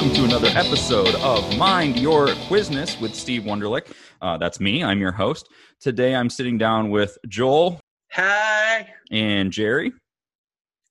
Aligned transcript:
welcome 0.00 0.16
to 0.16 0.24
another 0.24 0.48
episode 0.58 1.14
of 1.16 1.58
Mind 1.58 1.98
Your 1.98 2.28
Quizness 2.48 2.98
with 3.02 3.14
Steve 3.14 3.42
Wunderlich. 3.42 3.92
Uh, 4.22 4.38
that's 4.38 4.58
me. 4.58 4.82
I'm 4.82 4.98
your 4.98 5.12
host. 5.12 5.50
Today, 5.78 6.14
I'm 6.14 6.30
sitting 6.30 6.56
down 6.56 6.88
with 6.88 7.18
Joel 7.28 7.78
Hi. 8.12 8.88
and 9.10 9.52
Jerry. 9.52 9.92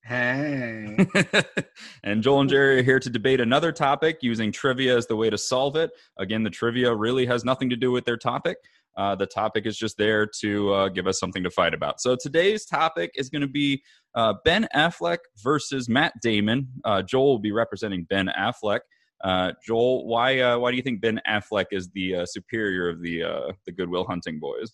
Hey. 0.04 1.08
and 2.04 2.22
Joel 2.22 2.42
and 2.42 2.50
Jerry 2.52 2.82
are 2.82 2.84
here 2.84 3.00
to 3.00 3.10
debate 3.10 3.42
another 3.42 3.72
topic 3.72 4.20
using 4.22 4.52
trivia 4.52 4.96
as 4.96 5.08
the 5.08 5.16
way 5.16 5.32
to 5.32 5.40
solve 5.40 5.76
it. 5.76 5.90
Again, 6.20 6.44
the 6.44 6.52
trivia 6.52 6.94
really 6.94 7.26
has 7.26 7.44
nothing 7.44 7.72
to 7.72 7.76
do 7.76 7.92
with 7.92 8.06
their 8.06 8.18
topic. 8.18 8.58
Uh, 8.96 9.16
the 9.16 9.26
topic 9.26 9.66
is 9.66 9.76
just 9.76 9.98
there 9.98 10.28
to 10.42 10.72
uh, 10.72 10.90
give 10.90 11.08
us 11.08 11.20
something 11.20 11.42
to 11.42 11.50
fight 11.50 11.74
about. 11.74 12.00
So 12.00 12.16
today's 12.16 12.64
topic 12.64 13.10
is 13.16 13.32
going 13.32 13.42
to 13.42 13.48
be 13.48 13.82
uh, 14.14 14.36
Ben 14.46 14.68
Affleck 14.76 15.20
versus 15.42 15.90
Matt 15.90 16.14
Damon. 16.22 16.68
Uh, 16.86 17.02
Joel 17.02 17.32
will 17.32 17.40
be 17.40 17.52
representing 17.52 18.04
Ben 18.04 18.30
Affleck. 18.38 18.82
Uh, 19.24 19.52
Joel, 19.66 20.08
why 20.08 20.40
uh, 20.40 20.58
why 20.58 20.72
do 20.72 20.78
you 20.78 20.84
think 20.84 21.02
Ben 21.02 21.20
Affleck 21.28 21.66
is 21.72 21.90
the 21.90 22.16
uh, 22.16 22.26
superior 22.26 22.90
of 22.90 23.02
the 23.02 23.54
the 23.66 23.72
Good 23.72 23.90
Will 23.90 24.06
Hunting 24.06 24.40
boys? 24.40 24.72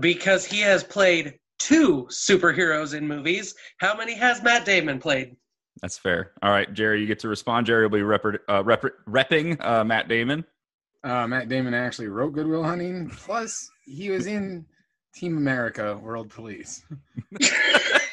because 0.00 0.44
he 0.44 0.60
has 0.60 0.82
played 0.82 1.38
two 1.58 2.06
superheroes 2.10 2.94
in 2.94 3.06
movies. 3.06 3.54
How 3.78 3.96
many 3.96 4.14
has 4.14 4.42
Matt 4.42 4.64
Damon 4.64 4.98
played? 4.98 5.36
That's 5.82 5.96
fair. 5.98 6.32
All 6.42 6.50
right, 6.50 6.72
Jerry, 6.72 7.00
you 7.00 7.06
get 7.06 7.18
to 7.20 7.28
respond. 7.28 7.66
Jerry 7.66 7.84
will 7.84 7.96
be 7.96 8.02
rep- 8.02 8.24
rep- 8.24 8.84
repping 9.08 9.86
Matt 9.86 10.08
Damon. 10.08 10.44
Uh, 11.04 11.26
Matt 11.26 11.48
Damon 11.48 11.74
actually 11.74 12.08
wrote 12.08 12.32
Good 12.32 12.48
Will 12.48 12.64
Hunting. 12.64 13.08
Plus, 13.10 13.70
he 13.84 14.10
was 14.10 14.26
in 14.26 14.66
Team 15.14 15.36
America: 15.36 15.96
World 16.02 16.30
Police. 16.30 16.84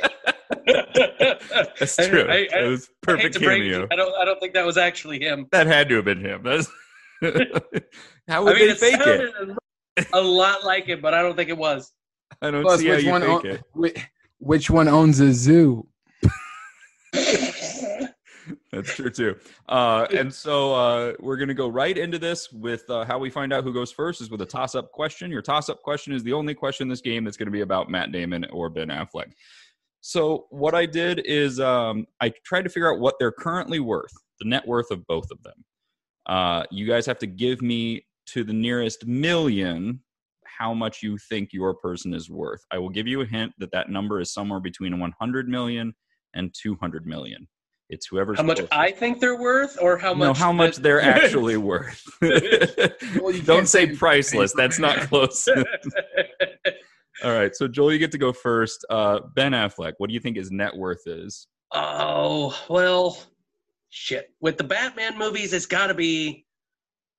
That's 1.79 1.95
true. 1.95 2.25
I, 2.29 2.47
I, 2.53 2.59
it 2.59 2.67
was 2.67 2.89
perfect 3.01 3.39
cameo. 3.39 3.87
I 3.91 3.95
don't. 3.95 4.13
I 4.15 4.25
don't 4.25 4.39
think 4.39 4.53
that 4.53 4.65
was 4.65 4.77
actually 4.77 5.19
him. 5.19 5.47
That 5.51 5.67
had 5.67 5.89
to 5.89 5.95
have 5.97 6.05
been 6.05 6.21
him. 6.21 6.43
That's 6.43 6.67
how 8.27 8.43
would 8.43 8.55
I 8.55 8.59
mean, 8.59 8.67
they 8.69 8.75
fake 8.75 9.01
it? 9.01 9.57
A 10.13 10.21
lot 10.21 10.63
like 10.63 10.89
it, 10.89 11.01
but 11.01 11.13
I 11.13 11.21
don't 11.21 11.35
think 11.35 11.49
it 11.49 11.57
was. 11.57 11.91
I 12.41 12.51
don't 12.51 12.63
Plus, 12.63 12.79
see 12.79 12.89
which 12.89 13.03
how 13.03 13.05
you 13.05 13.11
one 13.11 13.41
fake 13.41 13.61
o- 13.75 13.83
it. 13.83 13.97
Which 14.39 14.69
one 14.69 14.87
owns 14.87 15.19
a 15.19 15.31
zoo? 15.31 15.87
That's 18.71 18.95
true 18.95 19.09
too. 19.11 19.35
Uh, 19.69 20.07
and 20.11 20.33
so 20.33 20.73
uh, 20.73 21.13
we're 21.19 21.37
going 21.37 21.47
to 21.47 21.53
go 21.53 21.67
right 21.67 21.97
into 21.97 22.17
this 22.17 22.51
with 22.51 22.89
uh, 22.89 23.05
how 23.05 23.19
we 23.19 23.29
find 23.29 23.53
out 23.53 23.63
who 23.63 23.71
goes 23.71 23.91
first 23.91 24.19
is 24.19 24.29
with 24.31 24.41
a 24.41 24.45
toss 24.45 24.75
up 24.75 24.91
question. 24.91 25.29
Your 25.29 25.43
toss 25.43 25.69
up 25.69 25.81
question 25.81 26.11
is 26.11 26.23
the 26.23 26.33
only 26.33 26.55
question 26.55 26.85
in 26.85 26.89
this 26.89 27.01
game 27.01 27.23
that's 27.23 27.37
going 27.37 27.47
to 27.47 27.51
be 27.51 27.61
about 27.61 27.89
Matt 27.89 28.11
Damon 28.11 28.45
or 28.51 28.69
Ben 28.69 28.87
Affleck. 28.87 29.31
So 30.05 30.47
what 30.49 30.75
I 30.75 30.85
did 30.85 31.21
is 31.25 31.61
um, 31.61 32.05
I 32.19 32.33
tried 32.43 32.63
to 32.63 32.69
figure 32.69 32.93
out 32.93 32.99
what 32.99 33.15
they're 33.19 33.31
currently 33.31 33.79
worth, 33.79 34.11
the 34.37 34.49
net 34.49 34.67
worth 34.67 34.91
of 34.91 35.07
both 35.07 35.31
of 35.31 35.41
them. 35.43 35.63
Uh, 36.25 36.63
you 36.71 36.85
guys 36.85 37.05
have 37.05 37.19
to 37.19 37.25
give 37.25 37.61
me 37.61 38.05
to 38.27 38.43
the 38.43 38.51
nearest 38.51 39.07
million 39.07 40.01
how 40.45 40.73
much 40.73 41.01
you 41.03 41.17
think 41.29 41.53
your 41.53 41.73
person 41.73 42.13
is 42.13 42.29
worth. 42.29 42.59
I 42.69 42.79
will 42.79 42.89
give 42.89 43.07
you 43.07 43.21
a 43.21 43.25
hint 43.25 43.53
that 43.59 43.71
that 43.71 43.89
number 43.89 44.19
is 44.19 44.33
somewhere 44.33 44.59
between 44.59 44.99
100 44.99 45.47
million 45.47 45.93
and 46.33 46.53
200 46.53 47.07
million. 47.07 47.47
It's 47.89 48.05
whoever's 48.07 48.39
how 48.39 48.43
much 48.43 48.57
closest. 48.57 48.73
I 48.73 48.91
think 48.91 49.21
they're 49.21 49.39
worth, 49.39 49.77
or 49.81 49.97
how 49.97 50.13
much? 50.13 50.27
No, 50.27 50.33
how 50.33 50.51
much 50.51 50.77
they're 50.77 51.01
actually 51.15 51.55
worth. 51.55 52.03
well, 52.21 53.31
Don't 53.45 53.67
say 53.67 53.95
priceless. 53.95 54.51
That's 54.51 54.79
not 54.79 54.97
close. 55.09 55.47
All 57.23 57.31
right, 57.31 57.55
so 57.55 57.67
Joel, 57.67 57.93
you 57.93 57.99
get 57.99 58.11
to 58.13 58.17
go 58.17 58.33
first. 58.33 58.85
Uh, 58.89 59.19
ben 59.35 59.51
Affleck, 59.51 59.93
what 59.97 60.07
do 60.07 60.13
you 60.13 60.19
think 60.19 60.37
his 60.37 60.51
net 60.51 60.75
worth 60.75 61.05
is? 61.05 61.47
Oh 61.71 62.57
well, 62.69 63.17
shit. 63.89 64.31
With 64.41 64.57
the 64.57 64.63
Batman 64.63 65.17
movies, 65.17 65.53
it's 65.53 65.65
got 65.65 65.87
to 65.87 65.93
be 65.93 66.45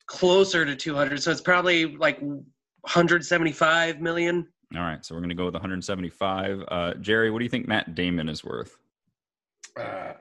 closer 0.07 0.65
to 0.65 0.75
200. 0.75 1.23
So 1.23 1.31
it's 1.31 1.41
probably 1.41 1.97
like 1.97 2.21
175 2.21 4.01
million. 4.01 4.49
All 4.75 4.83
right, 4.83 5.05
so 5.05 5.15
we're 5.15 5.21
gonna 5.21 5.35
go 5.35 5.45
with 5.45 5.55
175. 5.55 6.65
Uh, 6.69 6.95
Jerry, 6.95 7.31
what 7.31 7.39
do 7.39 7.45
you 7.45 7.51
think 7.51 7.69
Matt 7.69 7.95
Damon 7.95 8.29
is 8.29 8.45
worth? 8.45 8.77
Uh, 9.77 10.15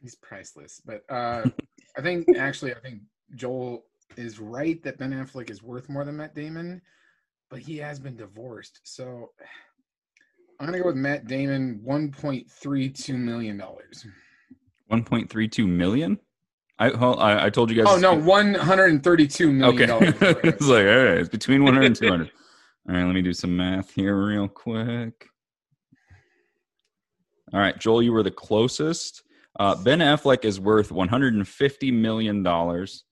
he's 0.00 0.14
priceless. 0.14 0.80
But 0.84 1.04
uh, 1.10 1.44
I 1.96 2.00
think 2.00 2.36
actually, 2.36 2.74
I 2.74 2.80
think 2.80 3.02
Joel 3.34 3.84
is 4.16 4.40
right 4.40 4.82
that 4.82 4.98
Ben 4.98 5.12
Affleck 5.12 5.50
is 5.50 5.62
worth 5.62 5.88
more 5.88 6.04
than 6.04 6.16
Matt 6.16 6.34
Damon, 6.34 6.80
but 7.50 7.60
he 7.60 7.78
has 7.78 7.98
been 7.98 8.16
divorced. 8.16 8.80
So 8.84 9.30
I'm 10.60 10.66
gonna 10.66 10.78
go 10.78 10.86
with 10.86 10.96
Matt 10.96 11.26
Damon, 11.26 11.80
one 11.82 12.10
point 12.10 12.50
three 12.50 12.88
two 12.88 13.16
million 13.16 13.56
dollars. 13.56 14.06
One 14.86 15.04
point 15.04 15.30
three 15.30 15.48
two 15.48 15.66
million. 15.66 16.18
I, 16.80 16.90
I, 16.90 17.46
I 17.46 17.50
told 17.50 17.70
you 17.70 17.76
guys. 17.82 17.92
Oh 17.92 17.98
no, 17.98 18.14
one 18.14 18.54
hundred 18.54 18.86
and 18.86 19.02
thirty-two 19.02 19.52
million. 19.52 19.90
Okay, 19.90 20.14
it's 20.44 20.66
like 20.66 20.86
all 20.86 21.04
right, 21.04 21.18
it's 21.18 21.28
between 21.28 21.64
one 21.64 21.74
hundred 21.74 21.86
and 21.86 21.96
two 21.96 22.08
hundred. 22.08 22.30
all 22.88 22.94
right, 22.94 23.04
let 23.04 23.14
me 23.14 23.22
do 23.22 23.32
some 23.32 23.56
math 23.56 23.92
here 23.92 24.16
real 24.16 24.46
quick. 24.46 25.26
All 27.52 27.60
right, 27.60 27.78
Joel, 27.78 28.02
you 28.02 28.12
were 28.12 28.22
the 28.22 28.30
closest. 28.30 29.22
Uh, 29.58 29.74
ben 29.74 29.98
Affleck 29.98 30.44
is 30.44 30.60
worth 30.60 30.92
150 30.92 31.90
million 31.90 32.42
dollars. 32.44 33.04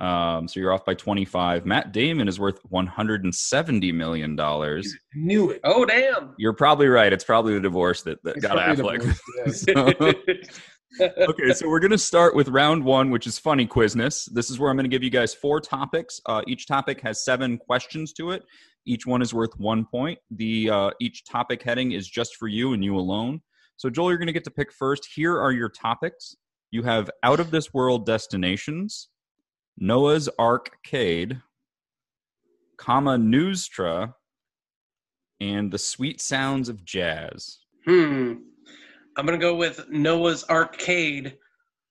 Um, 0.00 0.48
so 0.48 0.58
you're 0.60 0.72
off 0.72 0.84
by 0.84 0.94
25. 0.94 1.66
Matt 1.66 1.92
Damon 1.92 2.26
is 2.26 2.40
worth 2.40 2.58
170 2.70 3.92
million 3.92 4.34
dollars. 4.34 4.94
Knew 5.14 5.50
it. 5.50 5.60
Oh 5.64 5.84
damn! 5.84 6.34
You're 6.38 6.54
probably 6.54 6.88
right. 6.88 7.12
It's 7.12 7.24
probably 7.24 7.54
the 7.54 7.60
divorce 7.60 8.02
that, 8.02 8.22
that 8.24 8.40
got 8.40 8.56
Affleck. 8.56 9.00
Divorce, 9.00 9.62
so, 11.00 11.08
okay, 11.28 11.52
so 11.52 11.68
we're 11.68 11.80
gonna 11.80 11.98
start 11.98 12.34
with 12.34 12.48
round 12.48 12.82
one, 12.82 13.10
which 13.10 13.26
is 13.26 13.38
funny 13.38 13.66
quizness. 13.66 14.28
This 14.32 14.50
is 14.50 14.58
where 14.58 14.70
I'm 14.70 14.76
gonna 14.76 14.88
give 14.88 15.02
you 15.02 15.10
guys 15.10 15.34
four 15.34 15.60
topics. 15.60 16.20
Uh, 16.26 16.42
each 16.46 16.66
topic 16.66 17.00
has 17.02 17.24
seven 17.24 17.58
questions 17.58 18.12
to 18.14 18.30
it. 18.30 18.42
Each 18.86 19.06
one 19.06 19.22
is 19.22 19.34
worth 19.34 19.58
one 19.58 19.84
point. 19.84 20.18
The 20.30 20.70
uh, 20.70 20.90
each 21.00 21.24
topic 21.24 21.62
heading 21.62 21.92
is 21.92 22.08
just 22.08 22.36
for 22.36 22.48
you 22.48 22.72
and 22.72 22.82
you 22.82 22.96
alone. 22.96 23.42
So, 23.76 23.88
Joel, 23.88 24.10
you're 24.10 24.18
going 24.18 24.26
to 24.26 24.32
get 24.34 24.44
to 24.44 24.50
pick 24.50 24.72
first. 24.72 25.08
Here 25.14 25.40
are 25.40 25.52
your 25.52 25.70
topics 25.70 26.36
you 26.70 26.82
have 26.82 27.10
out 27.22 27.40
of 27.40 27.50
this 27.50 27.72
world 27.72 28.04
destinations, 28.04 29.08
Noah's 29.80 30.28
Arcade, 30.38 31.40
Kama 32.76 33.16
Newstra, 33.16 34.14
and 35.40 35.72
the 35.72 35.78
sweet 35.78 36.20
sounds 36.20 36.68
of 36.68 36.84
jazz. 36.84 37.60
Hmm. 37.86 38.34
I'm 39.16 39.26
going 39.26 39.38
to 39.38 39.44
go 39.44 39.56
with 39.56 39.88
Noah's 39.88 40.44
Arcade, 40.50 41.38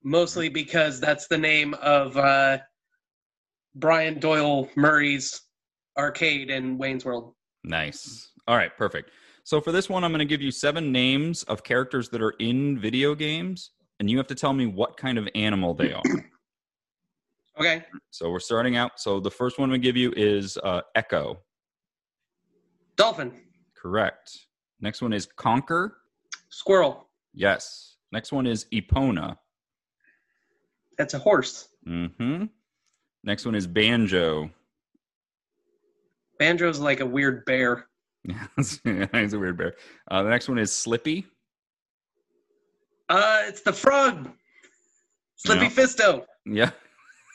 mostly 0.03 0.49
because 0.49 0.99
that's 0.99 1.27
the 1.27 1.37
name 1.37 1.73
of 1.81 2.15
uh, 2.15 2.59
Brian 3.73 4.19
Doyle 4.19 4.69
Murray's 4.75 5.41
arcade 5.97 6.51
in 6.51 6.77
Wayne's 6.77 7.05
World. 7.05 7.33
Nice. 7.63 8.29
All 8.47 8.55
right, 8.55 8.75
perfect. 8.77 9.09
So 9.43 9.59
for 9.59 9.71
this 9.71 9.89
one, 9.89 10.03
I'm 10.03 10.11
going 10.11 10.19
to 10.19 10.25
give 10.25 10.43
you 10.43 10.51
seven 10.51 10.91
names 10.91 11.41
of 11.43 11.63
characters 11.63 12.09
that 12.09 12.21
are 12.21 12.35
in 12.39 12.79
video 12.79 13.15
games, 13.15 13.71
and 13.99 14.09
you 14.09 14.17
have 14.17 14.27
to 14.27 14.35
tell 14.35 14.53
me 14.53 14.67
what 14.67 14.95
kind 14.95 15.17
of 15.17 15.27
animal 15.33 15.73
they 15.73 15.91
are. 15.91 16.03
okay. 17.57 17.85
So 18.11 18.29
we're 18.29 18.39
starting 18.39 18.75
out. 18.75 18.99
So 18.99 19.19
the 19.19 19.31
first 19.31 19.57
one 19.59 19.71
we 19.71 19.77
give 19.77 19.97
you 19.97 20.13
is 20.15 20.57
uh, 20.57 20.81
Echo. 20.95 21.39
Dolphin. 22.95 23.31
Correct. 23.75 24.37
Next 24.81 25.01
one 25.01 25.13
is 25.13 25.27
Conker. 25.37 25.91
Squirrel. 26.49 27.07
Yes. 27.33 27.95
Next 28.11 28.31
one 28.31 28.45
is 28.45 28.65
Epona. 28.73 29.37
That's 30.97 31.13
a 31.13 31.19
horse. 31.19 31.69
Mm-hmm. 31.87 32.45
Next 33.23 33.45
one 33.45 33.55
is 33.55 33.67
Banjo. 33.67 34.49
Banjo's 36.39 36.79
like 36.79 36.99
a 36.99 37.05
weird 37.05 37.45
bear. 37.45 37.87
Yeah, 38.23 38.47
he's 38.57 39.33
a 39.33 39.39
weird 39.39 39.57
bear. 39.57 39.75
Uh, 40.09 40.23
the 40.23 40.29
next 40.29 40.49
one 40.49 40.57
is 40.57 40.73
Slippy. 40.73 41.25
Uh, 43.07 43.41
it's 43.45 43.61
the 43.61 43.73
frog. 43.73 44.29
Slippy 45.35 45.65
yeah. 45.65 45.69
Fisto. 45.69 46.25
Yeah. 46.45 46.71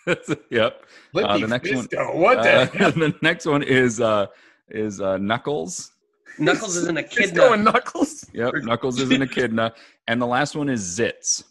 yep. 0.50 0.84
Uh, 1.14 1.38
the 1.38 1.46
next 1.46 1.68
Fisto. 1.68 2.08
one. 2.08 2.20
What 2.20 2.42
the? 2.42 2.62
Uh, 2.84 2.90
the 2.90 3.14
next 3.22 3.46
one 3.46 3.62
is 3.62 4.00
uh, 4.00 4.26
is 4.68 5.00
uh, 5.00 5.18
Knuckles. 5.18 5.92
Knuckles 6.38 6.76
is 6.76 6.86
an 6.88 6.98
echidna. 6.98 7.42
Fisto 7.42 7.54
and 7.54 7.64
Knuckles. 7.64 8.26
Yep. 8.32 8.54
Knuckles 8.62 9.00
is 9.00 9.10
an 9.10 9.22
echidna, 9.22 9.72
and 10.08 10.20
the 10.20 10.26
last 10.26 10.56
one 10.56 10.68
is 10.68 10.82
Zitz. 10.82 11.44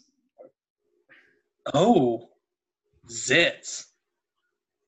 Oh, 1.72 2.28
Zitz. 3.08 3.86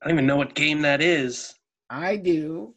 I 0.03 0.09
don't 0.09 0.19
even 0.19 0.27
know 0.27 0.37
what 0.37 0.55
game 0.55 0.83
that 0.83 1.01
is. 1.01 1.55
I 1.89 2.17
do. 2.17 2.75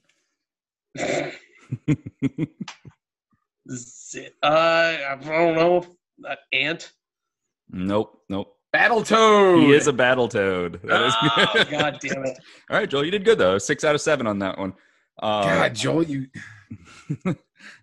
Zit. 3.70 4.34
Uh, 4.42 4.98
I 5.10 5.18
don't 5.22 5.56
know. 5.56 5.86
An 6.24 6.38
ant. 6.54 6.92
Nope. 7.70 8.22
Nope. 8.30 8.56
Battle 8.72 9.04
Toad. 9.04 9.60
He 9.64 9.72
is 9.74 9.88
a 9.88 9.94
battle 9.94 10.28
toad. 10.28 10.80
oh, 10.90 11.64
God 11.72 12.00
damn 12.02 12.26
it! 12.26 12.38
All 12.70 12.78
right, 12.78 12.90
Joel, 12.90 13.04
you 13.06 13.12
did 13.12 13.26
good 13.26 13.38
though. 13.40 13.58
Six 13.58 13.84
out 13.84 13.96
of 13.96 14.02
seven 14.02 14.28
on 14.28 14.40
that 14.40 14.58
one. 14.60 14.74
Uh, 15.22 15.44
God, 15.44 15.76
Joel, 15.76 16.04
you. 16.04 16.28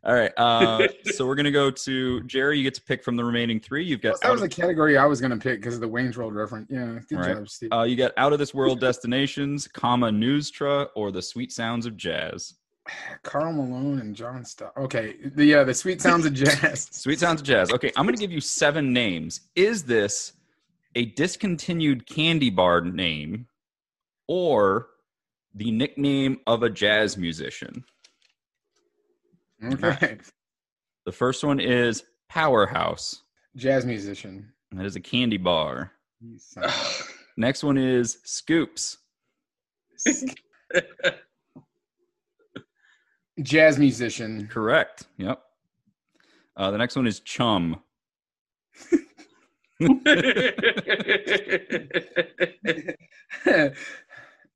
All 0.05 0.15
right. 0.15 0.33
Uh, 0.37 0.87
so 1.13 1.27
we're 1.27 1.35
gonna 1.35 1.51
go 1.51 1.71
to 1.71 2.23
Jerry. 2.23 2.59
You 2.59 2.63
get 2.65 2.75
to 2.75 2.83
pick 2.83 3.03
from 3.03 3.17
the 3.17 3.25
remaining 3.25 3.59
three. 3.61 3.85
You've 3.85 4.01
got 4.01 4.21
that 4.21 4.31
was 4.31 4.41
out 4.43 4.47
a 4.47 4.49
category 4.49 4.97
I 4.97 5.05
was 5.07 5.21
gonna 5.21 5.37
pick 5.37 5.61
because 5.61 5.75
of 5.75 5.81
the 5.81 5.89
Wayne's 5.89 6.17
World 6.17 6.35
reference. 6.35 6.69
Yeah, 6.71 6.99
good 7.09 7.19
Right. 7.19 7.35
job, 7.35 7.49
Steve. 7.49 7.69
uh, 7.73 7.83
you 7.83 7.97
got 7.97 8.13
out 8.17 8.33
of 8.33 8.39
this 8.39 8.55
world 8.55 8.81
destinations, 8.81 9.67
Kama 9.69 10.11
Newstra, 10.11 10.89
or 10.95 11.11
the 11.11 11.21
sweet 11.23 11.53
sounds 11.53 11.85
of 11.87 11.97
jazz. 11.97 12.55
Karl 13.25 13.53
Malone 13.53 13.99
and 13.99 14.15
John 14.15 14.45
Stott. 14.45 14.73
Okay, 14.77 15.17
the 15.35 15.45
yeah, 15.45 15.65
the 15.65 15.75
sweet 15.75 16.01
sounds 16.01 16.25
of 16.25 16.33
jazz. 16.33 16.87
Sweet 16.93 17.19
sounds 17.19 17.41
of 17.41 17.47
jazz. 17.47 17.73
Okay, 17.73 17.91
I'm 17.97 18.07
gonna 18.07 18.17
give 18.17 18.31
you 18.31 18.41
seven 18.41 18.93
names. 18.93 19.41
Is 19.57 19.83
this 19.83 20.35
a 20.97 21.05
discontinued 21.05 22.07
candy 22.07 22.51
bar 22.51 22.81
name, 22.81 23.47
or 24.27 24.89
the 25.55 25.71
nickname 25.71 26.41
of 26.47 26.63
a 26.63 26.71
jazz 26.71 27.17
musician? 27.17 27.85
Okay, 29.63 30.19
The 31.05 31.13
first 31.13 31.45
one 31.45 31.61
is 31.61 32.03
Powerhouse. 32.29 33.23
jazz 33.57 33.87
musician. 33.87 34.53
That 34.73 34.85
is 34.87 34.97
a 34.97 35.01
candy 35.01 35.37
bar. 35.39 35.93
Next 37.37 37.63
one 37.63 37.77
is 37.79 38.19
Scoops. 38.25 38.97
jazz 43.43 43.79
musician. 43.79 44.49
Correct. 44.49 45.05
Yep. 45.19 45.43
Uh, 46.57 46.71
the 46.71 46.79
next 46.79 46.97
one 46.97 47.07
is 47.07 47.21
Chum. 47.21 47.83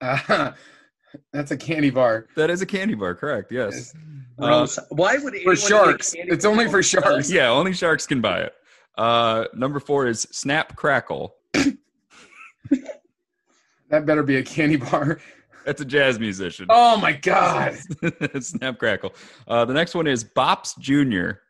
Uh, 0.01 0.53
that's 1.33 1.51
a 1.51 1.57
candy 1.57 1.91
bar. 1.91 2.27
That 2.37 2.51
is 2.51 2.63
a 2.63 2.67
candy 2.67 2.95
bar. 2.95 3.15
Correct. 3.15 3.53
Yes. 3.53 3.95
Uh, 4.39 4.67
Why 4.91 5.19
would 5.19 5.35
anyone 5.35 5.57
For 5.57 5.61
sharks. 5.69 6.15
candy 6.15 6.33
It's 6.33 6.45
only 6.45 6.67
for 6.67 6.73
bars? 6.73 6.87
sharks. 6.89 7.31
yeah. 7.33 7.49
Only 7.49 7.73
sharks 7.73 8.07
can 8.07 8.21
buy 8.21 8.41
it. 8.43 8.55
Uh, 8.97 9.45
number 9.55 9.81
four 9.81 10.07
is 10.07 10.23
Snap 10.31 10.77
Crackle. 10.77 11.35
That 13.91 14.07
better 14.07 14.23
be 14.23 14.37
a 14.37 14.43
candy 14.45 14.77
bar. 14.77 15.19
That's 15.67 15.81
a 15.81 15.85
jazz 15.85 16.21
musician. 16.21 16.67
Oh 16.71 16.97
my 16.99 17.11
god, 17.11 17.77
Snap 18.41 18.79
Crackle. 18.79 19.13
Uh, 19.49 19.65
the 19.65 19.75
next 19.75 19.97
one 19.97 20.07
is 20.07 20.23
Bops 20.23 20.79
Jr. 20.79 21.41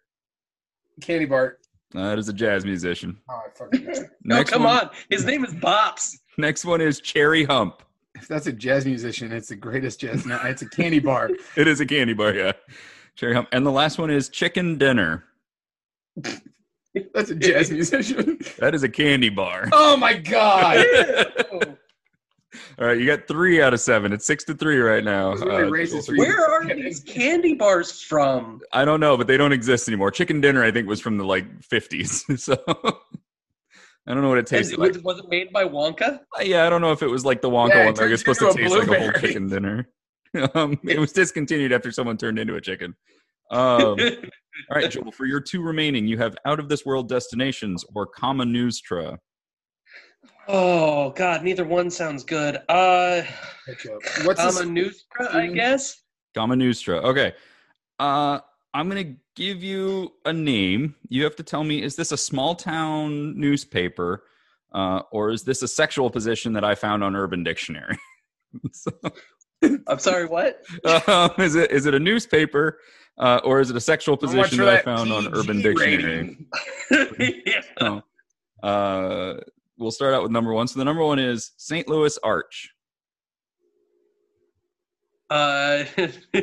candy 1.03 1.27
bar. 1.27 1.59
Uh, 1.95 2.09
that 2.09 2.19
is 2.19 2.29
a 2.29 2.33
jazz 2.33 2.65
musician. 2.65 3.19
Oh, 3.29 3.43
I 3.47 3.51
fucking. 3.59 4.07
No, 4.25 4.45
come 4.45 4.65
one, 4.65 4.85
on. 4.85 4.91
His 5.09 5.25
name 5.25 5.45
is 5.45 5.53
Bops. 5.55 6.19
Next 6.39 6.65
one 6.65 6.81
is 6.81 7.01
Cherry 7.01 7.45
Hump. 7.45 7.83
If 8.15 8.29
that's 8.29 8.47
a 8.47 8.53
jazz 8.53 8.87
musician, 8.87 9.33
it's 9.33 9.49
the 9.49 9.57
greatest 9.57 10.01
jazz. 10.01 10.25
No, 10.27 10.39
it's 10.45 10.63
a 10.63 10.69
candy 10.69 11.01
bar. 11.01 11.31
It 11.57 11.67
is 11.67 11.81
a 11.81 11.87
candy 11.87 12.13
bar. 12.13 12.33
Yeah. 12.35 12.53
Cherry 13.17 13.35
Hump. 13.35 13.49
And 13.53 13.67
the 13.67 13.73
last 13.73 13.99
one 13.99 14.11
is 14.11 14.29
Chicken 14.29 14.79
Dinner. 14.79 15.25
That's 17.15 17.31
a 17.31 17.35
jazz 17.35 17.71
musician. 17.71 18.39
That 18.59 18.75
is 18.75 18.83
a 18.83 18.89
candy 18.89 19.31
bar. 19.31 19.69
Oh 19.73 19.97
my 19.97 20.15
god. 20.15 20.85
All 22.81 22.87
right, 22.87 22.99
you 22.99 23.05
got 23.05 23.29
three 23.29 23.61
out 23.61 23.75
of 23.75 23.81
seven. 23.81 24.11
It's 24.11 24.25
six 24.25 24.43
to 24.45 24.55
three 24.55 24.79
right 24.79 25.05
now. 25.05 25.33
Really 25.35 25.65
Uh, 25.65 25.71
racist 25.71 26.07
for. 26.07 26.17
Where 26.17 26.49
are 26.51 26.75
these 26.75 27.01
candy 27.01 27.53
bars 27.53 28.01
from? 28.01 28.63
I 28.73 28.87
don't 28.87 29.01
know, 29.01 29.19
but 29.19 29.27
they 29.27 29.37
don't 29.37 29.53
exist 29.53 29.87
anymore. 29.87 30.11
Chicken 30.11 30.41
dinner, 30.41 30.65
I 30.65 30.71
think, 30.71 30.89
was 30.89 30.99
from 30.99 31.19
the 31.19 31.25
like 31.25 31.45
fifties. 31.63 32.25
So 32.39 32.57
I 34.07 34.15
don't 34.15 34.23
know 34.23 34.31
what 34.31 34.39
it 34.39 34.47
tasted 34.47 34.79
like. 34.79 34.95
was, 34.95 35.03
was 35.03 35.19
it 35.19 35.29
made 35.29 35.53
by 35.53 35.65
Wonka? 35.65 36.21
Uh, 36.39 36.43
Yeah, 36.43 36.67
I 36.67 36.71
don't 36.71 36.81
know 36.81 36.91
if 36.93 37.03
it 37.03 37.07
was 37.07 37.23
like 37.27 37.43
the 37.43 37.51
Wonka 37.51 37.69
Yeah, 37.75 37.85
one 37.85 37.95
where 37.95 38.09
you're 38.09 38.17
supposed 38.17 38.41
to 38.41 38.49
into 38.49 38.63
taste 38.63 38.75
a 38.75 38.79
like 38.79 38.89
a 38.89 38.95
whole 38.95 39.11
blueberry. 39.11 39.21
chicken 39.29 39.49
dinner. 39.49 39.89
um, 40.55 40.79
it 40.85 40.99
was 40.99 41.13
discontinued 41.21 41.73
after 41.73 41.93
someone 41.93 42.17
turned 42.17 42.39
into 42.39 42.55
a 42.55 42.61
chicken. 42.63 42.95
Um, 43.51 43.99
all 44.01 44.77
right, 44.77 44.91
Joel, 44.91 45.13
for 45.13 45.27
your 45.27 45.41
two 45.41 45.61
remaining, 45.63 46.07
you 46.07 46.17
have 46.17 46.35
Out 46.47 46.59
of 46.59 46.69
This 46.71 46.87
World 46.87 47.11
Destinations 47.11 47.85
or 47.95 48.07
Kama 48.07 48.45
Newstra. 48.45 49.19
Oh 50.51 51.11
God, 51.11 51.43
neither 51.43 51.65
one 51.65 51.91
sounds 51.91 52.25
good. 52.25 52.59
Uh, 52.69 53.23
What's 54.25 54.41
I'm 54.41 54.57
a 54.57 54.71
newstra, 54.71 55.35
I 55.35 55.47
guess. 55.47 56.03
Kama 56.35 56.55
Newstra. 56.55 57.03
Okay. 57.05 57.33
Uh, 57.99 58.41
I'm 58.73 58.89
going 58.89 59.05
to 59.05 59.21
give 59.35 59.63
you 59.63 60.13
a 60.25 60.33
name. 60.33 60.95
You 61.09 61.25
have 61.25 61.37
to 61.37 61.43
tell 61.43 61.65
me 61.65 61.83
is 61.83 61.97
this 61.97 62.13
a 62.13 62.17
small 62.17 62.55
town 62.55 63.39
newspaper 63.39 64.25
uh, 64.73 65.03
or 65.11 65.31
is 65.31 65.43
this 65.43 65.63
a 65.63 65.69
sexual 65.69 66.11
position 66.11 66.53
that 66.53 66.65
I 66.65 66.75
found 66.75 67.03
on 67.03 67.17
Urban 67.17 67.43
Dictionary? 67.43 67.99
so, 68.73 68.93
I'm 69.89 69.99
sorry, 69.99 70.27
what? 70.27 70.63
um, 71.09 71.33
is 71.39 71.55
it 71.55 71.71
is 71.71 71.87
it 71.87 71.95
a 71.95 71.99
newspaper 71.99 72.79
uh, 73.19 73.41
or 73.45 73.61
is 73.61 73.71
it 73.71 73.77
a 73.77 73.81
sexual 73.81 74.17
position 74.17 74.59
for 74.59 74.65
that 74.65 74.71
I 74.71 74.77
that 74.77 74.85
found 74.85 75.13
on 75.13 75.25
PG 75.25 75.35
Urban 75.35 75.63
Dictionary? 75.63 76.47
yeah. 77.47 77.61
So, 77.79 78.03
uh, 78.63 79.35
we'll 79.81 79.91
start 79.91 80.15
out 80.15 80.23
with 80.23 80.31
number 80.31 80.53
one. 80.53 80.69
So 80.69 80.79
the 80.79 80.85
number 80.85 81.03
one 81.05 81.19
is 81.19 81.53
St. 81.57 81.89
Louis 81.89 82.17
Arch. 82.23 82.71
Uh, 85.31 85.85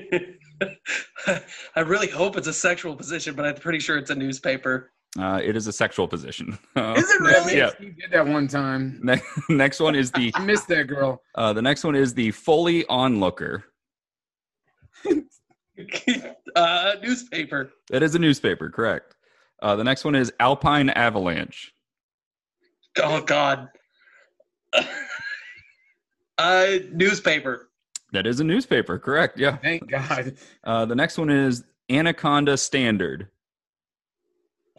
I 1.75 1.81
really 1.81 2.07
hope 2.07 2.37
it's 2.37 2.47
a 2.47 2.53
sexual 2.53 2.95
position, 2.95 3.35
but 3.35 3.45
I'm 3.45 3.55
pretty 3.55 3.79
sure 3.79 3.97
it's 3.97 4.09
a 4.09 4.15
newspaper. 4.15 4.91
Uh, 5.19 5.39
it 5.43 5.55
is 5.55 5.67
a 5.67 5.73
sexual 5.73 6.07
position. 6.07 6.57
Uh, 6.75 6.93
Is 6.95 7.09
it 7.09 7.19
really? 7.21 7.57
Yeah. 7.57 7.71
You 7.79 7.91
did 7.91 8.11
that 8.11 8.25
one 8.27 8.47
time. 8.47 8.99
ne- 9.03 9.21
next 9.49 9.79
one 9.79 9.95
is 9.95 10.11
the 10.11 10.31
I 10.35 10.43
missed 10.45 10.67
that 10.67 10.83
girl. 10.85 11.21
uh, 11.35 11.53
the 11.53 11.61
next 11.61 11.83
one 11.83 11.95
is 11.95 12.13
the 12.13 12.29
Foley 12.31 12.83
Onlooker. 12.85 13.63
uh, 16.55 16.95
newspaper. 17.01 17.71
That 17.89 18.03
is 18.03 18.13
a 18.15 18.19
newspaper, 18.19 18.69
correct. 18.69 19.15
Uh, 19.61 19.75
the 19.75 19.83
next 19.83 20.03
one 20.05 20.13
is 20.15 20.31
Alpine 20.39 20.89
Avalanche. 20.91 21.73
Oh 22.99 23.21
God. 23.21 23.69
uh, 26.37 26.67
newspaper. 26.91 27.69
That 28.13 28.25
is 28.25 28.39
a 28.39 28.43
newspaper, 28.43 28.97
correct. 28.99 29.37
Yeah. 29.37 29.57
Thank 29.57 29.89
God. 29.89 30.35
Uh, 30.63 30.85
the 30.85 30.95
next 30.95 31.17
one 31.17 31.29
is 31.29 31.63
Anaconda 31.89 32.57
Standard. 32.57 33.27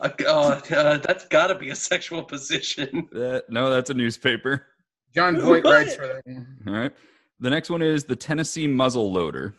Uh, 0.01 0.11
oh, 0.27 0.53
uh, 0.71 0.99
that's 0.99 1.27
got 1.27 1.49
to 1.49 1.55
be 1.55 1.71
a 1.71 1.75
sexual 1.75 2.23
position. 2.23 3.09
Uh, 3.15 3.41
no, 3.49 3.71
that's 3.71 3.91
a 3.91 3.95
newspaper. 3.95 4.67
Jon 5.15 5.41
Voight 5.41 5.65
writes 5.65 5.97
for 5.97 6.07
that 6.07 6.23
one. 6.25 6.47
All 6.67 6.73
right. 6.75 6.93
The 7.41 7.51
next 7.51 7.71
one 7.71 7.83
is 7.83 8.05
the 8.05 8.17
Tennessee 8.17 8.67
Muzzle 8.67 9.13
Loader. 9.13 9.55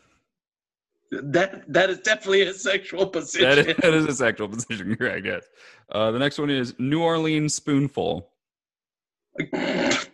That 1.12 1.64
that 1.72 1.90
is 1.90 2.00
definitely 2.00 2.44
a 2.44 2.54
sexual 2.54 3.08
position. 3.08 3.50
That 3.50 3.58
is, 3.58 3.78
that 3.78 3.94
is 3.94 4.06
a 4.06 4.14
sexual 4.14 4.48
position, 4.48 4.96
correct? 5.00 5.26
Yes. 5.26 5.46
Uh, 5.92 6.12
the 6.12 6.20
next 6.20 6.38
one 6.38 6.50
is 6.50 6.76
New 6.78 7.02
Orleans 7.02 7.54
Spoonful. 7.56 8.30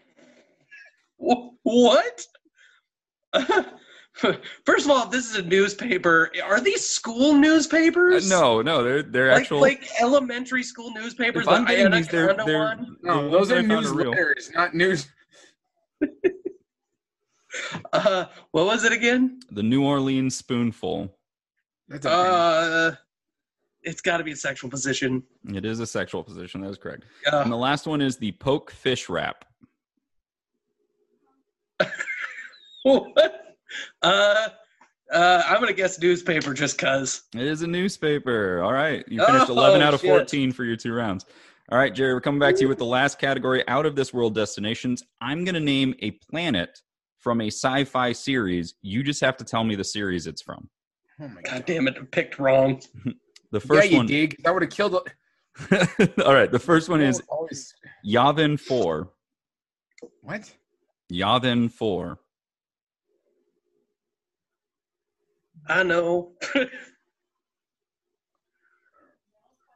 Wh- 1.17 1.50
what? 1.63 2.25
First 4.65 4.86
of 4.86 4.91
all, 4.91 5.08
this 5.08 5.29
is 5.29 5.36
a 5.36 5.41
newspaper. 5.41 6.32
Are 6.44 6.62
these 6.62 6.88
school 6.88 7.32
Uh, 7.32 7.38
newspapers? 7.38 8.29
no, 8.29 8.62
no, 8.62 8.82
they're 8.84 9.03
they're 9.03 9.32
like 9.34 9.41
actual. 9.41 9.60
like 9.60 9.86
elementary 10.00 10.63
school 10.63 10.91
newspapers. 10.91 11.41
if 11.44 11.50
I'm 11.50 11.65
the 11.65 11.72
getting 11.72 11.91
these, 11.91 12.08
they're, 12.08 12.34
they're 12.34 12.60
one? 12.60 12.96
No, 13.03 13.22
ones 13.27 13.32
those 13.32 13.51
are 13.51 13.58
I 13.60 13.67
found 13.67 13.86
real. 13.88 14.13
newsletters, 14.13 14.53
not 14.53 14.74
news. 14.75 15.08
Uh, 17.94 18.25
what 18.51 18.65
was 18.65 18.84
it 18.84 18.91
again? 18.91 19.39
The 19.51 19.63
New 19.63 19.82
Orleans 19.86 20.36
Spoonful. 20.36 21.15
That's 21.88 22.05
a 22.05 22.10
band. 22.10 22.27
Uh, 22.27 22.91
it's 23.86 24.01
got 24.01 24.18
to 24.18 24.24
be 24.24 24.32
a 24.32 24.36
sexual 24.36 24.70
position. 24.70 25.24
It 25.54 25.63
is 25.65 25.80
a 25.80 25.88
sexual 25.88 26.24
position. 26.24 26.62
That 26.62 26.70
is 26.70 26.77
correct. 26.77 27.04
Uh, 27.32 27.38
And 27.38 27.51
the 27.51 27.56
last 27.58 27.88
one 27.88 28.01
is 28.01 28.18
the 28.18 28.32
Poke 28.34 28.72
Fish 28.72 29.08
Wrap. 29.10 29.46
what? 32.84 33.56
Uh, 34.01 34.48
uh, 35.13 35.44
I'm 35.48 35.60
gonna 35.60 35.74
guess 35.74 36.00
newspaper 36.00 36.54
just 36.54 36.77
cause. 36.77 37.24
It 37.36 37.42
is 37.42 37.62
a 37.62 37.68
newspaper. 37.68 38.62
All 38.63 38.74
right. 38.74 39.04
You 39.08 39.24
finished 39.25 39.50
Oh, 39.50 39.54
11 39.54 39.82
out 39.82 39.94
of 39.94 40.01
shit. 40.01 40.10
14 40.10 40.51
for 40.51 40.63
your 40.63 40.75
two 40.75 40.94
rounds. 40.94 41.25
All 41.72 41.80
right, 41.80 41.94
Jerry, 41.94 42.13
we're 42.13 42.22
coming 42.22 42.39
back 42.39 42.54
to 42.56 42.62
you 42.62 42.68
with 42.70 42.77
the 42.77 42.86
last 42.86 43.18
category 43.18 43.68
out 43.68 43.88
of 43.88 43.96
this 43.96 44.13
world 44.13 44.36
destinations. 44.36 45.01
I'm 45.20 45.44
going 45.44 45.56
to 45.56 45.60
name 45.60 45.96
a 46.00 46.12
planet 46.12 46.80
from 47.18 47.42
a 47.42 47.48
sci 47.48 47.84
fi 47.86 48.12
series. 48.12 48.75
You 48.84 49.01
just 49.01 49.20
have 49.22 49.36
to 49.38 49.44
tell 49.44 49.63
me 49.63 49.75
the 49.75 49.84
series 49.84 50.27
it's 50.27 50.44
from. 50.44 50.70
oh 51.20 51.27
my 51.27 51.42
God 51.42 51.51
God. 51.54 51.65
damn 51.65 51.88
it! 51.88 51.98
I 52.00 52.04
picked 52.06 52.38
wrong. 52.39 52.82
The 53.55 53.62
Yeah, 53.62 53.67
first 53.79 53.89
you 53.91 53.97
one. 53.97 54.05
dig. 54.07 54.35
That 54.43 54.53
would 54.53 54.63
have 54.63 54.71
killed. 54.71 54.95
All 56.25 56.33
right. 56.33 56.51
The 56.51 56.59
first 56.59 56.89
one 56.89 57.00
is 57.01 57.21
always. 57.29 57.74
Yavin 58.05 58.59
4. 58.59 59.09
What? 60.21 60.51
Yavin 61.09 61.71
4. 61.71 62.19
I 65.69 65.83
know. 65.83 66.33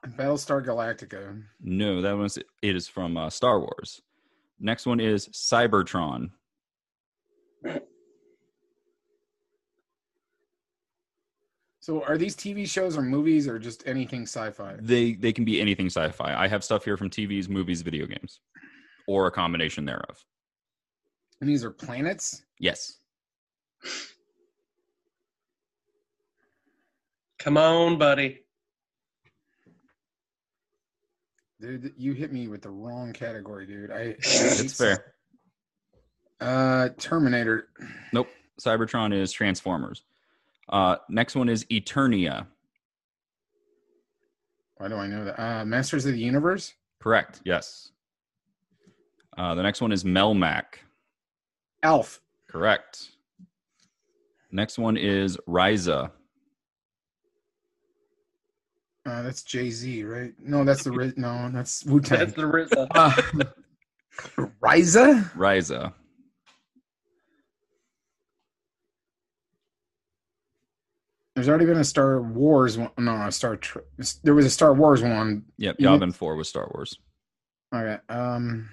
Battlestar 0.05 0.65
Galactica. 0.65 1.41
No, 1.61 2.01
that 2.01 2.17
one's 2.17 2.37
it 2.37 2.45
is 2.75 2.89
from 2.89 3.15
uh, 3.15 3.29
Star 3.29 3.59
Wars. 3.61 4.01
Next 4.59 4.85
one 4.85 4.99
is 4.99 5.29
Cybertron. 5.29 6.31
So 11.89 12.03
are 12.03 12.19
these 12.19 12.35
TV 12.35 12.69
shows 12.69 12.95
or 12.95 13.01
movies 13.01 13.47
or 13.47 13.57
just 13.57 13.81
anything 13.87 14.21
sci-fi? 14.21 14.75
They 14.79 15.13
they 15.13 15.33
can 15.33 15.43
be 15.43 15.59
anything 15.59 15.87
sci-fi. 15.87 16.35
I 16.39 16.47
have 16.47 16.63
stuff 16.63 16.85
here 16.85 16.97
from 16.97 17.09
TVs, 17.09 17.49
movies, 17.49 17.81
video 17.81 18.05
games, 18.05 18.41
or 19.07 19.25
a 19.25 19.31
combination 19.31 19.85
thereof. 19.85 20.23
And 21.41 21.49
these 21.49 21.63
are 21.63 21.71
planets? 21.71 22.43
Yes. 22.59 22.99
Come 27.39 27.57
on, 27.57 27.97
buddy. 27.97 28.41
Dude, 31.59 31.91
you 31.97 32.13
hit 32.13 32.31
me 32.31 32.47
with 32.49 32.61
the 32.61 32.69
wrong 32.69 33.13
category, 33.13 33.65
dude. 33.65 33.89
I 33.89 34.15
It's 34.21 34.77
fair. 34.77 35.15
Uh 36.39 36.89
Terminator. 36.99 37.69
Nope. 38.13 38.29
Cybertron 38.61 39.11
is 39.11 39.31
Transformers. 39.31 40.03
Uh, 40.69 40.97
next 41.09 41.35
one 41.35 41.49
is 41.49 41.65
Eternia. 41.65 42.45
Why 44.77 44.87
do 44.87 44.95
I 44.95 45.07
know 45.07 45.25
that? 45.25 45.41
Uh 45.41 45.65
Masters 45.65 46.05
of 46.05 46.13
the 46.13 46.19
Universe? 46.19 46.73
Correct. 47.01 47.41
Yes. 47.43 47.91
Uh, 49.37 49.55
the 49.55 49.63
next 49.63 49.81
one 49.81 49.91
is 49.91 50.03
Melmac. 50.03 50.65
Alf. 51.83 52.21
Correct. 52.49 53.09
Next 54.51 54.77
one 54.77 54.97
is 54.97 55.37
Risa. 55.47 56.11
Uh, 59.05 59.21
that's 59.21 59.43
Jay 59.43 59.69
Z, 59.69 60.03
right? 60.03 60.33
No, 60.39 60.63
that's 60.63 60.83
the 60.83 60.91
Ri- 60.91 61.13
no, 61.15 61.49
that's 61.53 61.85
Wu 61.85 61.99
Tang. 62.01 62.19
That's 62.19 62.33
the 62.33 62.41
RZA. 62.43 63.49
Uh, 64.37 64.45
Risa? 64.61 65.31
Risa. 65.31 65.93
There's 71.39 71.47
already 71.47 71.67
been 71.67 71.77
a 71.77 71.85
Star 71.85 72.21
Wars 72.21 72.77
one. 72.77 72.91
No, 72.97 73.13
a 73.13 73.31
Star. 73.31 73.57
There 74.23 74.35
was 74.35 74.45
a 74.45 74.49
Star 74.49 74.73
Wars 74.73 75.01
one. 75.01 75.45
Yep. 75.57 75.77
Yavin 75.77 76.13
Four 76.13 76.35
was 76.35 76.49
Star 76.49 76.69
Wars. 76.73 76.97
Okay. 77.73 77.97
Um. 78.09 78.67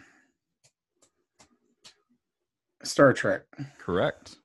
Star 2.83 3.13
Trek. 3.13 3.43
Correct. 3.79 4.39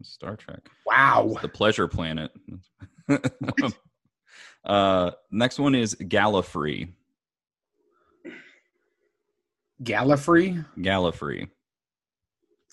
Star 0.00 0.36
Trek. 0.36 0.60
Wow. 0.86 1.36
The 1.42 1.48
Pleasure 1.48 1.86
Planet. 1.86 2.30
uh, 4.64 5.10
next 5.30 5.58
one 5.58 5.74
is 5.74 5.94
Gallifrey. 5.96 6.94
Gallifrey. 9.82 10.64
Gallifrey. 10.78 11.50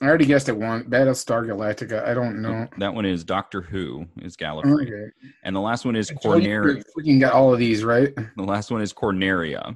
I 0.02 0.06
already 0.06 0.26
guessed 0.26 0.48
it 0.48 0.56
one. 0.56 0.84
Battlestar 0.84 1.46
Galactica. 1.48 2.06
I 2.08 2.14
don't 2.14 2.40
know. 2.42 2.68
That 2.78 2.94
one 2.94 3.06
is 3.06 3.24
Doctor 3.24 3.62
Who. 3.62 4.06
Is 4.22 4.38
Gallifrey. 4.38 4.84
Okay. 4.84 5.12
And 5.44 5.56
the 5.56 5.60
last 5.60 5.86
one 5.86 5.96
is 5.96 6.12
I 6.12 6.14
you 6.14 6.20
Corneria. 6.20 6.84
we 6.96 7.04
Freaking 7.04 7.20
got 7.20 7.34
all 7.34 7.52
of 7.52 7.58
these 7.60 7.84
right. 7.84 8.14
The 8.16 8.44
last 8.44 8.70
one 8.70 8.82
is 8.82 8.94
Corneria. 8.94 9.76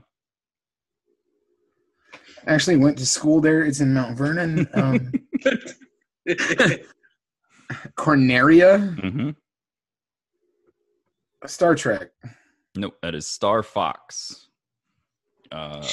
Actually, 2.45 2.77
went 2.77 2.97
to 2.99 3.05
school 3.05 3.41
there. 3.41 3.63
It's 3.63 3.79
in 3.81 3.93
Mount 3.93 4.17
Vernon. 4.17 4.67
Um, 4.75 5.11
Corneria. 7.97 8.99
hmm 8.99 9.29
Star 11.47 11.73
Trek. 11.73 12.09
Nope, 12.75 12.95
that 13.01 13.15
is 13.15 13.25
Star 13.27 13.63
Fox. 13.63 14.49
Uh, 15.51 15.85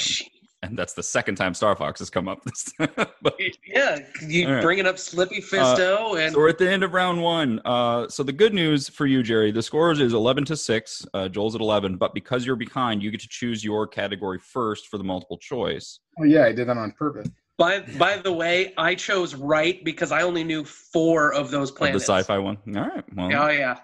and 0.61 0.77
that's 0.77 0.93
the 0.93 1.03
second 1.03 1.35
time 1.35 1.53
Star 1.53 1.75
Fox 1.75 1.99
has 1.99 2.09
come 2.09 2.27
up 2.27 2.43
this 2.43 2.71
time. 2.77 2.89
but, 3.21 3.39
yeah, 3.65 3.99
you 4.27 4.47
All 4.47 4.53
right. 4.55 4.63
bringing 4.63 4.85
up 4.85 4.99
Slippy 4.99 5.41
Fisto 5.41 6.19
and 6.19 6.33
so 6.33 6.39
we're 6.39 6.49
at 6.49 6.57
the 6.57 6.69
end 6.69 6.83
of 6.83 6.93
round 6.93 7.21
one. 7.21 7.61
Uh, 7.63 8.07
so 8.09 8.23
the 8.23 8.33
good 8.33 8.53
news 8.53 8.89
for 8.89 9.05
you, 9.05 9.23
Jerry, 9.23 9.51
the 9.51 9.61
scores 9.61 9.99
is 9.99 10.13
11 10.13 10.45
to 10.45 10.57
6. 10.57 11.05
Uh, 11.13 11.29
Joel's 11.29 11.55
at 11.55 11.61
11. 11.61 11.97
But 11.97 12.13
because 12.13 12.45
you're 12.45 12.55
behind, 12.55 13.01
you 13.01 13.11
get 13.11 13.21
to 13.21 13.29
choose 13.29 13.63
your 13.63 13.87
category 13.87 14.39
first 14.39 14.87
for 14.87 14.97
the 14.97 15.03
multiple 15.03 15.37
choice. 15.37 15.99
Oh 16.19 16.23
yeah, 16.23 16.45
I 16.45 16.51
did 16.51 16.67
that 16.67 16.77
on 16.77 16.91
purpose. 16.91 17.29
by 17.57 17.79
by 17.97 18.17
the 18.17 18.31
way, 18.31 18.73
I 18.77 18.95
chose 18.95 19.35
right 19.35 19.83
because 19.85 20.11
I 20.11 20.23
only 20.23 20.43
knew 20.43 20.65
four 20.65 21.33
of 21.33 21.51
those 21.51 21.71
Of 21.71 21.77
the 21.77 21.99
sci 21.99 22.23
fi 22.23 22.37
one. 22.37 22.57
All 22.67 22.81
right. 22.81 23.03
Well, 23.15 23.27
Oh 23.33 23.49
yeah. 23.49 23.77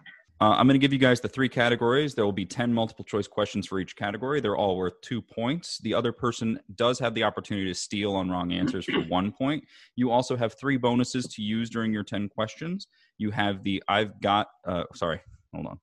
Uh, 0.46 0.50
I'm 0.50 0.68
going 0.68 0.75
to 0.75 0.80
give 0.80 0.94
you 0.94 1.00
guys 1.00 1.20
the 1.20 1.28
three 1.28 1.50
categories. 1.50 2.14
There 2.14 2.24
will 2.24 2.32
be 2.32 2.46
10 2.46 2.72
multiple 2.72 3.04
choice 3.04 3.25
questions 3.25 3.66
for 3.66 3.80
each 3.80 3.96
category. 3.96 4.42
They're 4.42 4.56
all 4.56 4.78
worth 4.78 5.02
two 5.02 5.20
points. 5.20 5.80
The 5.80 5.92
other 5.92 6.12
person 6.12 6.60
does 6.75 7.00
have 7.00 7.16
the 7.16 7.24
opportunity 7.24 7.66
to 7.66 7.74
steal 7.74 8.14
on 8.14 8.30
wrong 8.30 8.52
answers 8.52 8.86
for 8.86 9.00
one 9.08 9.32
point. 9.32 9.64
You 9.96 10.12
also 10.12 10.36
have 10.38 10.54
three 10.54 10.78
bonuses 10.78 11.25
to 11.30 11.42
use 11.42 11.72
during 11.72 11.92
your 11.92 12.04
10 12.04 12.30
questions. 12.30 12.86
You 13.18 13.32
have 13.32 13.64
the 13.64 13.82
I've 13.88 14.22
got, 14.22 14.50
uh, 14.68 14.84
sorry, 14.94 15.20
hold 15.52 15.66
on. 15.66 15.80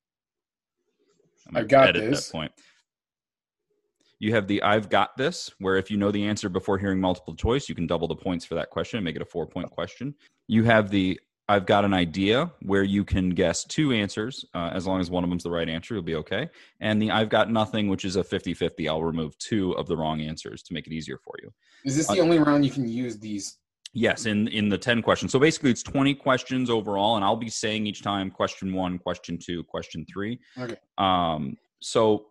Gonna 1.51 1.59
I've 1.59 1.67
got 1.67 1.89
edit 1.89 2.09
this. 2.09 2.27
That 2.27 2.31
point. 2.31 2.51
You 4.19 4.33
have 4.33 4.47
the 4.47 4.63
I've 4.63 4.89
got 4.89 5.17
this, 5.17 5.51
where 5.59 5.75
if 5.75 5.91
you 5.91 5.97
know 5.97 6.09
the 6.09 6.25
answer 6.25 6.47
before 6.47 6.77
hearing 6.77 7.01
multiple 7.01 7.35
choice, 7.35 7.67
you 7.67 7.75
can 7.75 7.85
double 7.85 8.07
the 8.07 8.15
points 8.15 8.45
for 8.45 8.55
that 8.55 8.69
question 8.69 8.97
and 8.97 9.03
make 9.03 9.17
it 9.17 9.21
a 9.21 9.25
four 9.25 9.45
point 9.45 9.69
question. 9.71 10.15
You 10.47 10.63
have 10.63 10.89
the 10.89 11.19
I've 11.49 11.65
got 11.65 11.83
an 11.83 11.93
idea 11.93 12.51
where 12.61 12.83
you 12.83 13.03
can 13.03 13.31
guess 13.31 13.65
two 13.65 13.91
answers. 13.91 14.45
Uh, 14.53 14.71
as 14.73 14.87
long 14.87 15.01
as 15.01 15.09
one 15.09 15.23
of 15.23 15.29
them's 15.29 15.43
the 15.43 15.51
right 15.51 15.67
answer, 15.67 15.93
you'll 15.93 16.03
be 16.03 16.15
okay. 16.15 16.49
And 16.79 17.01
the 17.01 17.11
I've 17.11 17.29
got 17.29 17.51
nothing, 17.51 17.89
which 17.89 18.05
is 18.05 18.15
a 18.15 18.23
50 18.23 18.53
50. 18.53 18.87
I'll 18.87 19.03
remove 19.03 19.37
two 19.39 19.73
of 19.73 19.87
the 19.87 19.97
wrong 19.97 20.21
answers 20.21 20.63
to 20.63 20.73
make 20.73 20.87
it 20.87 20.93
easier 20.93 21.17
for 21.17 21.33
you. 21.41 21.51
Is 21.83 21.97
this 21.97 22.07
the 22.07 22.19
Uh, 22.19 22.23
only 22.23 22.39
round 22.39 22.63
you 22.63 22.71
can 22.71 22.87
use 22.87 23.19
these? 23.19 23.57
Yes, 23.93 24.25
in 24.25 24.47
in 24.47 24.69
the 24.69 24.77
10 24.77 25.01
questions. 25.01 25.31
So 25.31 25.37
basically 25.39 25.69
it's 25.69 25.83
20 25.83 26.15
questions 26.15 26.69
overall 26.69 27.15
and 27.17 27.25
I'll 27.25 27.35
be 27.35 27.49
saying 27.49 27.85
each 27.87 28.01
time 28.01 28.31
question 28.31 28.73
1, 28.73 28.97
question 28.99 29.37
2, 29.37 29.63
question 29.65 30.05
3. 30.11 30.39
Okay. 30.59 30.75
Um 30.97 31.57
so 31.79 32.27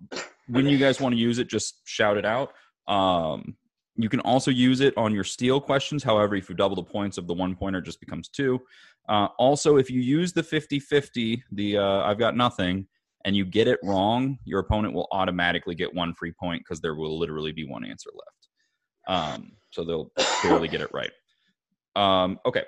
when 0.49 0.67
you 0.67 0.79
guys 0.79 1.01
want 1.01 1.15
to 1.15 1.21
use 1.21 1.39
it 1.39 1.49
just 1.49 1.83
shout 1.85 2.17
it 2.17 2.25
out. 2.25 2.53
Um 2.89 3.57
you 3.97 4.09
can 4.09 4.21
also 4.21 4.51
use 4.51 4.81
it 4.81 4.97
on 4.97 5.15
your 5.15 5.25
steal 5.25 5.61
questions. 5.61 6.03
However, 6.03 6.35
if 6.35 6.49
you 6.49 6.55
double 6.55 6.77
the 6.77 6.83
points 6.83 7.19
of 7.19 7.27
the 7.27 7.35
one 7.35 7.55
pointer, 7.55 7.79
it 7.79 7.85
just 7.85 8.01
becomes 8.01 8.29
two. 8.29 8.61
Uh, 9.09 9.29
also, 9.39 9.77
if 9.77 9.91
you 9.91 10.01
use 10.01 10.33
the 10.33 10.43
50 10.43 10.81
50, 10.81 11.45
the 11.53 11.77
uh, 11.77 12.03
I've 12.03 12.19
got 12.19 12.37
nothing, 12.37 12.87
and 13.25 13.37
you 13.37 13.45
get 13.45 13.69
it 13.69 13.79
wrong, 13.83 14.39
your 14.45 14.61
opponent 14.61 14.95
will 14.95 15.09
automatically 15.13 15.75
get 15.75 15.93
one 15.95 16.15
free 16.15 16.33
point 16.33 16.63
because 16.63 16.81
there 16.81 16.95
will 16.95 17.19
literally 17.19 17.53
be 17.53 17.67
one 17.67 17.85
answer 17.85 18.11
left. 18.15 18.49
Um, 19.09 19.53
so 19.71 19.85
they'll 19.85 20.11
barely 20.43 20.69
get 20.69 20.81
it 20.81 20.91
right. 20.93 21.11
Um, 21.97 22.39
okay. 22.47 22.65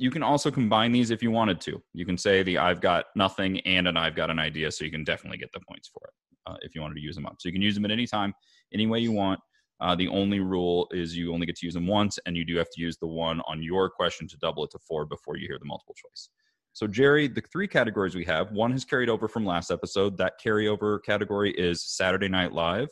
You 0.00 0.12
can 0.12 0.22
also 0.22 0.50
combine 0.50 0.92
these 0.92 1.10
if 1.10 1.24
you 1.24 1.32
wanted 1.32 1.60
to. 1.62 1.82
You 1.92 2.06
can 2.06 2.16
say 2.16 2.44
the 2.44 2.58
I've 2.58 2.80
got 2.80 3.06
nothing 3.16 3.58
and 3.60 3.88
an 3.88 3.96
I've 3.96 4.14
got 4.14 4.30
an 4.30 4.38
idea, 4.38 4.70
so 4.70 4.84
you 4.84 4.92
can 4.92 5.02
definitely 5.02 5.38
get 5.38 5.50
the 5.52 5.60
points 5.68 5.90
for 5.92 6.00
it 6.04 6.14
uh, 6.52 6.56
if 6.62 6.74
you 6.74 6.80
wanted 6.80 6.94
to 6.94 7.00
use 7.00 7.16
them 7.16 7.26
up. 7.26 7.36
So 7.40 7.48
you 7.48 7.52
can 7.52 7.62
use 7.62 7.74
them 7.74 7.84
at 7.84 7.90
any 7.90 8.06
time, 8.06 8.32
any 8.72 8.86
way 8.86 9.00
you 9.00 9.10
want. 9.10 9.40
Uh, 9.80 9.94
the 9.94 10.08
only 10.08 10.40
rule 10.40 10.88
is 10.90 11.16
you 11.16 11.32
only 11.32 11.46
get 11.46 11.56
to 11.56 11.66
use 11.66 11.74
them 11.74 11.86
once, 11.86 12.18
and 12.26 12.36
you 12.36 12.44
do 12.44 12.56
have 12.56 12.68
to 12.70 12.80
use 12.80 12.96
the 12.98 13.06
one 13.06 13.40
on 13.46 13.62
your 13.62 13.88
question 13.88 14.26
to 14.28 14.36
double 14.38 14.64
it 14.64 14.70
to 14.72 14.78
four 14.78 15.04
before 15.06 15.36
you 15.36 15.46
hear 15.46 15.58
the 15.58 15.64
multiple 15.64 15.94
choice. 15.94 16.30
So, 16.72 16.86
Jerry, 16.86 17.28
the 17.28 17.40
three 17.40 17.66
categories 17.68 18.14
we 18.14 18.24
have 18.24 18.52
one 18.52 18.72
has 18.72 18.84
carried 18.84 19.08
over 19.08 19.28
from 19.28 19.44
last 19.44 19.70
episode. 19.70 20.16
That 20.18 20.34
carryover 20.44 21.02
category 21.02 21.52
is 21.52 21.82
Saturday 21.84 22.28
Night 22.28 22.52
Live. 22.52 22.88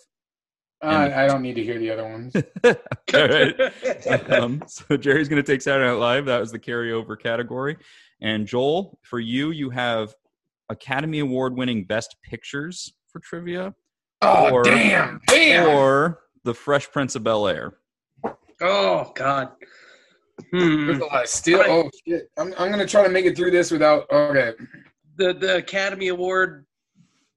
Uh, 0.82 1.10
I 1.14 1.26
don't 1.26 1.40
need 1.42 1.54
to 1.54 1.62
hear 1.64 1.78
the 1.78 1.90
other 1.90 2.04
ones. 2.04 2.34
All 2.64 3.28
right. 3.28 4.30
um, 4.30 4.62
so 4.66 4.96
Jerry's 4.96 5.28
going 5.28 5.42
to 5.42 5.52
take 5.52 5.62
Saturday 5.62 5.86
Night 5.88 5.98
Live. 5.98 6.26
That 6.26 6.38
was 6.40 6.52
the 6.52 6.58
carryover 6.58 7.18
category. 7.18 7.76
And 8.20 8.46
Joel, 8.46 8.98
for 9.02 9.18
you, 9.18 9.50
you 9.50 9.70
have 9.70 10.14
Academy 10.68 11.20
Award 11.20 11.56
winning 11.56 11.84
Best 11.84 12.16
Pictures 12.22 12.92
for 13.08 13.20
trivia 13.20 13.74
Oh 14.22 14.50
Or- 14.50 14.62
damn! 14.64 15.20
Damn! 15.28 15.68
or 15.68 16.20
The 16.46 16.54
Fresh 16.54 16.92
Prince 16.92 17.16
of 17.16 17.24
Bel 17.24 17.48
Air. 17.48 17.74
oh 18.62 19.10
God. 19.16 19.48
Hmm. 20.52 20.86
There's 20.86 21.00
a 21.00 21.04
lot 21.06 21.24
of 21.24 21.28
steel. 21.28 21.60
Oh 21.66 21.90
shit! 22.06 22.30
I'm 22.38 22.54
I'm 22.56 22.70
gonna 22.70 22.86
try 22.86 23.02
to 23.02 23.08
make 23.08 23.24
it 23.26 23.36
through 23.36 23.50
this 23.50 23.72
without. 23.72 24.06
Okay. 24.12 24.52
The 25.16 25.34
the 25.34 25.56
Academy 25.56 26.06
Award 26.08 26.64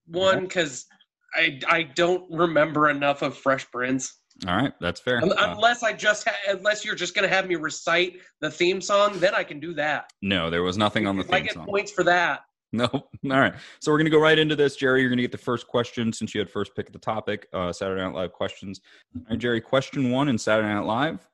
one 0.05 0.41
because 0.41 0.85
I 1.33 1.59
I 1.67 1.83
don't 1.83 2.23
remember 2.31 2.89
enough 2.91 3.23
of 3.23 3.35
Fresh 3.35 3.71
Prince 3.71 4.19
All 4.47 4.55
right, 4.55 4.73
that's 4.79 5.01
fair. 5.01 5.17
Un- 5.23 5.31
Uh, 5.31 5.55
unless 5.55 5.81
I 5.81 5.91
just 5.93 6.27
ha- 6.29 6.35
unless 6.53 6.85
you're 6.85 6.93
just 6.95 7.15
gonna 7.15 7.27
have 7.27 7.47
me 7.47 7.55
recite 7.55 8.19
the 8.41 8.51
theme 8.51 8.79
song, 8.79 9.17
then 9.19 9.33
I 9.33 9.43
can 9.43 9.59
do 9.59 9.73
that. 9.73 10.11
no, 10.21 10.51
there 10.51 10.61
was 10.61 10.77
nothing 10.77 11.07
on 11.07 11.15
the 11.17 11.23
If 11.23 11.33
I 11.33 11.39
get 11.39 11.53
song. 11.53 11.65
points 11.65 11.91
for 11.91 12.03
that. 12.03 12.41
No. 12.71 12.85
All 12.85 13.09
right. 13.23 13.55
So 13.79 13.91
we're 13.91 13.97
going 13.97 14.05
to 14.05 14.11
go 14.11 14.19
right 14.21 14.37
into 14.37 14.55
this. 14.55 14.75
Jerry, 14.75 15.01
you're 15.01 15.09
going 15.09 15.17
to 15.17 15.23
get 15.23 15.31
the 15.31 15.39
first 15.39 15.67
question 15.67 16.13
since 16.13 16.35
you 16.35 16.39
had 16.39 16.49
first 16.51 16.75
pick 16.75 16.85
of 16.85 16.93
the 16.93 16.99
topic, 16.99 17.47
uh, 17.51 17.73
Saturday 17.73 18.01
Night 18.01 18.13
Live 18.13 18.31
questions. 18.31 18.81
All 19.15 19.23
right, 19.31 19.39
Jerry, 19.39 19.59
question 19.59 20.11
one 20.11 20.29
in 20.29 20.37
Saturday 20.37 20.67
Night 20.67 20.85
Live. 20.85 21.27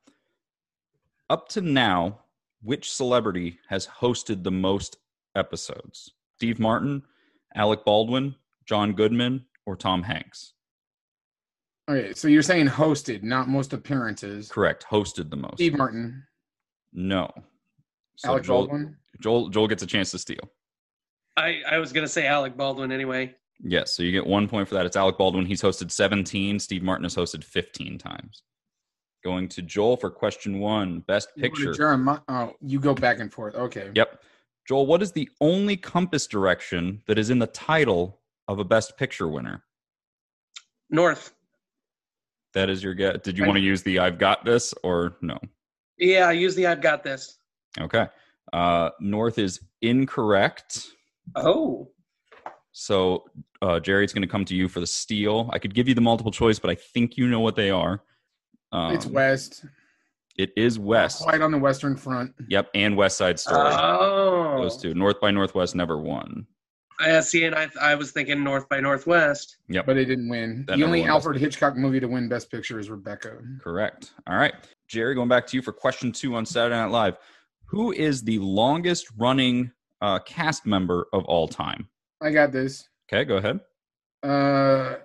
Up 1.29 1.49
to 1.49 1.61
now, 1.61 2.19
which 2.61 2.89
celebrity 2.91 3.59
has 3.67 3.85
hosted 3.85 4.43
the 4.43 4.51
most 4.51 4.95
episodes? 5.35 6.13
Steve 6.37 6.59
Martin, 6.59 7.03
Alec 7.53 7.83
Baldwin, 7.83 8.35
John 8.65 8.93
Goodman, 8.93 9.45
or 9.65 9.75
Tom 9.75 10.03
Hanks? 10.03 10.53
Okay. 11.89 12.13
So 12.13 12.27
you're 12.27 12.43
saying 12.43 12.67
hosted, 12.67 13.23
not 13.23 13.49
most 13.49 13.73
appearances. 13.73 14.49
Correct. 14.49 14.85
Hosted 14.89 15.29
the 15.29 15.35
most. 15.35 15.55
Steve 15.55 15.77
Martin, 15.77 16.23
No. 16.93 17.29
So 18.15 18.29
Alec 18.29 18.43
Joel, 18.43 18.67
Baldwin. 18.67 18.95
Joel, 19.19 19.49
Joel 19.49 19.67
gets 19.67 19.83
a 19.83 19.87
chance 19.87 20.11
to 20.11 20.17
steal. 20.19 20.49
I, 21.37 21.61
I 21.69 21.77
was 21.79 21.91
gonna 21.91 22.07
say 22.07 22.27
Alec 22.27 22.55
Baldwin 22.55 22.91
anyway. 22.91 23.35
Yes, 23.63 23.93
so 23.93 24.03
you 24.03 24.11
get 24.11 24.25
one 24.25 24.47
point 24.47 24.67
for 24.67 24.75
that. 24.75 24.85
It's 24.85 24.95
Alec 24.95 25.17
Baldwin. 25.17 25.45
He's 25.45 25.61
hosted 25.61 25.89
17. 25.91 26.59
Steve 26.59 26.83
Martin 26.83 27.05
has 27.05 27.15
hosted 27.15 27.43
15 27.43 27.97
times. 27.97 28.43
Going 29.23 29.47
to 29.49 29.61
Joel 29.61 29.95
for 29.97 30.09
question 30.09 30.59
one, 30.59 30.99
best 30.99 31.29
You 31.35 31.43
picture. 31.43 31.73
Jeremiah. 31.73 32.19
Oh, 32.27 32.53
you 32.61 32.79
go 32.79 32.93
back 32.93 33.19
and 33.19 33.31
forth. 33.31 33.55
Okay. 33.55 33.91
Yep. 33.95 34.21
Joel, 34.67 34.85
what 34.85 35.01
is 35.01 35.11
the 35.11 35.29
only 35.41 35.77
compass 35.77 36.27
direction 36.27 37.01
that 37.07 37.17
is 37.17 37.29
in 37.29 37.39
the 37.39 37.47
title 37.47 38.19
of 38.47 38.59
a 38.59 38.63
best 38.63 38.97
picture 38.97 39.27
winner? 39.27 39.63
North. 40.89 41.33
That 42.53 42.69
is 42.69 42.83
your 42.83 42.93
guess. 42.93 43.17
Did 43.23 43.37
you 43.37 43.45
want 43.45 43.57
to 43.57 43.61
use 43.63 43.83
the 43.83 43.99
I've 43.99 44.17
got 44.17 44.45
this 44.45 44.73
or 44.83 45.17
no? 45.21 45.37
Yeah, 45.97 46.27
I 46.27 46.33
use 46.33 46.55
the 46.55 46.67
I've 46.67 46.81
got 46.81 47.03
this. 47.03 47.37
Okay. 47.79 48.07
Uh, 48.53 48.89
North 48.99 49.39
is 49.39 49.59
incorrect. 49.81 50.87
Oh. 51.35 51.89
So, 52.71 53.23
uh, 53.61 53.79
Jerry, 53.79 54.03
it's 54.03 54.13
going 54.13 54.21
to 54.21 54.27
come 54.27 54.43
to 54.45 54.55
you 54.55 54.67
for 54.67 54.79
the 54.81 54.87
steal. 54.87 55.49
I 55.53 55.59
could 55.59 55.73
give 55.73 55.87
you 55.87 55.93
the 55.95 56.01
multiple 56.01 56.31
choice, 56.31 56.59
but 56.59 56.69
I 56.69 56.75
think 56.75 57.17
you 57.17 57.27
know 57.27 57.39
what 57.39 57.55
they 57.55 57.69
are. 57.69 58.03
Um, 58.71 58.93
it's 58.93 59.05
west. 59.05 59.65
It 60.37 60.51
is 60.57 60.77
West. 60.77 61.21
Quite 61.23 61.39
on 61.41 61.51
the 61.51 61.57
western 61.57 61.95
front. 61.95 62.33
Yep, 62.49 62.69
and 62.75 62.97
West 62.97 63.17
Side 63.17 63.39
Story. 63.39 63.69
Oh. 63.71 64.61
Those 64.61 64.75
two. 64.75 64.93
North 64.93 65.21
by 65.21 65.31
Northwest 65.31 65.75
never 65.75 65.97
won. 65.97 66.45
I 66.99 67.21
see, 67.21 67.45
and 67.45 67.55
I 67.55 67.69
I 67.81 67.95
was 67.95 68.11
thinking 68.11 68.43
North 68.43 68.67
by 68.67 68.81
Northwest. 68.81 69.57
Yep, 69.69 69.85
But 69.85 69.93
they 69.93 70.03
didn't 70.03 70.27
win. 70.27 70.65
That 70.67 70.77
the 70.77 70.83
only 70.83 71.03
Alfred 71.05 71.37
Hitchcock 71.37 71.77
movie 71.77 72.01
to 72.01 72.07
win 72.07 72.27
Best 72.27 72.51
Picture 72.51 72.79
is 72.79 72.89
Rebecca. 72.89 73.37
correct. 73.61 74.11
All 74.27 74.37
right, 74.37 74.53
Jerry, 74.89 75.15
going 75.15 75.29
back 75.29 75.47
to 75.47 75.55
you 75.57 75.61
for 75.61 75.71
question 75.71 76.11
two 76.11 76.35
on 76.35 76.45
Saturday 76.45 76.75
Night 76.75 76.91
Live. 76.91 77.15
Who 77.67 77.93
is 77.93 78.21
the 78.21 78.39
longest 78.39 79.07
running 79.17 79.71
uh, 80.01 80.19
cast 80.19 80.65
member 80.65 81.07
of 81.13 81.25
all 81.25 81.47
time? 81.47 81.87
I 82.21 82.31
got 82.31 82.51
this. 82.51 82.87
Okay, 83.11 83.23
go 83.25 83.37
ahead. 83.37 83.59
Uh, 84.23 84.95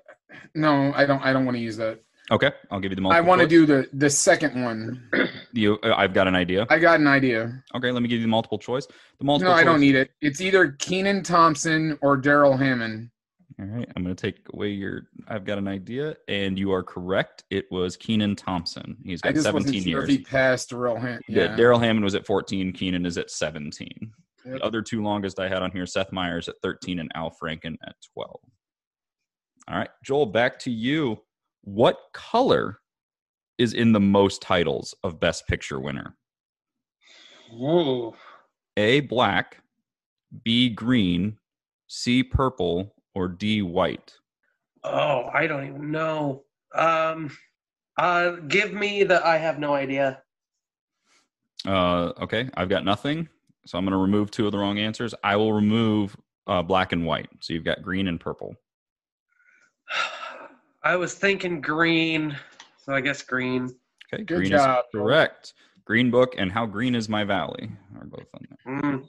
no, 0.54 0.92
I 0.94 1.04
don't. 1.06 1.22
I 1.22 1.32
don't 1.32 1.44
want 1.44 1.56
to 1.56 1.62
use 1.62 1.76
that. 1.76 2.00
Okay, 2.30 2.52
I'll 2.70 2.78
give 2.78 2.92
you 2.92 2.96
the 2.96 3.02
Multiple 3.02 3.24
I 3.24 3.26
want 3.26 3.40
to 3.40 3.46
do 3.46 3.66
the 3.66 3.88
the 3.92 4.08
second 4.08 4.62
one. 4.62 5.02
You, 5.52 5.80
uh, 5.82 5.94
I've 5.96 6.14
got 6.14 6.28
an 6.28 6.36
idea. 6.36 6.64
I 6.70 6.78
got 6.78 7.00
an 7.00 7.08
idea. 7.08 7.60
Okay, 7.74 7.90
let 7.90 8.02
me 8.04 8.08
give 8.08 8.18
you 8.20 8.24
the 8.24 8.30
multiple 8.30 8.56
choice. 8.56 8.86
The 9.18 9.24
multiple. 9.24 9.52
No, 9.52 9.58
I 9.58 9.64
don't 9.64 9.80
need 9.80 9.96
it. 9.96 10.12
It's 10.20 10.40
either 10.40 10.72
Kenan 10.78 11.24
Thompson 11.24 11.98
or 12.02 12.16
Darrell 12.16 12.56
Hammond. 12.56 13.10
All 13.58 13.66
right, 13.66 13.88
I'm 13.96 14.04
going 14.04 14.14
to 14.14 14.30
take 14.30 14.46
away 14.54 14.68
your. 14.68 15.08
I've 15.26 15.44
got 15.44 15.58
an 15.58 15.66
idea, 15.66 16.16
and 16.28 16.56
you 16.56 16.70
are 16.72 16.84
correct. 16.84 17.42
It 17.50 17.64
was 17.72 17.96
Kenan 17.96 18.36
Thompson. 18.36 18.96
He's 19.04 19.20
got 19.20 19.34
just 19.34 19.52
wasn't 19.52 19.74
17 19.74 19.82
sure 19.82 19.90
years. 20.02 20.04
if 20.04 20.10
he 20.10 20.24
passed 20.24 20.70
Darrell 20.70 20.96
Hammond. 21.00 21.24
Yeah, 21.28 21.42
Yeah. 21.46 21.56
Darrell 21.56 21.80
Hammond 21.80 22.04
was 22.04 22.14
at 22.14 22.24
14. 22.24 22.72
Kenan 22.74 23.04
is 23.04 23.18
at 23.18 23.28
17. 23.32 24.12
Yep. 24.50 24.58
The 24.58 24.64
other 24.64 24.82
two 24.82 25.02
longest 25.02 25.38
I 25.38 25.48
had 25.48 25.62
on 25.62 25.70
here: 25.70 25.86
Seth 25.86 26.12
Meyers 26.12 26.48
at 26.48 26.56
13 26.62 26.98
and 26.98 27.10
Al 27.14 27.30
Franken 27.30 27.76
at 27.86 27.94
12. 28.14 28.40
All 29.68 29.78
right, 29.78 29.90
Joel, 30.02 30.26
back 30.26 30.58
to 30.60 30.70
you. 30.70 31.18
What 31.62 31.98
color 32.12 32.80
is 33.58 33.74
in 33.74 33.92
the 33.92 34.00
most 34.00 34.42
titles 34.42 34.94
of 35.04 35.20
Best 35.20 35.46
Picture 35.46 35.78
winner? 35.78 36.16
Whoa. 37.52 38.16
A 38.76 39.00
black, 39.00 39.62
B 40.42 40.70
green, 40.70 41.36
C 41.86 42.22
purple, 42.22 42.94
or 43.14 43.28
D 43.28 43.62
white? 43.62 44.14
Oh, 44.82 45.28
I 45.32 45.46
don't 45.46 45.68
even 45.68 45.90
know. 45.90 46.44
Um, 46.74 47.30
uh, 47.98 48.30
give 48.48 48.72
me 48.72 49.04
the. 49.04 49.24
I 49.24 49.36
have 49.36 49.58
no 49.58 49.74
idea. 49.74 50.22
Uh, 51.66 52.12
okay, 52.20 52.48
I've 52.54 52.70
got 52.70 52.84
nothing, 52.84 53.28
so 53.66 53.78
I'm 53.78 53.84
going 53.84 53.92
to 53.92 53.98
remove 53.98 54.30
two 54.30 54.46
of 54.46 54.52
the 54.52 54.58
wrong 54.58 54.78
answers. 54.78 55.14
I 55.22 55.36
will 55.36 55.52
remove 55.52 56.16
uh, 56.46 56.62
black 56.62 56.92
and 56.92 57.04
white. 57.04 57.28
So 57.40 57.52
you've 57.52 57.64
got 57.64 57.82
green 57.82 58.08
and 58.08 58.18
purple. 58.18 58.54
I 60.82 60.96
was 60.96 61.14
thinking 61.14 61.60
green, 61.60 62.36
so 62.78 62.94
I 62.94 63.00
guess 63.00 63.22
green. 63.22 63.64
Okay, 64.12 64.24
Good 64.24 64.38
green 64.38 64.50
job, 64.50 64.84
is 64.92 64.98
correct. 64.98 65.54
Green 65.84 66.10
Book 66.10 66.34
and 66.38 66.50
How 66.50 66.66
Green 66.66 66.94
Is 66.94 67.08
My 67.08 67.24
Valley 67.24 67.70
are 67.98 68.06
both 68.06 68.26
on 68.34 68.46
there. 68.48 68.80
Mm. 68.80 69.06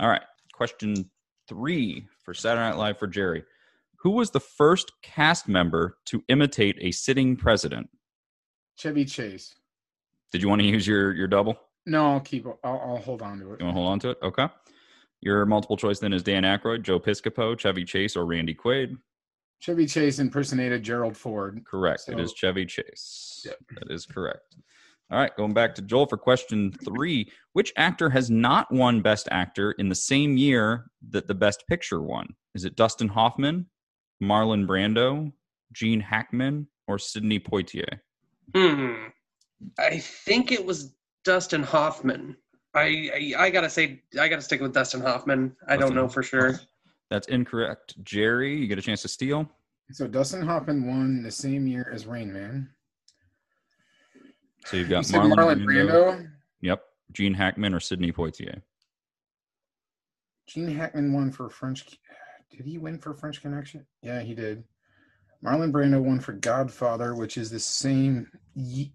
All 0.00 0.08
right, 0.08 0.22
question 0.52 1.08
three 1.48 2.06
for 2.24 2.34
Saturday 2.34 2.68
Night 2.68 2.76
Live 2.76 2.98
for 2.98 3.06
Jerry. 3.06 3.44
Who 4.00 4.10
was 4.10 4.30
the 4.30 4.40
first 4.40 4.92
cast 5.02 5.48
member 5.48 5.96
to 6.06 6.22
imitate 6.28 6.76
a 6.80 6.90
sitting 6.90 7.36
president? 7.36 7.88
Chevy 8.76 9.04
Chase. 9.04 9.54
Did 10.30 10.42
you 10.42 10.48
want 10.48 10.60
to 10.60 10.66
use 10.66 10.86
your 10.86 11.12
your 11.12 11.28
double? 11.28 11.56
No, 11.86 12.12
I'll 12.12 12.20
keep. 12.20 12.46
I'll, 12.46 12.58
I'll 12.64 12.96
hold 12.96 13.22
on 13.22 13.38
to 13.40 13.52
it. 13.52 13.60
You 13.60 13.66
want 13.66 13.76
to 13.76 13.80
hold 13.80 13.92
on 13.92 13.98
to 14.00 14.10
it? 14.10 14.18
Okay. 14.22 14.48
Your 15.20 15.46
multiple 15.46 15.76
choice 15.76 15.98
then 15.98 16.12
is 16.12 16.22
Dan 16.22 16.42
Aykroyd, 16.42 16.82
Joe 16.82 17.00
Piscopo, 17.00 17.58
Chevy 17.58 17.84
Chase, 17.84 18.16
or 18.16 18.26
Randy 18.26 18.54
Quaid. 18.54 18.96
Chevy 19.60 19.86
Chase 19.86 20.18
impersonated 20.18 20.82
Gerald 20.82 21.16
Ford. 21.16 21.62
Correct. 21.66 22.02
it 22.08 22.12
So- 22.12 22.18
is 22.18 22.32
Chevy 22.34 22.66
Chase. 22.66 23.42
Yep. 23.46 23.56
That 23.78 23.90
is 23.92 24.04
correct. 24.06 24.56
All 25.10 25.18
right, 25.18 25.34
going 25.36 25.52
back 25.52 25.74
to 25.76 25.82
Joel 25.82 26.06
for 26.06 26.16
question 26.16 26.72
three. 26.72 27.30
Which 27.52 27.72
actor 27.76 28.08
has 28.10 28.30
not 28.30 28.72
won 28.72 29.00
Best 29.02 29.28
Actor 29.30 29.72
in 29.72 29.88
the 29.90 29.94
same 29.94 30.36
year 30.38 30.86
that 31.10 31.28
the 31.28 31.34
Best 31.34 31.64
Picture 31.68 32.00
won? 32.02 32.26
Is 32.54 32.64
it 32.64 32.74
Dustin 32.74 33.08
Hoffman, 33.08 33.66
Marlon 34.22 34.66
Brando, 34.66 35.30
Gene 35.72 36.00
Hackman, 36.00 36.66
or 36.88 36.98
Sidney 36.98 37.38
Poitier? 37.38 38.00
Hmm. 38.54 39.08
I 39.78 39.98
think 39.98 40.52
it 40.52 40.64
was 40.64 40.94
Dustin 41.24 41.62
Hoffman. 41.62 42.36
I, 42.74 43.32
I 43.38 43.44
I 43.44 43.50
gotta 43.50 43.70
say 43.70 44.02
I 44.20 44.28
gotta 44.28 44.42
stick 44.42 44.60
with 44.60 44.72
Dustin 44.72 45.00
Hoffman. 45.00 45.56
I 45.68 45.76
don't 45.76 45.94
know 45.94 46.08
for 46.08 46.22
sure. 46.22 46.58
That's 47.10 47.28
incorrect. 47.28 48.02
Jerry, 48.04 48.56
you 48.56 48.66
get 48.66 48.78
a 48.78 48.82
chance 48.82 49.02
to 49.02 49.08
steal. 49.08 49.48
So 49.92 50.06
Dustin 50.06 50.42
Hoffman 50.42 50.86
won 50.86 51.22
the 51.22 51.30
same 51.30 51.66
year 51.66 51.90
as 51.92 52.06
Rain 52.06 52.32
Man. 52.32 52.70
So 54.66 54.76
you've 54.78 54.88
got 54.88 55.04
said 55.06 55.20
Marlon, 55.20 55.34
Marlon 55.36 55.64
Brando. 55.64 55.90
Brando. 55.90 56.28
Yep. 56.62 56.82
Gene 57.12 57.34
Hackman 57.34 57.74
or 57.74 57.80
Sidney 57.80 58.10
Poitier. 58.10 58.62
Gene 60.46 60.74
Hackman 60.74 61.12
won 61.12 61.30
for 61.30 61.48
French. 61.50 61.84
Did 62.50 62.64
he 62.66 62.78
win 62.78 62.98
for 62.98 63.14
French 63.14 63.40
Connection? 63.42 63.86
Yeah, 64.02 64.20
he 64.20 64.34
did. 64.34 64.64
Marlon 65.44 65.70
Brando 65.70 66.02
won 66.02 66.18
for 66.18 66.32
Godfather, 66.32 67.14
which 67.14 67.36
is 67.36 67.50
the 67.50 67.60
same. 67.60 68.26
Ye- 68.54 68.94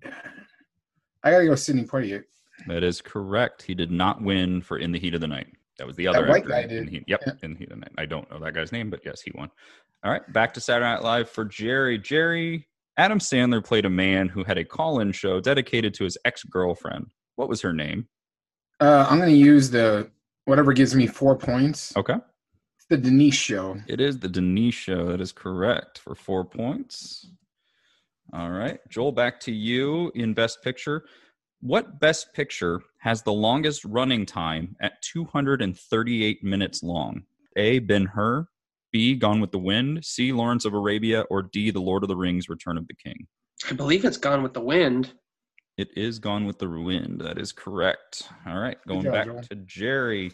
I 1.24 1.32
gotta 1.32 1.46
go 1.46 1.56
Sidney 1.56 1.84
Poitier. 1.84 2.24
That 2.68 2.84
is 2.84 3.02
correct. 3.02 3.62
He 3.64 3.74
did 3.74 3.92
not 3.92 4.22
win 4.22 4.62
for 4.62 4.78
In 4.78 4.92
the 4.92 5.00
Heat 5.00 5.14
of 5.16 5.22
the 5.22 5.28
Night. 5.28 5.48
That 5.78 5.88
was 5.88 5.96
the 5.96 6.08
other 6.08 6.28
white 6.28 6.40
actor 6.44 6.50
guy 6.50 6.62
in 6.64 6.70
did. 6.70 6.88
the 6.88 6.92
Heat- 6.92 7.04
Yep, 7.08 7.22
Yeah. 7.26 7.34
in 7.44 7.54
the 7.54 7.60
Heat 7.60 7.72
of 7.72 7.76
the 7.80 7.82
Night. 7.82 7.92
I 7.98 8.06
don't 8.06 8.30
know 8.30 8.40
that 8.40 8.54
guy's 8.54 8.72
name, 8.72 8.90
but 8.90 9.02
yes, 9.06 9.22
he 9.22 9.32
won. 9.36 9.50
All 10.04 10.12
right, 10.12 10.34
back 10.34 10.54
to 10.56 10.62
Saturday 10.62 10.86
Night 10.90 11.04
Live 11.04 11.30
for 11.30 11.46
Jerry. 11.46 11.98
Jerry, 11.98 12.68
Adam 12.98 13.20
Sandler 13.20 13.64
played 13.64 13.86
a 13.86 13.90
man 13.90 14.28
who 14.28 14.44
had 14.44 14.58
a 14.58 14.66
call-in 14.66 15.12
show 15.14 15.40
dedicated 15.40 15.94
to 15.96 16.04
his 16.04 16.18
ex-girlfriend. 16.26 17.08
What 17.36 17.48
was 17.50 17.62
her 17.62 17.74
name? 17.74 18.08
Uh, 18.82 19.08
I'm 19.10 19.20
gonna 19.20 19.32
use 19.32 19.70
the 19.70 20.10
whatever 20.46 20.74
gives 20.74 20.96
me 20.96 21.08
four 21.08 21.38
points. 21.38 21.96
Okay. 21.96 22.16
It's 22.78 22.86
the 22.90 22.98
Denise 22.98 23.36
Show. 23.36 23.78
It 23.88 24.02
is 24.02 24.20
the 24.20 24.28
Denise 24.30 24.74
show. 24.74 25.06
That 25.08 25.22
is 25.22 25.32
correct 25.32 26.00
for 26.00 26.16
four 26.16 26.44
points. 26.46 27.28
All 28.34 28.52
right. 28.52 28.80
Joel, 28.90 29.12
back 29.12 29.40
to 29.42 29.52
you 29.52 30.12
in 30.16 30.34
Best 30.34 30.62
Picture. 30.64 31.06
What 31.62 32.00
Best 32.00 32.34
Picture 32.34 32.82
has 33.00 33.22
the 33.22 33.34
longest 33.34 33.84
running 33.86 34.26
time 34.26 34.76
at 34.82 35.02
238 35.02 36.44
minutes 36.44 36.84
long? 36.84 37.24
A. 37.58 37.80
Ben 37.80 38.06
Hur, 38.06 38.48
B. 38.92 39.16
Gone 39.16 39.42
with 39.42 39.52
the 39.52 39.60
Wind, 39.60 40.06
C. 40.06 40.32
Lawrence 40.32 40.66
of 40.66 40.74
Arabia, 40.74 41.22
or 41.30 41.42
D. 41.42 41.72
The 41.72 41.82
Lord 41.82 42.04
of 42.04 42.10
the 42.10 42.16
Rings: 42.16 42.50
Return 42.50 42.78
of 42.78 42.88
the 42.88 42.94
King. 42.94 43.28
I 43.70 43.74
believe 43.74 44.06
it's 44.06 44.18
Gone 44.18 44.44
with 44.44 44.54
the 44.54 44.62
Wind. 44.62 45.14
It 45.78 45.90
is 45.98 46.20
Gone 46.20 46.46
with 46.46 46.60
the 46.60 46.70
Wind. 46.70 47.22
That 47.22 47.40
is 47.40 47.52
correct. 47.52 48.30
All 48.46 48.60
right. 48.60 48.78
Going 48.88 49.04
job, 49.04 49.14
back 49.14 49.26
Joel. 49.26 49.42
to 49.42 49.56
Jerry. 49.66 50.32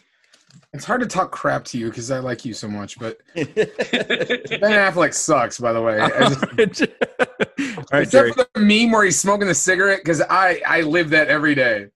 It's 0.72 0.84
hard 0.84 1.00
to 1.00 1.06
talk 1.06 1.32
crap 1.32 1.64
to 1.66 1.78
you 1.78 1.88
because 1.88 2.10
I 2.10 2.18
like 2.18 2.44
you 2.44 2.52
so 2.52 2.68
much, 2.68 2.98
but 2.98 3.18
Ben 3.34 3.46
All 3.46 4.92
Affleck 4.92 5.14
sucks. 5.14 5.58
By 5.58 5.72
the 5.72 5.80
way, 5.80 5.98
I 6.00 6.28
just, 6.28 6.80
right, 7.92 8.02
except 8.02 8.10
Jerry. 8.10 8.32
for 8.32 8.46
the 8.54 8.60
meme 8.60 8.90
where 8.90 9.04
he's 9.04 9.18
smoking 9.18 9.46
the 9.48 9.54
cigarette, 9.54 10.00
because 10.00 10.20
I 10.20 10.60
I 10.66 10.82
live 10.82 11.10
that 11.10 11.28
every 11.28 11.54
day. 11.54 11.86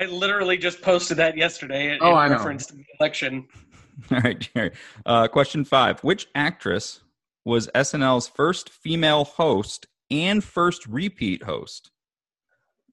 I 0.00 0.06
literally 0.06 0.56
just 0.56 0.80
posted 0.82 1.18
that 1.18 1.36
yesterday 1.36 1.92
in 1.92 1.98
Oh, 2.00 2.14
I 2.14 2.28
know. 2.28 2.36
reference 2.36 2.66
to 2.66 2.76
the 2.76 2.84
election. 2.98 3.46
All 4.10 4.18
right, 4.20 4.38
Jerry. 4.54 4.70
Uh, 5.04 5.28
question 5.28 5.64
five: 5.64 6.00
Which 6.00 6.26
actress 6.34 7.00
was 7.44 7.68
SNL's 7.74 8.26
first 8.26 8.70
female 8.70 9.24
host 9.24 9.86
and 10.10 10.42
first 10.42 10.86
repeat 10.86 11.42
host? 11.42 11.90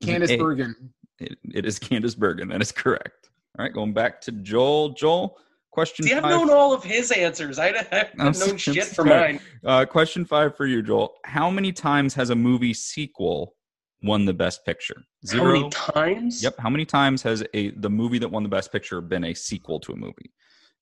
Is 0.01 0.09
it 0.09 0.11
Candice 0.21 0.39
Bergen. 0.39 0.93
It, 1.19 1.37
it 1.53 1.65
is 1.65 1.79
Candice 1.79 2.17
Bergen. 2.17 2.49
That 2.49 2.61
is 2.61 2.71
correct. 2.71 3.29
All 3.57 3.65
right, 3.65 3.73
going 3.73 3.93
back 3.93 4.21
to 4.21 4.31
Joel. 4.31 4.89
Joel, 4.89 5.37
question 5.71 6.05
See, 6.05 6.13
I've 6.13 6.23
known 6.23 6.49
all 6.49 6.73
of 6.73 6.83
his 6.83 7.11
answers. 7.11 7.59
I, 7.59 7.85
I've 8.19 8.37
known 8.39 8.57
shit 8.57 8.85
for 8.85 9.05
sorry. 9.05 9.33
mine. 9.33 9.39
Uh, 9.65 9.85
question 9.85 10.23
five 10.23 10.55
for 10.55 10.65
you, 10.65 10.81
Joel. 10.81 11.15
How 11.25 11.49
many 11.49 11.71
times 11.73 12.13
has 12.13 12.29
a 12.29 12.35
movie 12.35 12.73
sequel 12.73 13.55
won 14.03 14.25
the 14.25 14.33
Best 14.33 14.65
Picture? 14.65 15.03
How 15.31 15.43
many 15.43 15.69
times? 15.69 16.41
Yep. 16.41 16.55
How 16.59 16.69
many 16.69 16.85
times 16.85 17.21
has 17.23 17.43
a 17.53 17.71
the 17.71 17.89
movie 17.89 18.19
that 18.19 18.29
won 18.29 18.43
the 18.43 18.49
Best 18.49 18.71
Picture 18.71 19.01
been 19.01 19.25
a 19.25 19.33
sequel 19.33 19.79
to 19.81 19.91
a 19.91 19.95
movie? 19.95 20.31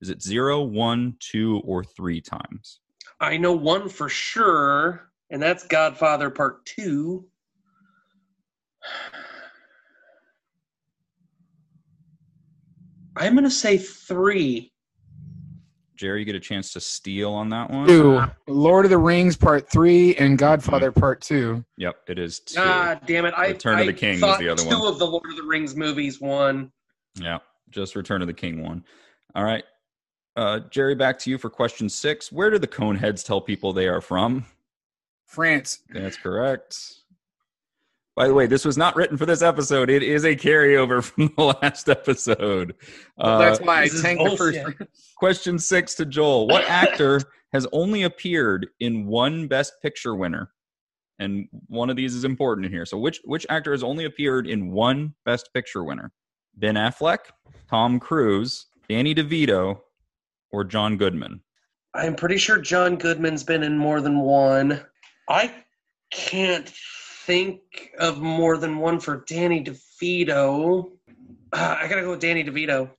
Is 0.00 0.08
it 0.08 0.22
zero, 0.22 0.62
one, 0.62 1.16
two, 1.18 1.60
or 1.64 1.84
three 1.84 2.20
times? 2.20 2.80
I 3.20 3.36
know 3.36 3.52
one 3.52 3.88
for 3.88 4.08
sure, 4.08 5.10
and 5.30 5.42
that's 5.42 5.66
Godfather 5.66 6.30
Part 6.30 6.64
Two. 6.64 7.26
I'm 13.20 13.34
gonna 13.34 13.50
say 13.50 13.76
three. 13.76 14.72
Jerry, 15.94 16.20
you 16.20 16.24
get 16.24 16.34
a 16.34 16.40
chance 16.40 16.72
to 16.72 16.80
steal 16.80 17.30
on 17.32 17.50
that 17.50 17.70
one. 17.70 17.86
Two. 17.86 18.22
Lord 18.46 18.86
of 18.86 18.90
the 18.90 18.96
Rings 18.96 19.36
Part 19.36 19.68
Three 19.68 20.16
and 20.16 20.38
Godfather 20.38 20.90
Part 20.90 21.20
Two. 21.20 21.62
Yep, 21.76 21.96
it 22.08 22.18
is 22.18 22.40
two. 22.40 22.58
Ah, 22.58 22.98
damn 23.06 23.26
it! 23.26 23.34
I 23.36 23.48
Return 23.48 23.78
of 23.78 23.86
the 23.86 23.92
King 23.92 24.12
was 24.12 24.20
thought 24.20 24.38
the 24.38 24.48
other 24.48 24.62
two 24.62 24.68
one. 24.70 24.90
of 24.90 24.98
the 24.98 25.06
Lord 25.06 25.26
of 25.28 25.36
the 25.36 25.42
Rings 25.42 25.76
movies 25.76 26.18
won. 26.18 26.72
Yeah, 27.20 27.38
just 27.68 27.94
Return 27.94 28.22
of 28.22 28.28
the 28.28 28.34
King 28.34 28.62
one. 28.62 28.82
All 29.34 29.44
right. 29.44 29.64
Uh, 30.36 30.60
Jerry, 30.70 30.94
back 30.94 31.18
to 31.18 31.30
you 31.30 31.36
for 31.36 31.50
question 31.50 31.90
six. 31.90 32.32
Where 32.32 32.48
do 32.48 32.58
the 32.58 32.66
Coneheads 32.66 33.22
tell 33.22 33.42
people 33.42 33.74
they 33.74 33.86
are 33.86 34.00
from? 34.00 34.46
France. 35.26 35.80
That's 35.90 36.16
correct. 36.16 36.99
By 38.16 38.26
the 38.28 38.34
way, 38.34 38.46
this 38.46 38.64
was 38.64 38.76
not 38.76 38.96
written 38.96 39.16
for 39.16 39.24
this 39.24 39.40
episode. 39.42 39.88
It 39.88 40.02
is 40.02 40.24
a 40.24 40.34
carryover 40.36 41.02
from 41.04 41.32
the 41.36 41.44
last 41.62 41.88
episode. 41.88 42.74
Well, 43.16 43.30
Uh, 43.36 43.38
that's 43.38 43.60
why 43.60 43.82
I 43.82 43.88
tanked 43.88 44.24
the 44.24 44.36
first. 44.36 44.58
question 45.16 45.58
six 45.58 45.94
to 45.96 46.04
Joel. 46.06 46.46
What 46.48 46.64
actor 46.64 47.20
has 47.52 47.66
only 47.72 48.02
appeared 48.02 48.68
in 48.80 49.06
one 49.06 49.46
Best 49.48 49.74
Picture 49.82 50.14
winner? 50.14 50.50
And 51.18 51.48
one 51.68 51.90
of 51.90 51.96
these 51.96 52.14
is 52.14 52.24
important 52.24 52.66
in 52.66 52.72
here. 52.72 52.86
So, 52.86 52.98
which 52.98 53.20
which 53.24 53.44
actor 53.50 53.72
has 53.72 53.82
only 53.82 54.06
appeared 54.06 54.46
in 54.46 54.70
one 54.72 55.14
Best 55.24 55.50
Picture 55.52 55.84
winner? 55.84 56.12
Ben 56.56 56.74
Affleck, 56.76 57.18
Tom 57.68 58.00
Cruise, 58.00 58.66
Danny 58.88 59.14
DeVito, 59.14 59.78
or 60.50 60.64
John 60.64 60.96
Goodman? 60.96 61.40
I'm 61.94 62.14
pretty 62.16 62.38
sure 62.38 62.58
John 62.58 62.96
Goodman's 62.96 63.44
been 63.44 63.62
in 63.62 63.76
more 63.76 64.00
than 64.00 64.20
one. 64.20 64.80
I 65.28 65.52
can't 66.10 66.72
think 67.30 67.92
of 68.00 68.20
more 68.20 68.56
than 68.56 68.78
one 68.78 68.98
for 68.98 69.24
Danny 69.28 69.62
DeVito. 69.62 70.90
Uh, 71.52 71.76
I 71.80 71.86
gotta 71.86 72.02
go 72.02 72.10
with 72.10 72.20
Danny 72.20 72.42
DeVito. 72.42 72.90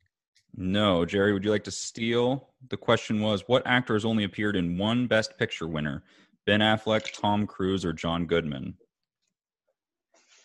No, 0.56 1.04
Jerry. 1.04 1.34
Would 1.34 1.44
you 1.44 1.52
like 1.52 1.66
to 1.66 1.72
steal? 1.72 2.48
The 2.70 2.78
question 2.78 3.20
was, 3.20 3.44
what 3.48 3.62
actor 3.66 3.94
has 3.94 4.06
only 4.06 4.24
appeared 4.24 4.56
in 4.56 4.78
one 4.78 5.06
Best 5.06 5.38
Picture 5.38 5.68
winner? 5.68 6.04
Ben 6.46 6.62
Affleck, 6.62 7.12
Tom 7.12 7.46
Cruise, 7.46 7.84
or 7.84 7.92
John 7.92 8.26
Goodman? 8.26 8.76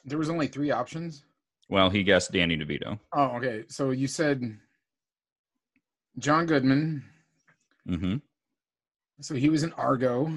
There 0.04 0.18
was 0.18 0.30
only 0.30 0.48
three 0.48 0.72
options. 0.72 1.24
Well, 1.68 1.88
he 1.88 2.02
guessed 2.02 2.32
Danny 2.32 2.56
DeVito. 2.56 2.98
Oh, 3.12 3.36
okay. 3.36 3.66
So 3.68 3.90
you 3.90 4.08
said 4.08 4.58
John 6.18 6.46
Goodman. 6.46 7.04
Mm-hmm. 7.88 8.16
So 9.20 9.36
he 9.36 9.48
was 9.48 9.62
in 9.62 9.72
Argo. 9.74 10.32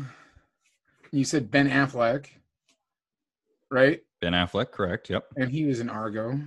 You 1.11 1.25
said 1.25 1.49
Ben 1.49 1.67
Affleck, 1.67 2.27
right? 3.71 4.01
Ben 4.21 4.33
Affleck, 4.33 4.71
correct. 4.71 5.09
Yep. 5.09 5.25
And 5.37 5.51
he 5.51 5.65
was 5.65 5.79
in 5.79 5.89
Argo. 5.89 6.39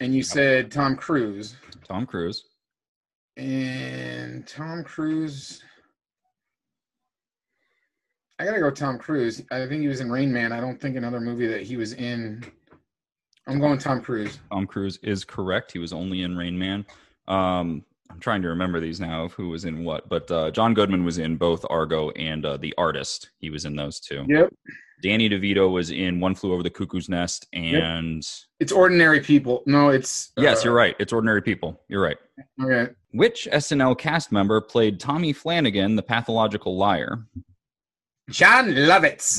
And 0.00 0.14
you 0.14 0.22
said 0.22 0.70
Tom 0.70 0.96
Cruise. 0.96 1.56
Tom 1.86 2.06
Cruise. 2.06 2.44
And 3.36 4.46
Tom 4.46 4.84
Cruise. 4.84 5.62
I 8.38 8.44
gotta 8.44 8.60
go 8.60 8.70
Tom 8.70 8.98
Cruise. 8.98 9.42
I 9.50 9.66
think 9.66 9.80
he 9.80 9.88
was 9.88 10.00
in 10.00 10.10
Rain 10.10 10.30
Man. 10.30 10.52
I 10.52 10.60
don't 10.60 10.78
think 10.80 10.96
another 10.96 11.20
movie 11.20 11.46
that 11.46 11.62
he 11.62 11.76
was 11.76 11.94
in. 11.94 12.44
I'm 13.46 13.58
going 13.58 13.78
Tom 13.78 14.02
Cruise. 14.02 14.38
Tom 14.52 14.66
Cruise 14.66 14.98
is 15.02 15.24
correct. 15.24 15.72
He 15.72 15.78
was 15.78 15.92
only 15.92 16.22
in 16.22 16.36
Rain 16.36 16.58
Man. 16.58 16.84
Um, 17.28 17.84
I'm 18.10 18.20
trying 18.20 18.42
to 18.42 18.48
remember 18.48 18.80
these 18.80 19.00
now 19.00 19.24
of 19.24 19.32
who 19.32 19.48
was 19.48 19.64
in 19.64 19.84
what, 19.84 20.08
but 20.08 20.30
uh, 20.30 20.50
John 20.50 20.74
Goodman 20.74 21.04
was 21.04 21.18
in 21.18 21.36
both 21.36 21.64
Argo 21.70 22.10
and 22.10 22.44
uh, 22.44 22.56
The 22.56 22.74
Artist. 22.76 23.30
He 23.38 23.50
was 23.50 23.64
in 23.64 23.74
those 23.74 24.00
two. 24.00 24.24
Yep. 24.28 24.52
Danny 25.02 25.28
DeVito 25.28 25.70
was 25.70 25.90
in 25.90 26.20
One 26.20 26.34
Flew 26.34 26.52
Over 26.52 26.62
the 26.62 26.70
Cuckoo's 26.70 27.08
Nest, 27.08 27.46
and 27.52 28.26
It's 28.60 28.72
ordinary 28.72 29.20
people. 29.20 29.62
No, 29.66 29.90
it's 29.90 30.32
yes, 30.36 30.60
uh, 30.60 30.64
you're 30.64 30.74
right. 30.74 30.96
It's 30.98 31.12
Ordinary 31.12 31.42
People. 31.42 31.82
You're 31.88 32.02
right. 32.02 32.16
Okay. 32.62 32.92
Which 33.12 33.48
SNL 33.52 33.98
cast 33.98 34.32
member 34.32 34.60
played 34.60 34.98
Tommy 35.00 35.32
Flanagan, 35.32 35.96
the 35.96 36.02
pathological 36.02 36.76
liar? 36.76 37.26
Jon 38.30 38.68
Lovitz. 38.68 39.38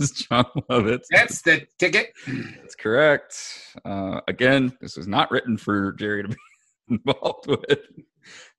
Jon 0.28 0.44
Lovitz. 0.70 1.04
That's 1.10 1.42
the 1.42 1.66
ticket. 1.78 2.12
That's 2.26 2.74
correct. 2.74 3.36
Uh, 3.84 4.20
again, 4.28 4.76
this 4.80 4.96
was 4.96 5.06
not 5.06 5.30
written 5.30 5.56
for 5.56 5.92
Jerry 5.92 6.22
to 6.22 6.28
be 6.28 6.36
involved 6.88 7.46
with. 7.46 7.78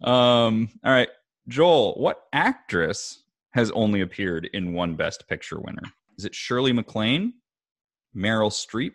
Um, 0.04 0.70
all 0.84 0.92
right, 0.92 1.10
Joel, 1.48 1.94
what 1.96 2.24
actress 2.34 3.24
has 3.54 3.72
only 3.72 4.02
appeared 4.02 4.50
in 4.54 4.74
one 4.74 4.96
Best 4.96 5.28
Picture 5.28 5.60
winner? 5.60 5.84
Is 6.24 6.28
it 6.28 6.36
Shirley 6.36 6.72
MacLaine, 6.72 7.34
Meryl 8.16 8.50
Streep, 8.50 8.94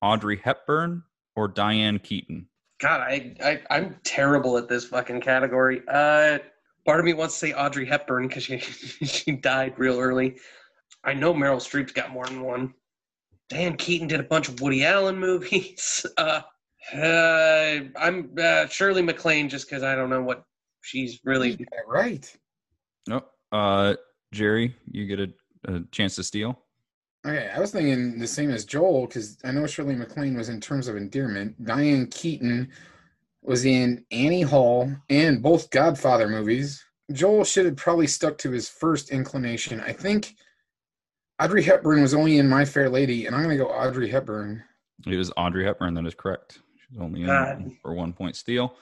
Audrey 0.00 0.36
Hepburn, 0.36 1.02
or 1.34 1.48
Diane 1.48 1.98
Keaton? 1.98 2.46
God, 2.80 3.00
I, 3.00 3.34
I 3.42 3.62
I'm 3.68 3.96
terrible 4.04 4.56
at 4.56 4.68
this 4.68 4.84
fucking 4.84 5.22
category. 5.22 5.82
Uh, 5.88 6.38
part 6.84 7.00
of 7.00 7.04
me 7.04 7.14
wants 7.14 7.34
to 7.34 7.48
say 7.48 7.52
Audrey 7.52 7.84
Hepburn 7.84 8.28
because 8.28 8.44
she 8.44 8.58
she 8.60 9.32
died 9.32 9.74
real 9.76 9.98
early. 9.98 10.38
I 11.02 11.14
know 11.14 11.34
Meryl 11.34 11.56
Streep's 11.56 11.90
got 11.90 12.12
more 12.12 12.26
than 12.26 12.42
one. 12.42 12.72
Dan 13.48 13.76
Keaton 13.76 14.06
did 14.06 14.20
a 14.20 14.22
bunch 14.22 14.48
of 14.48 14.60
Woody 14.60 14.84
Allen 14.84 15.18
movies. 15.18 16.06
Uh, 16.16 16.42
uh, 16.94 17.80
I'm 17.98 18.30
uh, 18.40 18.68
Shirley 18.68 19.02
MacLaine 19.02 19.48
just 19.48 19.68
because 19.68 19.82
I 19.82 19.96
don't 19.96 20.10
know 20.10 20.22
what 20.22 20.44
she's 20.82 21.18
really. 21.24 21.58
Right. 21.88 22.32
Nope. 23.08 23.28
Uh, 23.50 23.96
Jerry, 24.32 24.76
you 24.88 25.06
get 25.06 25.18
a, 25.18 25.32
a 25.66 25.80
chance 25.90 26.16
to 26.16 26.22
steal. 26.22 26.58
Okay, 27.26 27.50
I 27.54 27.58
was 27.58 27.72
thinking 27.72 28.18
the 28.18 28.26
same 28.26 28.50
as 28.50 28.64
Joel 28.64 29.06
because 29.06 29.38
I 29.44 29.50
know 29.50 29.66
Shirley 29.66 29.96
MacLaine 29.96 30.36
was 30.36 30.48
in 30.48 30.60
terms 30.60 30.86
of 30.86 30.96
endearment. 30.96 31.64
Diane 31.64 32.06
Keaton 32.06 32.70
was 33.42 33.64
in 33.64 34.04
Annie 34.10 34.42
Hall 34.42 34.92
and 35.10 35.42
both 35.42 35.70
Godfather 35.70 36.28
movies. 36.28 36.84
Joel 37.12 37.44
should 37.44 37.66
have 37.66 37.76
probably 37.76 38.06
stuck 38.06 38.38
to 38.38 38.50
his 38.50 38.68
first 38.68 39.10
inclination. 39.10 39.80
I 39.80 39.92
think 39.92 40.34
Audrey 41.40 41.62
Hepburn 41.62 42.02
was 42.02 42.14
only 42.14 42.38
in 42.38 42.48
My 42.48 42.64
Fair 42.64 42.88
Lady, 42.88 43.26
and 43.26 43.34
I'm 43.34 43.42
going 43.42 43.56
to 43.56 43.62
go 43.62 43.70
Audrey 43.70 44.08
Hepburn. 44.08 44.62
It 45.06 45.16
was 45.16 45.32
Audrey 45.36 45.64
Hepburn. 45.64 45.94
That 45.94 46.06
is 46.06 46.14
correct. 46.14 46.60
She's 46.88 46.98
only 46.98 47.22
in 47.22 47.26
God. 47.26 47.70
for 47.82 47.92
one 47.94 48.12
point 48.12 48.36
steal. 48.36 48.76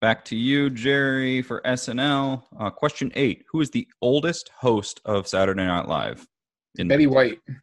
Back 0.00 0.26
to 0.26 0.36
you, 0.36 0.68
Jerry, 0.68 1.40
for 1.40 1.62
SNL. 1.62 2.42
Uh, 2.60 2.68
question 2.68 3.10
eight: 3.14 3.44
Who 3.50 3.62
is 3.62 3.70
the 3.70 3.88
oldest 4.02 4.50
host 4.58 5.00
of 5.06 5.26
Saturday 5.26 5.64
Night 5.64 5.88
Live? 5.88 6.26
In 6.76 6.88
Betty 6.88 7.06
White. 7.06 7.40
It 7.48 7.56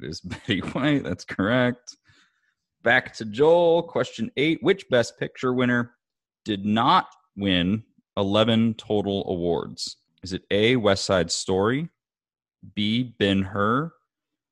is 0.00 0.20
Betty 0.24 0.60
White. 0.60 1.04
That's 1.04 1.24
correct. 1.24 1.96
Back 2.82 3.14
to 3.14 3.24
Joel. 3.24 3.84
Question 3.84 4.32
eight: 4.36 4.58
Which 4.62 4.88
Best 4.88 5.16
Picture 5.16 5.54
winner 5.54 5.92
did 6.44 6.64
not 6.64 7.06
win 7.36 7.84
eleven 8.16 8.74
total 8.74 9.24
awards? 9.28 9.96
Is 10.24 10.32
it 10.32 10.42
A. 10.50 10.74
West 10.74 11.04
Side 11.04 11.30
Story, 11.30 11.88
B. 12.74 13.14
Ben 13.20 13.42
Hur, 13.42 13.92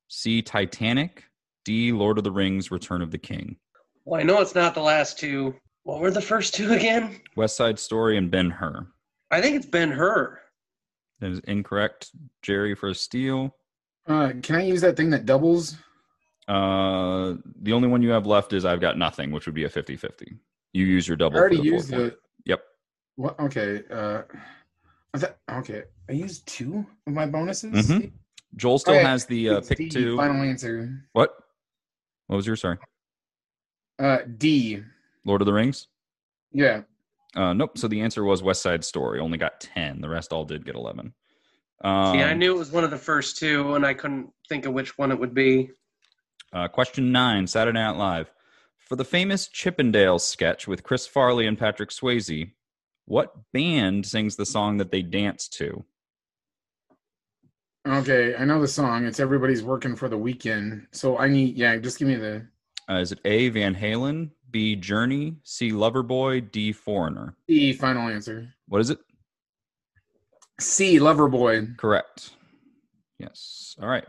C. 0.06 0.40
Titanic, 0.40 1.24
D. 1.64 1.90
Lord 1.90 2.16
of 2.16 2.22
the 2.22 2.30
Rings: 2.30 2.70
Return 2.70 3.02
of 3.02 3.10
the 3.10 3.18
King? 3.18 3.56
Well, 4.04 4.20
I 4.20 4.22
know 4.22 4.40
it's 4.40 4.54
not 4.54 4.74
the 4.74 4.82
last 4.82 5.18
two. 5.18 5.56
What 5.84 6.00
were 6.00 6.10
the 6.10 6.20
first 6.22 6.54
two 6.54 6.72
again? 6.74 7.20
West 7.36 7.56
Side 7.56 7.78
Story 7.78 8.16
and 8.16 8.30
Ben 8.30 8.50
Hur. 8.50 8.86
I 9.30 9.40
think 9.40 9.56
it's 9.56 9.66
Ben 9.66 9.90
Hur. 9.90 10.38
That 11.20 11.30
is 11.32 11.40
incorrect. 11.40 12.10
Jerry 12.42 12.74
for 12.74 12.90
a 12.90 12.94
steal. 12.94 13.54
Uh, 14.06 14.32
can 14.42 14.56
I 14.56 14.62
use 14.62 14.80
that 14.80 14.96
thing 14.96 15.10
that 15.10 15.26
doubles? 15.26 15.76
Uh, 16.46 17.34
the 17.60 17.72
only 17.72 17.88
one 17.88 18.00
you 18.00 18.10
have 18.10 18.26
left 18.26 18.52
is 18.54 18.64
I've 18.64 18.80
got 18.80 18.96
nothing, 18.96 19.30
which 19.32 19.44
would 19.46 19.54
be 19.54 19.64
a 19.64 19.68
50 19.68 19.96
50. 19.96 20.38
You 20.72 20.86
use 20.86 21.06
your 21.06 21.16
I 21.16 21.18
double. 21.18 21.38
already 21.38 21.56
for 21.56 21.62
the 21.62 21.68
used 21.68 21.92
it. 21.92 22.18
Yep. 22.46 22.62
What? 23.16 23.38
Okay. 23.40 23.82
Uh, 23.90 24.22
I 25.12 25.18
thought, 25.18 25.36
okay. 25.50 25.82
I 26.08 26.12
used 26.12 26.46
two 26.46 26.86
of 27.06 27.12
my 27.12 27.26
bonuses. 27.26 27.88
Mhm. 27.90 28.12
Joel 28.56 28.78
still 28.78 28.94
Okay, 28.94 29.04
has 29.04 29.26
the 29.26 29.50
uh, 29.50 29.60
pick 29.60 29.76
D, 29.76 29.88
two. 29.90 30.16
Final 30.16 30.42
answer. 30.42 31.04
What? 31.12 31.34
What 32.28 32.36
was 32.36 32.46
your 32.46 32.56
sorry? 32.56 32.78
Uh, 33.98 34.18
D. 34.38 34.82
Lord 35.28 35.42
of 35.42 35.46
the 35.46 35.52
Rings? 35.52 35.86
Yeah. 36.52 36.82
Uh, 37.36 37.52
nope. 37.52 37.78
So 37.78 37.86
the 37.86 38.00
answer 38.00 38.24
was 38.24 38.42
West 38.42 38.62
Side 38.62 38.84
Story. 38.84 39.20
Only 39.20 39.38
got 39.38 39.60
10. 39.60 40.00
The 40.00 40.08
rest 40.08 40.32
all 40.32 40.44
did 40.44 40.64
get 40.64 40.74
11. 40.74 41.12
Um, 41.84 42.14
See, 42.14 42.22
I 42.22 42.34
knew 42.34 42.54
it 42.54 42.58
was 42.58 42.72
one 42.72 42.82
of 42.84 42.90
the 42.90 42.96
first 42.96 43.38
two, 43.38 43.74
and 43.74 43.86
I 43.86 43.94
couldn't 43.94 44.30
think 44.48 44.66
of 44.66 44.72
which 44.72 44.98
one 44.98 45.12
it 45.12 45.20
would 45.20 45.34
be. 45.34 45.70
Uh, 46.52 46.66
question 46.66 47.12
nine, 47.12 47.46
Saturday 47.46 47.78
Night 47.78 47.96
Live. 47.96 48.30
For 48.78 48.96
the 48.96 49.04
famous 49.04 49.48
Chippendales 49.48 50.22
sketch 50.22 50.66
with 50.66 50.82
Chris 50.82 51.06
Farley 51.06 51.46
and 51.46 51.58
Patrick 51.58 51.90
Swayze, 51.90 52.52
what 53.04 53.34
band 53.52 54.06
sings 54.06 54.36
the 54.36 54.46
song 54.46 54.78
that 54.78 54.90
they 54.90 55.02
dance 55.02 55.46
to? 55.48 55.84
Okay. 57.86 58.34
I 58.34 58.44
know 58.44 58.60
the 58.60 58.68
song. 58.68 59.06
It's 59.06 59.20
everybody's 59.20 59.62
working 59.62 59.94
for 59.94 60.08
the 60.08 60.18
weekend. 60.18 60.86
So 60.92 61.18
I 61.18 61.28
need. 61.28 61.56
Yeah. 61.56 61.76
Just 61.76 61.98
give 61.98 62.08
me 62.08 62.16
the. 62.16 62.46
Uh, 62.90 62.96
is 62.96 63.12
it 63.12 63.20
A. 63.24 63.48
Van 63.50 63.74
Halen, 63.74 64.30
B. 64.50 64.74
Journey, 64.74 65.36
C. 65.42 65.70
Loverboy, 65.70 66.50
D. 66.50 66.72
Foreigner? 66.72 67.36
C. 67.48 67.72
Final 67.72 68.08
answer. 68.08 68.48
What 68.66 68.80
is 68.80 68.90
it? 68.90 68.98
C. 70.60 70.98
Loverboy. 70.98 71.76
Correct. 71.76 72.30
Yes. 73.18 73.76
All 73.80 73.88
right. 73.88 74.06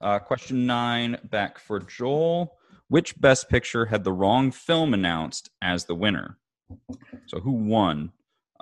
Uh, 0.00 0.18
question 0.18 0.66
nine, 0.66 1.18
back 1.24 1.58
for 1.58 1.80
Joel. 1.80 2.56
Which 2.88 3.20
Best 3.20 3.48
Picture 3.48 3.86
had 3.86 4.04
the 4.04 4.12
wrong 4.12 4.50
film 4.50 4.94
announced 4.94 5.50
as 5.62 5.84
the 5.84 5.94
winner? 5.94 6.38
So 7.26 7.40
who 7.40 7.52
won, 7.52 8.12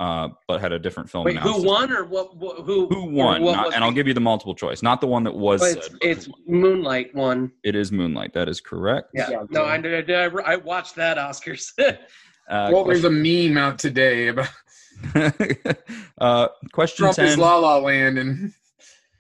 uh, 0.00 0.28
but 0.48 0.62
had 0.62 0.72
a 0.72 0.78
different 0.78 1.10
film 1.10 1.24
Wait, 1.24 1.36
who 1.36 1.62
won 1.62 1.92
or 1.92 2.06
what? 2.06 2.34
what 2.34 2.64
who 2.64 2.86
Who 2.88 3.04
won? 3.04 3.42
what 3.42 3.54
Not- 3.54 3.74
and 3.74 3.84
I'll 3.84 3.92
give 3.92 4.08
you 4.08 4.14
the 4.14 4.20
multiple 4.20 4.54
choice, 4.54 4.82
not 4.82 5.02
the 5.02 5.06
one 5.06 5.22
that 5.24 5.34
was 5.34 5.62
it's, 5.62 5.86
said. 5.86 5.98
it's 6.00 6.24
who. 6.24 6.32
Moonlight 6.48 7.14
one. 7.14 7.52
It 7.64 7.76
is 7.76 7.92
Moonlight. 7.92 8.32
That 8.32 8.48
is 8.48 8.62
correct. 8.62 9.10
Yeah. 9.12 9.28
Yeah, 9.30 9.42
No. 9.50 9.64
I, 9.64 9.76
did. 9.76 10.10
I, 10.10 10.24
I 10.24 10.56
watched 10.56 10.96
that 10.96 11.18
Oscars. 11.18 11.72
Uh, 12.48 12.68
well, 12.72 12.82
there's 12.82 13.04
a 13.04 13.10
meme 13.10 13.56
out 13.56 13.78
today 13.78 14.26
about 14.26 14.48
question, 15.12 15.56
uh, 16.18 16.48
question 16.72 17.04
Trump 17.04 17.18
is 17.20 17.38
La 17.38 17.56
La 17.56 17.78
Land, 17.78 18.18
and 18.18 18.52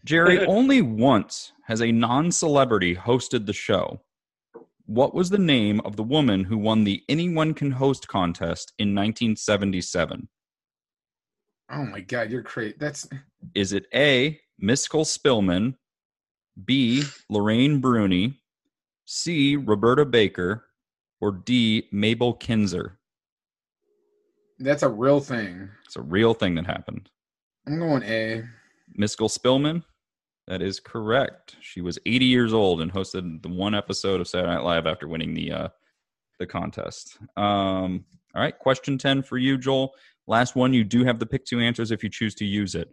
Jerry, 0.04 0.44
only 0.46 0.82
once 0.82 1.52
has 1.66 1.80
a 1.80 1.92
non 1.92 2.32
celebrity 2.32 2.96
hosted 2.96 3.46
the 3.46 3.52
show. 3.52 4.00
What 4.86 5.14
was 5.14 5.30
the 5.30 5.38
name 5.38 5.80
of 5.84 5.94
the 5.94 6.02
woman 6.02 6.42
who 6.42 6.58
won 6.58 6.82
the 6.82 7.04
Anyone 7.08 7.54
Can 7.54 7.70
Host 7.70 8.08
contest 8.08 8.72
in 8.80 8.96
1977? 8.96 10.26
Oh 11.70 11.84
my 11.84 12.00
god, 12.00 12.30
you're 12.30 12.42
crazy. 12.42 12.74
That's 12.78 13.08
Is 13.54 13.72
it 13.72 13.86
A. 13.94 14.40
Miskell 14.62 15.06
Spillman, 15.06 15.74
B. 16.64 17.02
Lorraine 17.30 17.80
Bruni, 17.80 18.40
C. 19.06 19.56
Roberta 19.56 20.04
Baker, 20.04 20.66
or 21.20 21.32
D. 21.32 21.88
Mabel 21.92 22.34
Kinzer? 22.34 22.98
that's 24.60 24.82
a 24.82 24.88
real 24.88 25.20
thing. 25.20 25.68
It's 25.86 25.96
a 25.96 26.02
real 26.02 26.34
thing 26.34 26.54
that 26.56 26.66
happened. 26.66 27.10
I'm 27.66 27.78
going 27.78 28.02
A. 28.02 28.44
Miskell 28.98 29.30
Spillman. 29.30 29.82
That 30.46 30.62
is 30.62 30.80
correct. 30.80 31.56
She 31.60 31.80
was 31.80 31.98
80 32.06 32.24
years 32.24 32.52
old 32.52 32.80
and 32.80 32.92
hosted 32.92 33.42
the 33.42 33.48
one 33.48 33.74
episode 33.74 34.20
of 34.20 34.28
Saturday 34.28 34.52
Night 34.52 34.64
Live 34.64 34.86
after 34.86 35.08
winning 35.08 35.34
the 35.34 35.52
uh, 35.52 35.68
the 36.38 36.46
contest. 36.46 37.18
Um, 37.36 38.04
all 38.34 38.42
right, 38.42 38.58
question 38.58 38.98
10 38.98 39.22
for 39.22 39.38
you, 39.38 39.58
Joel. 39.58 39.94
Last 40.26 40.54
one. 40.54 40.72
You 40.72 40.84
do 40.84 41.04
have 41.04 41.18
the 41.18 41.26
pick 41.26 41.44
two 41.44 41.60
answers 41.60 41.90
if 41.90 42.02
you 42.04 42.08
choose 42.08 42.34
to 42.36 42.44
use 42.44 42.74
it. 42.74 42.88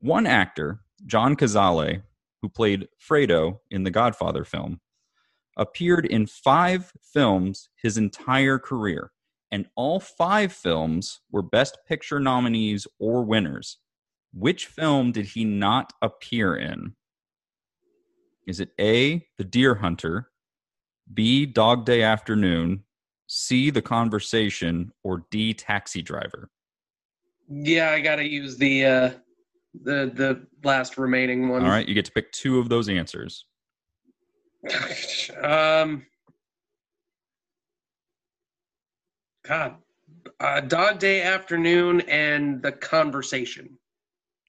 One 0.00 0.26
actor, 0.26 0.80
John 1.06 1.36
Cazale, 1.36 2.02
who 2.42 2.48
played 2.48 2.88
Fredo 3.00 3.60
in 3.70 3.84
the 3.84 3.90
Godfather 3.90 4.44
film, 4.44 4.80
appeared 5.56 6.06
in 6.06 6.26
five 6.26 6.92
films 7.00 7.68
his 7.80 7.96
entire 7.96 8.58
career, 8.58 9.12
and 9.52 9.66
all 9.76 10.00
five 10.00 10.52
films 10.52 11.20
were 11.30 11.42
Best 11.42 11.78
Picture 11.86 12.18
nominees 12.18 12.86
or 12.98 13.22
winners. 13.22 13.78
Which 14.32 14.66
film 14.66 15.12
did 15.12 15.26
he 15.26 15.44
not 15.44 15.92
appear 16.02 16.56
in? 16.56 16.96
Is 18.48 18.58
it 18.58 18.70
A, 18.80 19.24
The 19.38 19.44
Deer 19.44 19.76
Hunter, 19.76 20.28
B, 21.12 21.46
Dog 21.46 21.84
Day 21.84 22.02
Afternoon, 22.02 22.82
C, 23.26 23.70
The 23.70 23.82
Conversation, 23.82 24.92
or 25.02 25.24
D, 25.30 25.54
Taxi 25.54 26.02
Driver? 26.02 26.50
yeah, 27.48 27.90
I 27.90 28.00
got 28.00 28.16
to 28.16 28.26
use 28.26 28.56
the 28.56 28.84
uh, 28.84 29.10
the 29.82 30.10
the 30.14 30.46
last 30.62 30.96
remaining 30.96 31.48
one. 31.48 31.62
All 31.62 31.70
right, 31.70 31.86
you 31.86 31.94
get 31.94 32.04
to 32.06 32.12
pick 32.12 32.32
two 32.32 32.58
of 32.58 32.68
those 32.68 32.88
answers. 32.88 33.46
um. 35.42 36.06
God, 39.46 39.74
uh, 40.40 40.60
Dog 40.60 40.98
Day 40.98 41.20
Afternoon 41.20 42.00
and 42.02 42.62
the 42.62 42.72
Conversation. 42.72 43.76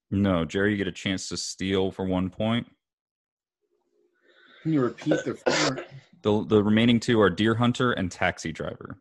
No, 0.10 0.46
Jerry, 0.46 0.72
you 0.72 0.78
get 0.78 0.88
a 0.88 0.92
chance 0.92 1.28
to 1.30 1.38
steal 1.38 1.92
for 1.92 2.06
one 2.06 2.30
point. 2.30 2.66
Can 4.64 4.72
you 4.72 4.82
repeat 4.82 5.26
the 5.26 5.34
four? 5.46 5.86
The 6.26 6.44
the 6.44 6.64
remaining 6.64 7.00
two 7.00 7.22
are 7.22 7.30
Deer 7.30 7.54
Hunter 7.54 7.92
and 7.92 8.12
Taxi 8.12 8.52
Driver. 8.52 8.98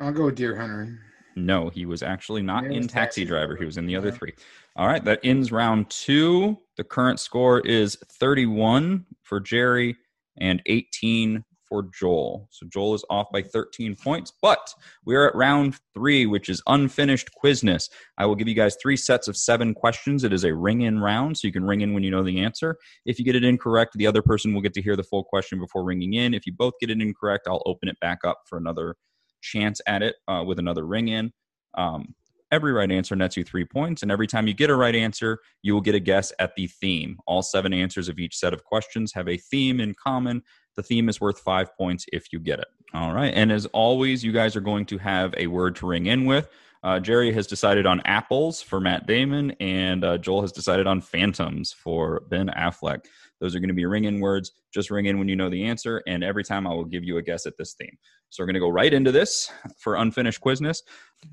I'll 0.00 0.12
go 0.12 0.24
with 0.24 0.34
Deer 0.34 0.56
Hunter. 0.56 0.98
No, 1.36 1.68
he 1.68 1.86
was 1.86 2.02
actually 2.02 2.42
not 2.42 2.64
in 2.64 2.88
Taxi 2.88 2.88
Taxi 2.88 3.24
Driver. 3.24 3.46
Driver? 3.52 3.60
He 3.60 3.66
was 3.66 3.76
in 3.76 3.86
the 3.86 3.94
other 3.94 4.08
Yeah. 4.08 4.14
three. 4.14 4.34
All 4.74 4.88
right, 4.88 5.04
that 5.04 5.20
ends 5.22 5.52
round 5.52 5.88
two. 5.90 6.58
The 6.76 6.82
current 6.82 7.20
score 7.20 7.60
is 7.60 7.96
31 8.18 9.06
for 9.22 9.38
Jerry 9.38 9.96
and 10.36 10.60
18 10.66 11.44
for 11.68 11.88
Joel. 11.98 12.48
So 12.50 12.66
Joel 12.72 12.94
is 12.94 13.04
off 13.10 13.28
by 13.32 13.42
13 13.42 13.96
points, 13.96 14.32
but 14.40 14.72
we 15.04 15.14
are 15.14 15.28
at 15.28 15.34
round 15.34 15.78
three, 15.94 16.26
which 16.26 16.48
is 16.48 16.62
unfinished 16.66 17.30
quizness. 17.42 17.88
I 18.16 18.26
will 18.26 18.34
give 18.34 18.48
you 18.48 18.54
guys 18.54 18.76
three 18.80 18.96
sets 18.96 19.28
of 19.28 19.36
seven 19.36 19.74
questions. 19.74 20.24
It 20.24 20.32
is 20.32 20.44
a 20.44 20.54
ring 20.54 20.82
in 20.82 21.00
round, 21.00 21.36
so 21.36 21.46
you 21.46 21.52
can 21.52 21.64
ring 21.64 21.80
in 21.80 21.94
when 21.94 22.02
you 22.02 22.10
know 22.10 22.22
the 22.22 22.40
answer. 22.40 22.76
If 23.04 23.18
you 23.18 23.24
get 23.24 23.36
it 23.36 23.44
incorrect, 23.44 23.92
the 23.94 24.06
other 24.06 24.22
person 24.22 24.54
will 24.54 24.62
get 24.62 24.74
to 24.74 24.82
hear 24.82 24.96
the 24.96 25.02
full 25.02 25.24
question 25.24 25.58
before 25.58 25.84
ringing 25.84 26.14
in. 26.14 26.34
If 26.34 26.46
you 26.46 26.52
both 26.52 26.74
get 26.80 26.90
it 26.90 27.00
incorrect, 27.00 27.46
I'll 27.48 27.62
open 27.66 27.88
it 27.88 27.98
back 28.00 28.18
up 28.24 28.40
for 28.46 28.58
another 28.58 28.96
chance 29.40 29.80
at 29.86 30.02
it 30.02 30.16
uh, 30.26 30.44
with 30.46 30.58
another 30.58 30.86
ring 30.86 31.08
in. 31.08 31.32
Um, 31.74 32.14
every 32.50 32.72
right 32.72 32.90
answer 32.90 33.14
nets 33.14 33.36
you 33.36 33.44
three 33.44 33.64
points, 33.64 34.02
and 34.02 34.10
every 34.10 34.26
time 34.26 34.46
you 34.46 34.54
get 34.54 34.70
a 34.70 34.76
right 34.76 34.94
answer, 34.94 35.38
you 35.62 35.74
will 35.74 35.80
get 35.80 35.94
a 35.94 36.00
guess 36.00 36.32
at 36.38 36.54
the 36.56 36.66
theme. 36.66 37.18
All 37.26 37.42
seven 37.42 37.72
answers 37.72 38.08
of 38.08 38.18
each 38.18 38.36
set 38.36 38.52
of 38.52 38.64
questions 38.64 39.12
have 39.14 39.28
a 39.28 39.36
theme 39.36 39.80
in 39.80 39.94
common. 39.94 40.42
The 40.78 40.84
theme 40.84 41.08
is 41.08 41.20
worth 41.20 41.40
five 41.40 41.76
points 41.76 42.06
if 42.12 42.32
you 42.32 42.38
get 42.38 42.60
it. 42.60 42.68
All 42.94 43.12
right. 43.12 43.34
And 43.34 43.50
as 43.50 43.66
always, 43.66 44.22
you 44.22 44.30
guys 44.30 44.54
are 44.54 44.60
going 44.60 44.86
to 44.86 44.98
have 44.98 45.34
a 45.36 45.48
word 45.48 45.74
to 45.76 45.88
ring 45.88 46.06
in 46.06 46.24
with. 46.24 46.48
Uh, 46.84 47.00
Jerry 47.00 47.32
has 47.32 47.48
decided 47.48 47.84
on 47.84 48.00
apples 48.04 48.62
for 48.62 48.78
Matt 48.78 49.04
Damon, 49.08 49.50
and 49.58 50.04
uh, 50.04 50.18
Joel 50.18 50.42
has 50.42 50.52
decided 50.52 50.86
on 50.86 51.00
phantoms 51.00 51.72
for 51.72 52.22
Ben 52.30 52.46
Affleck. 52.56 53.06
Those 53.40 53.56
are 53.56 53.58
going 53.58 53.70
to 53.70 53.74
be 53.74 53.86
ring 53.86 54.04
in 54.04 54.20
words. 54.20 54.52
Just 54.72 54.92
ring 54.92 55.06
in 55.06 55.18
when 55.18 55.26
you 55.26 55.34
know 55.34 55.50
the 55.50 55.64
answer, 55.64 56.00
and 56.06 56.22
every 56.22 56.44
time 56.44 56.64
I 56.64 56.70
will 56.70 56.84
give 56.84 57.02
you 57.02 57.16
a 57.18 57.22
guess 57.22 57.44
at 57.44 57.58
this 57.58 57.72
theme. 57.72 57.98
So 58.30 58.40
we're 58.40 58.46
going 58.46 58.54
to 58.54 58.60
go 58.60 58.68
right 58.68 58.94
into 58.94 59.10
this 59.10 59.50
for 59.78 59.96
unfinished 59.96 60.40
quizness. 60.40 60.84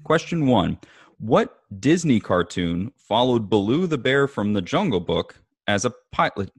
Question 0.03 0.47
one 0.47 0.79
What 1.19 1.59
Disney 1.79 2.19
cartoon 2.19 2.91
followed 2.97 3.47
Baloo 3.47 3.85
the 3.85 3.99
bear 3.99 4.27
from 4.27 4.53
the 4.53 4.61
Jungle 4.63 5.01
Book 5.01 5.35
as 5.67 5.85
a 5.85 5.93
pilot? 6.11 6.51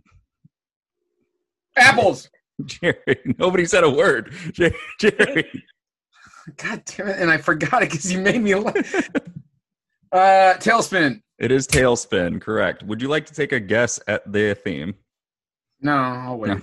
Apples. 1.77 2.31
Jerry, 2.65 3.35
nobody 3.39 3.65
said 3.67 3.85
a 3.85 3.91
word. 3.91 4.33
Jerry, 4.53 4.75
God 6.57 6.83
damn 6.85 7.09
it! 7.09 7.17
And 7.19 7.31
I 7.31 7.37
forgot 7.39 7.83
it 7.83 7.91
because 7.91 8.11
you 8.13 8.21
made 8.21 8.41
me. 8.41 8.55
la- 8.55 8.71
uh, 10.13 10.55
TaleSpin. 10.59 11.21
it 11.39 11.51
is 11.53 11.67
TaleSpin, 11.67 12.41
correct. 12.41 12.83
Would 12.85 13.03
you 13.03 13.09
like 13.09 13.27
to 13.27 13.35
take 13.35 13.53
a 13.53 13.61
guess 13.61 14.01
at 14.09 14.31
the 14.33 14.55
theme? 14.55 14.95
No, 15.81 15.93
I'll 15.93 16.39
wait. 16.39 16.59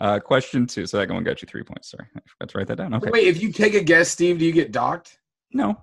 Uh, 0.00 0.18
question 0.20 0.66
two. 0.66 0.86
So 0.86 0.96
that 0.96 1.10
one 1.10 1.22
got 1.22 1.42
you 1.42 1.46
three 1.46 1.62
points. 1.62 1.90
Sorry, 1.90 2.06
I 2.16 2.20
forgot 2.26 2.48
to 2.50 2.58
write 2.58 2.66
that 2.68 2.76
down. 2.76 2.94
Okay. 2.94 3.10
Wait, 3.10 3.26
if 3.26 3.42
you 3.42 3.52
take 3.52 3.74
a 3.74 3.82
guess, 3.82 4.08
Steve, 4.10 4.38
do 4.38 4.46
you 4.46 4.52
get 4.52 4.72
docked? 4.72 5.18
No, 5.52 5.76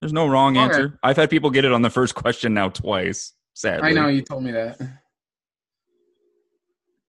there's 0.00 0.12
no 0.12 0.26
wrong 0.28 0.56
Okay. 0.58 0.64
answer. 0.66 0.98
I've 1.02 1.16
had 1.16 1.30
people 1.30 1.48
get 1.48 1.64
it 1.64 1.72
on 1.72 1.80
the 1.80 1.88
first 1.90 2.14
question 2.14 2.52
now 2.52 2.68
twice. 2.68 3.32
Sadly, 3.54 3.88
I 3.88 3.92
know 3.92 4.08
you 4.08 4.20
told 4.20 4.44
me 4.44 4.50
that. 4.52 4.78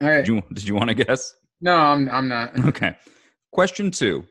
All 0.04 0.10
right. 0.10 0.26
Did 0.26 0.28
you, 0.28 0.44
did 0.54 0.68
you 0.68 0.76
want 0.76 0.90
to 0.90 0.94
guess? 0.96 1.36
No, 1.62 1.76
I'm. 1.76 2.10
I'm 2.10 2.28
not. 2.28 2.52
Okay. 2.68 2.96
Question 3.52 3.90
two. 3.90 4.26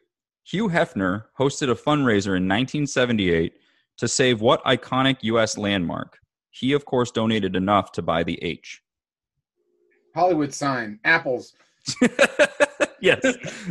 Hugh 0.45 0.69
Hefner 0.69 1.25
hosted 1.39 1.71
a 1.71 1.75
fundraiser 1.75 2.37
in 2.37 2.49
1978 2.49 3.55
to 3.99 4.09
save 4.09 4.41
what 4.41 4.63
iconic 4.65 5.19
U.S. 5.23 5.57
landmark? 5.57 6.19
He, 6.51 6.73
of 6.73 6.85
course, 6.85 7.11
donated 7.11 7.57
enough 7.57 7.93
to 7.93 8.03
buy 8.03 8.23
the 8.25 8.43
H. 8.43 8.83
Hollywood 10.15 10.53
sign. 10.53 10.99
Apples. 11.05 11.55
yes. 13.03 13.21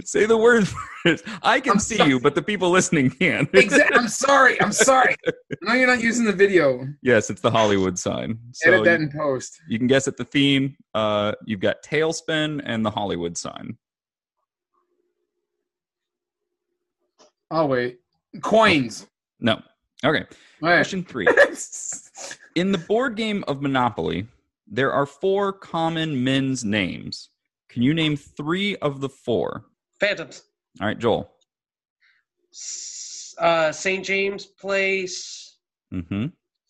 Say 0.06 0.26
the 0.28 0.38
word 0.38 0.68
first. 1.04 1.24
I 1.42 1.60
can 1.60 1.74
I'm 1.74 1.80
see 1.80 1.96
sorry. 1.96 2.10
you, 2.10 2.20
but 2.20 2.36
the 2.36 2.42
people 2.44 2.70
listening 2.70 3.10
can't. 3.10 3.50
Exactly. 3.56 3.98
I'm 3.98 4.08
sorry. 4.08 4.62
I'm 4.62 4.72
sorry. 4.72 5.16
No, 5.64 5.74
you're 5.74 5.88
not 5.88 6.02
using 6.02 6.26
the 6.26 6.34
video. 6.34 6.88
yes, 7.02 7.30
it's 7.32 7.42
the 7.42 7.50
Hollywood 7.52 7.98
sign. 7.98 8.38
So 8.54 8.70
Edit 8.72 8.84
that 8.86 9.02
in 9.02 9.12
post. 9.12 9.60
you 9.68 9.80
can 9.80 9.88
guess 9.88 10.08
at 10.08 10.18
the 10.18 10.26
theme. 10.26 10.76
Uh, 10.94 11.32
you've 11.46 11.60
got 11.62 11.82
TaleSpin 11.84 12.62
and 12.66 12.86
the 12.86 12.92
Hollywood 12.92 13.36
sign. 13.38 13.78
I'll 17.50 17.68
wait. 17.68 18.00
Coins. 18.42 19.08
No. 19.40 19.62
Okay. 20.06 20.26
Right. 20.62 20.76
Question 20.78 21.04
three. 21.04 21.28
In 22.56 22.72
the 22.72 22.78
board 22.78 23.16
game 23.16 23.44
of 23.48 23.62
Monopoly, 23.62 24.28
there 24.68 24.92
are 24.94 25.06
four 25.06 25.52
common 25.52 26.24
men's 26.24 26.64
names. 26.64 27.30
Can 27.72 27.82
you 27.82 27.94
name 27.94 28.16
three 28.18 28.76
of 28.78 29.00
the 29.02 29.10
four? 29.10 29.66
Phantoms. 30.00 30.44
All 30.80 30.88
right, 30.88 30.98
Joel. 31.00 31.32
S- 32.54 33.34
Uh, 33.40 33.72
St. 33.72 34.06
James 34.06 34.46
Place, 34.46 35.58
Mm-hmm. 35.94 36.28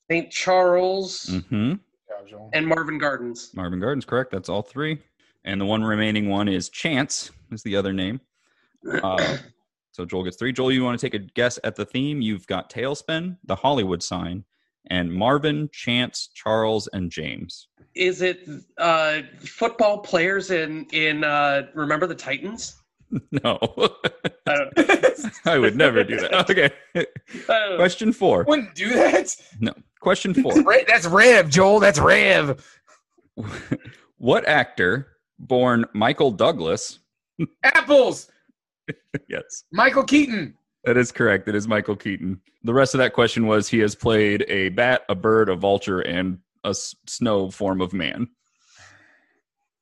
St. 0.10 0.32
Charles, 0.32 1.26
Mm-hmm. 1.26 1.74
Job, 2.28 2.50
and 2.54 2.68
Marvin 2.68 2.98
Gardens. 3.00 3.52
Marvin 3.56 3.80
Gardens, 3.80 4.06
correct. 4.06 4.32
That's 4.32 4.48
all 4.50 4.62
three. 4.62 5.00
And 5.44 5.60
the 5.60 5.66
one 5.66 5.84
remaining 5.84 6.30
one 6.30 6.48
is 6.48 6.70
Chance, 6.70 7.32
is 7.52 7.64
the 7.64 7.76
other 7.76 7.94
name. 7.94 8.20
Uh, 9.04 9.38
so 9.92 10.06
Joel 10.06 10.24
gets 10.24 10.38
three. 10.38 10.52
Joel, 10.54 10.72
you 10.72 10.84
want 10.84 11.00
to 11.00 11.06
take 11.10 11.14
a 11.14 11.24
guess 11.34 11.60
at 11.64 11.76
the 11.76 11.86
theme? 11.86 12.22
You've 12.22 12.48
got 12.48 12.70
TaleSpin, 12.72 13.38
the 13.44 13.56
Hollywood 13.56 14.02
sign, 14.02 14.44
and 14.88 15.12
Marvin, 15.12 15.70
Chance, 15.72 16.30
Charles, 16.34 16.88
and 16.94 17.12
James. 17.12 17.68
Is 17.96 18.22
it 18.22 18.48
uh, 18.78 19.22
football 19.40 20.00
players 20.00 20.50
in 20.52 20.86
in 20.94 21.24
uh, 21.24 21.68
Remember 21.74 22.08
the 22.08 22.16
Titans? 22.16 22.78
No, 23.44 23.58
I 24.48 24.56
don't. 24.56 25.32
I 25.46 25.58
would 25.58 25.76
never 25.76 26.02
do 26.02 26.18
that. 26.22 26.50
Okay. 26.50 26.70
I 26.96 27.06
don't 27.50 27.70
know. 27.72 27.76
Question 27.76 28.14
four. 28.14 28.46
Wouldn't 28.48 28.74
do 28.74 28.88
that. 28.94 29.36
No. 29.60 29.74
Question 30.00 30.34
four. 30.34 30.62
Re- 30.64 30.86
That's 30.88 31.06
Rev, 31.08 31.50
Joel. 31.50 31.82
That's 31.82 32.00
Rev. 32.00 32.66
what 34.18 34.48
actor 34.48 35.08
born 35.40 35.84
Michael 35.94 36.32
Douglas? 36.32 37.00
Apples. 37.64 38.32
Yes, 39.28 39.66
Michael 39.74 40.04
Keaton. 40.06 40.54
That 40.84 40.98
is 40.98 41.12
correct. 41.12 41.48
It 41.48 41.56
is 41.56 41.68
Michael 41.68 41.96
Keaton. 41.96 42.42
The 42.64 42.74
rest 42.74 42.94
of 42.96 43.00
that 43.00 43.14
question 43.14 43.46
was 43.48 43.68
he 43.68 43.80
has 43.80 43.94
played 43.96 44.46
a 44.48 44.70
bat, 44.70 45.04
a 45.10 45.16
bird, 45.16 45.50
a 45.50 45.56
vulture, 45.56 46.00
and 46.02 46.40
a 46.64 46.70
s- 46.70 46.96
snow 47.08 47.52
form 47.52 47.82
of 47.82 47.94
man. 47.94 48.30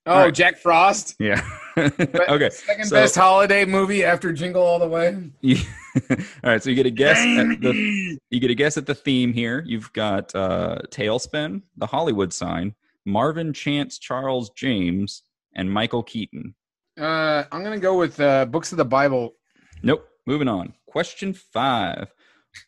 Oh, 0.05 0.23
right. 0.23 0.33
Jack 0.33 0.57
Frost. 0.57 1.15
Yeah. 1.19 1.41
Okay. 1.79 2.49
Second 2.49 2.85
so- 2.85 2.95
best 2.97 3.15
holiday 3.15 3.63
movie 3.63 4.03
after 4.03 4.33
Jingle 4.33 4.61
All 4.61 4.79
the 4.79 4.87
Way. 4.87 5.31
Yeah. 5.39 5.61
All 6.09 6.17
right. 6.43 6.61
So 6.61 6.69
you 6.69 6.75
get 6.75 6.85
a 6.85 6.89
guess 6.91 7.17
at 7.17 7.61
the 7.61 8.17
you 8.29 8.39
get 8.41 8.51
a 8.51 8.55
guess 8.55 8.75
at 8.75 8.85
the 8.85 8.95
theme 8.95 9.31
here. 9.31 9.63
You've 9.65 9.93
got 9.93 10.35
uh, 10.35 10.79
TaleSpin, 10.89 11.61
the 11.77 11.85
Hollywood 11.85 12.33
sign, 12.33 12.75
Marvin, 13.05 13.53
Chance, 13.53 13.97
Charles, 13.99 14.49
James, 14.49 15.23
and 15.55 15.71
Michael 15.71 16.03
Keaton. 16.03 16.53
Uh, 16.99 17.45
I'm 17.49 17.63
gonna 17.63 17.79
go 17.79 17.97
with 17.97 18.19
uh, 18.19 18.43
books 18.45 18.73
of 18.73 18.77
the 18.77 18.83
Bible. 18.85 19.35
Nope. 19.81 20.05
Moving 20.25 20.49
on. 20.49 20.73
Question 20.89 21.33
five. 21.33 22.11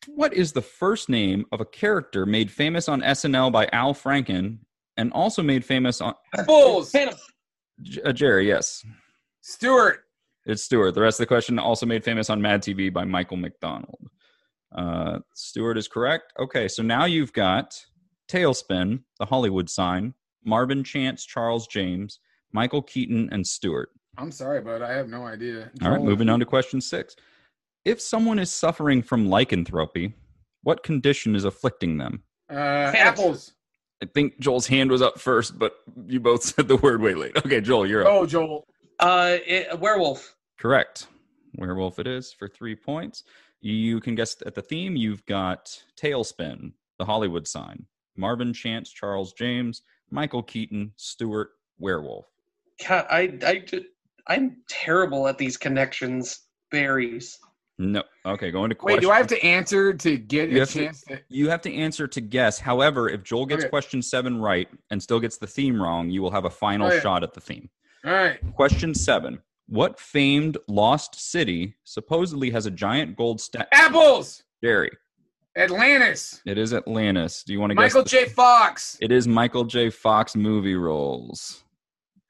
What 0.08 0.34
is 0.34 0.52
the 0.52 0.62
first 0.62 1.10
name 1.10 1.46
of 1.52 1.60
a 1.60 1.66
character 1.66 2.28
made 2.28 2.52
famous 2.52 2.88
on 2.88 3.02
SNL 3.02 3.52
by 3.52 3.68
Al 3.74 3.96
Franken 3.96 4.60
and 4.96 5.12
also 5.12 5.42
made 5.42 5.66
famous 5.66 6.02
on 6.02 6.14
Bulls. 6.46 6.92
J- 7.82 8.02
uh, 8.04 8.14
Jerry? 8.14 8.48
Yes, 8.48 8.86
Stewart. 9.42 10.04
it's 10.46 10.64
Stewart. 10.64 10.94
The 10.94 11.02
rest 11.02 11.20
of 11.20 11.24
the 11.24 11.28
question 11.28 11.58
also 11.58 11.88
made 11.88 12.04
famous 12.04 12.30
on 12.30 12.40
Mad 12.40 12.62
TV 12.62 12.94
by 12.94 13.06
Michael 13.06 13.38
McDonald. 13.38 14.08
Uh, 14.72 15.20
Stewart 15.34 15.80
is 15.80 15.88
correct. 15.88 16.32
Okay, 16.40 16.68
so 16.68 16.84
now 16.84 17.06
you've 17.06 17.34
got 17.34 17.76
TaleSpin, 18.30 19.00
the 19.18 19.26
Hollywood 19.26 19.68
sign, 19.68 20.14
Marvin 20.46 20.84
Chance, 20.84 21.26
Charles 21.26 21.66
James, 21.66 22.20
Michael 22.54 22.84
Keaton, 22.84 23.30
and 23.32 23.46
Stewart. 23.46 23.90
I'm 24.18 24.32
sorry, 24.32 24.62
but 24.62 24.84
I 24.84 24.94
have 24.94 25.10
no 25.10 25.26
idea. 25.26 25.72
All 25.82 25.90
right, 25.90 26.02
moving 26.02 26.30
on 26.30 26.40
to 26.40 26.46
question 26.46 26.82
six. 26.82 27.16
If 27.86 28.00
someone 28.00 28.40
is 28.40 28.52
suffering 28.52 29.02
from 29.02 29.30
lycanthropy, 29.30 30.14
what 30.64 30.84
condition 30.84 31.36
is 31.36 31.46
afflicting 31.46 31.98
them? 31.98 32.24
Uh, 32.50 32.92
apples. 32.96 33.54
I 34.04 34.08
think 34.08 34.40
Joel's 34.40 34.68
hand 34.68 34.92
was 34.92 35.02
up 35.02 35.20
first, 35.20 35.58
but 35.58 35.74
you 36.06 36.20
both 36.20 36.44
said 36.56 36.68
the 36.68 36.78
word 36.78 37.02
way 37.02 37.14
late. 37.14 37.36
Okay, 37.38 37.62
Joel, 37.62 37.88
you're 37.88 38.02
up. 38.02 38.08
Oh, 38.12 38.26
Joel. 38.26 38.64
Uh, 39.00 39.38
it, 39.46 39.68
a 39.72 39.78
werewolf. 39.78 40.36
Correct. 40.60 41.08
Werewolf 41.56 42.00
it 42.00 42.08
is 42.08 42.32
for 42.32 42.48
three 42.48 42.76
points. 42.76 43.24
You 43.62 44.00
can 44.00 44.16
guess 44.16 44.36
at 44.46 44.56
the 44.56 44.62
theme. 44.62 44.96
You've 44.96 45.26
got 45.26 45.78
TaleSpin, 46.00 46.72
the 46.98 47.06
Hollywood 47.06 47.48
sign, 47.48 47.86
Marvin 48.16 48.54
Chance, 48.54 48.92
Charles 48.92 49.34
James, 49.34 49.82
Michael 50.10 50.44
Keaton, 50.44 50.94
Stewart, 50.98 51.50
Werewolf. 51.80 52.26
God, 52.88 53.06
I, 53.10 53.38
I, 53.44 53.64
I'm 54.28 54.58
terrible 54.68 55.28
at 55.28 55.38
these 55.38 55.58
connections. 55.58 56.42
Berries. 56.72 57.38
No. 57.84 58.04
Okay, 58.28 58.52
going 58.52 58.70
to 58.70 58.76
question. 58.76 58.98
Wait, 58.98 59.02
do 59.02 59.10
I 59.10 59.18
have 59.18 59.26
to 59.28 59.44
answer 59.44 59.92
to 59.92 60.16
get 60.16 60.50
You 60.50 60.58
a 60.58 60.60
have 60.60 60.70
to- 60.70 60.80
chance 60.86 61.02
to? 61.06 61.20
You 61.30 61.50
have 61.50 61.62
to 61.62 61.74
answer 61.74 62.08
to 62.08 62.22
guess. 62.22 62.60
However, 62.60 63.10
if 63.10 63.24
Joel 63.24 63.48
gets 63.48 63.64
Okay. 63.64 63.70
question 63.70 64.04
seven 64.04 64.40
right 64.40 64.70
and 64.92 65.02
still 65.02 65.20
gets 65.20 65.38
the 65.38 65.48
theme 65.48 65.82
wrong, 65.82 66.12
you 66.12 66.22
will 66.22 66.30
have 66.30 66.46
a 66.46 66.50
final 66.52 66.88
Okay. 66.88 67.00
shot 67.00 67.24
at 67.24 67.34
the 67.34 67.42
theme. 67.42 67.72
All 68.06 68.12
right. 68.12 68.40
Question 68.56 68.94
seven. 68.94 69.42
What 69.68 70.00
famed 70.00 70.58
lost 70.68 71.16
city 71.16 71.76
supposedly 71.84 72.52
has 72.52 72.68
a 72.68 72.72
giant 72.72 73.16
gold 73.18 73.42
statue? 73.42 73.68
Apples. 73.72 74.44
Jerry. 74.64 74.92
Atlantis. 75.58 76.40
It 76.46 76.60
is 76.60 76.74
Atlantis. 76.76 77.44
Do 77.44 77.52
you 77.54 77.60
want 77.60 77.72
to 77.72 77.76
guess? 77.76 77.94
Michael 77.96 78.04
J. 78.04 78.26
Fox. 78.30 78.96
It 79.02 79.12
is 79.12 79.28
Michael 79.28 79.64
J. 79.64 79.90
Fox 79.90 80.36
movie 80.36 80.76
roles. 80.76 81.64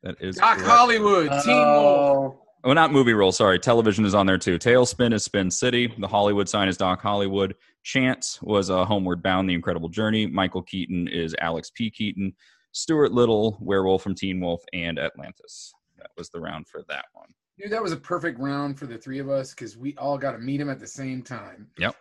That 0.03 0.15
is 0.21 0.37
Doc 0.37 0.55
correct. 0.57 0.69
Hollywood. 0.69 1.29
Teen 1.43 1.55
Wolf. 1.57 2.35
Oh, 2.63 2.69
Oh, 2.69 2.73
not 2.73 2.91
movie 2.91 3.13
role. 3.13 3.31
Sorry, 3.31 3.59
television 3.59 4.05
is 4.05 4.13
on 4.13 4.25
there 4.25 4.37
too. 4.37 4.59
TaleSpin 4.59 5.13
is 5.13 5.23
Spin 5.23 5.49
City. 5.49 5.93
The 5.97 6.07
Hollywood 6.07 6.47
sign 6.47 6.67
is 6.67 6.77
Doc 6.77 7.01
Hollywood. 7.01 7.55
Chance 7.83 8.39
was 8.41 8.69
uh, 8.69 8.85
Homeward 8.85 9.23
Bound: 9.23 9.49
The 9.49 9.53
Incredible 9.53 9.89
Journey. 9.89 10.27
Michael 10.27 10.61
Keaton 10.61 11.07
is 11.07 11.35
Alex 11.41 11.71
P. 11.73 11.89
Keaton. 11.89 12.33
Stuart 12.73 13.11
Little, 13.11 13.57
Werewolf 13.59 14.01
from 14.03 14.15
Teen 14.15 14.39
Wolf, 14.39 14.63
and 14.73 14.97
Atlantis. 14.99 15.73
That 15.97 16.11
was 16.17 16.29
the 16.29 16.39
round 16.39 16.67
for 16.67 16.83
that 16.87 17.05
one. 17.13 17.27
Dude, 17.59 17.71
that 17.71 17.81
was 17.83 17.91
a 17.91 17.97
perfect 17.97 18.39
round 18.39 18.79
for 18.79 18.85
the 18.85 18.97
three 18.97 19.19
of 19.19 19.29
us 19.29 19.53
because 19.53 19.75
we 19.77 19.95
all 19.97 20.17
got 20.17 20.31
to 20.31 20.37
meet 20.37 20.61
him 20.61 20.69
at 20.69 20.79
the 20.79 20.87
same 20.87 21.21
time. 21.21 21.67
Yep, 21.79 21.95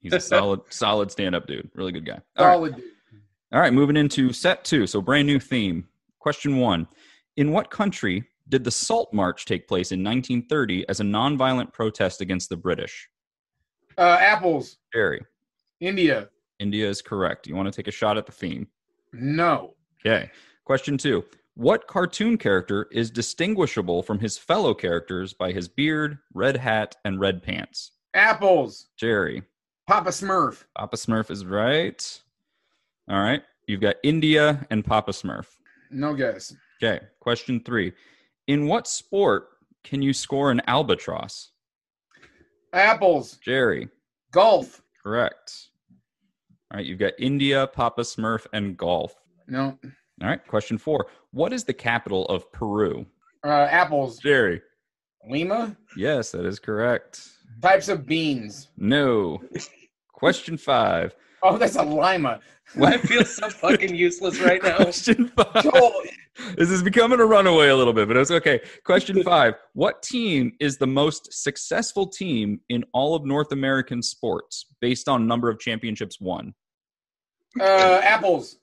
he's 0.00 0.12
a 0.12 0.20
solid, 0.20 0.60
solid 0.70 1.10
stand-up 1.10 1.46
dude. 1.46 1.68
Really 1.74 1.92
good 1.92 2.06
guy. 2.06 2.20
All 2.36 2.46
right. 2.46 2.54
Solid 2.54 2.76
dude. 2.76 2.84
All 3.52 3.60
right, 3.60 3.72
moving 3.72 3.96
into 3.96 4.32
set 4.32 4.64
two. 4.64 4.86
So, 4.86 5.00
brand 5.00 5.26
new 5.26 5.40
theme. 5.40 5.88
Question 6.18 6.58
one 6.58 6.86
In 7.36 7.52
what 7.52 7.70
country 7.70 8.24
did 8.48 8.64
the 8.64 8.70
Salt 8.70 9.12
March 9.12 9.46
take 9.46 9.66
place 9.68 9.92
in 9.92 10.02
1930 10.04 10.88
as 10.88 11.00
a 11.00 11.04
nonviolent 11.04 11.72
protest 11.72 12.20
against 12.20 12.48
the 12.48 12.56
British? 12.56 13.08
Uh, 13.96 14.18
apples. 14.20 14.78
Jerry, 14.92 15.22
India. 15.80 16.28
India 16.58 16.88
is 16.88 17.02
correct. 17.02 17.46
You 17.46 17.56
want 17.56 17.72
to 17.72 17.76
take 17.76 17.88
a 17.88 17.92
shot 17.92 18.18
at 18.18 18.26
the 18.26 18.32
theme? 18.32 18.66
No. 19.12 19.74
Okay. 20.04 20.30
Question 20.64 20.98
two 20.98 21.24
What 21.54 21.86
cartoon 21.86 22.38
character 22.38 22.88
is 22.90 23.10
distinguishable 23.10 24.02
from 24.02 24.18
his 24.18 24.38
fellow 24.38 24.74
characters 24.74 25.32
by 25.32 25.52
his 25.52 25.68
beard, 25.68 26.18
red 26.32 26.56
hat, 26.56 26.96
and 27.04 27.20
red 27.20 27.42
pants? 27.42 27.92
Apples. 28.14 28.88
Jerry, 28.96 29.42
Papa 29.86 30.10
Smurf. 30.10 30.64
Papa 30.76 30.96
Smurf 30.96 31.30
is 31.30 31.44
right. 31.44 32.20
All 33.08 33.20
right. 33.20 33.42
You've 33.66 33.80
got 33.80 33.96
India 34.02 34.66
and 34.70 34.84
Papa 34.84 35.12
Smurf. 35.12 35.46
No 35.90 36.14
guess. 36.14 36.54
Okay, 36.82 37.04
question 37.20 37.62
three. 37.64 37.92
In 38.46 38.66
what 38.66 38.86
sport 38.86 39.48
can 39.82 40.02
you 40.02 40.12
score 40.12 40.50
an 40.50 40.60
albatross? 40.66 41.50
Apples. 42.72 43.38
Jerry, 43.44 43.88
Golf. 44.32 44.82
correct. 45.02 45.68
All 46.70 46.78
right, 46.78 46.86
you've 46.86 46.98
got 46.98 47.12
India, 47.18 47.68
Papa 47.68 48.02
Smurf, 48.02 48.46
and 48.52 48.76
golf. 48.76 49.14
No. 49.46 49.78
All 50.22 50.28
right, 50.28 50.44
question 50.46 50.76
four. 50.76 51.06
What 51.30 51.52
is 51.52 51.64
the 51.64 51.72
capital 51.72 52.26
of 52.26 52.50
Peru? 52.52 53.06
Uh, 53.44 53.68
apples. 53.70 54.18
Jerry. 54.18 54.60
Lima. 55.28 55.76
Yes, 55.96 56.32
that 56.32 56.44
is 56.44 56.58
correct. 56.58 57.22
Types 57.62 57.88
of 57.88 58.06
beans. 58.06 58.68
No. 58.76 59.40
question 60.12 60.56
five. 60.56 61.14
Oh, 61.42 61.56
that's 61.58 61.76
a 61.76 61.82
lima. 61.82 62.40
I 62.82 62.96
feel 62.96 63.24
so 63.24 63.48
fucking 63.50 63.94
useless 63.94 64.40
right 64.40 64.62
now. 64.62 64.76
Question 64.78 65.28
five. 65.36 65.62
Joel. 65.62 65.92
This 66.56 66.70
is 66.70 66.82
becoming 66.82 67.20
a 67.20 67.24
runaway 67.24 67.68
a 67.68 67.76
little 67.76 67.92
bit, 67.92 68.08
but 68.08 68.16
it's 68.16 68.30
okay. 68.30 68.60
Question 68.84 69.22
five. 69.22 69.54
What 69.74 70.02
team 70.02 70.52
is 70.60 70.76
the 70.78 70.86
most 70.86 71.32
successful 71.32 72.06
team 72.06 72.60
in 72.68 72.84
all 72.92 73.14
of 73.14 73.24
North 73.24 73.52
American 73.52 74.02
sports 74.02 74.66
based 74.80 75.08
on 75.08 75.26
number 75.28 75.48
of 75.48 75.60
championships 75.60 76.20
won? 76.20 76.52
Uh, 77.60 78.00
apples. 78.02 78.58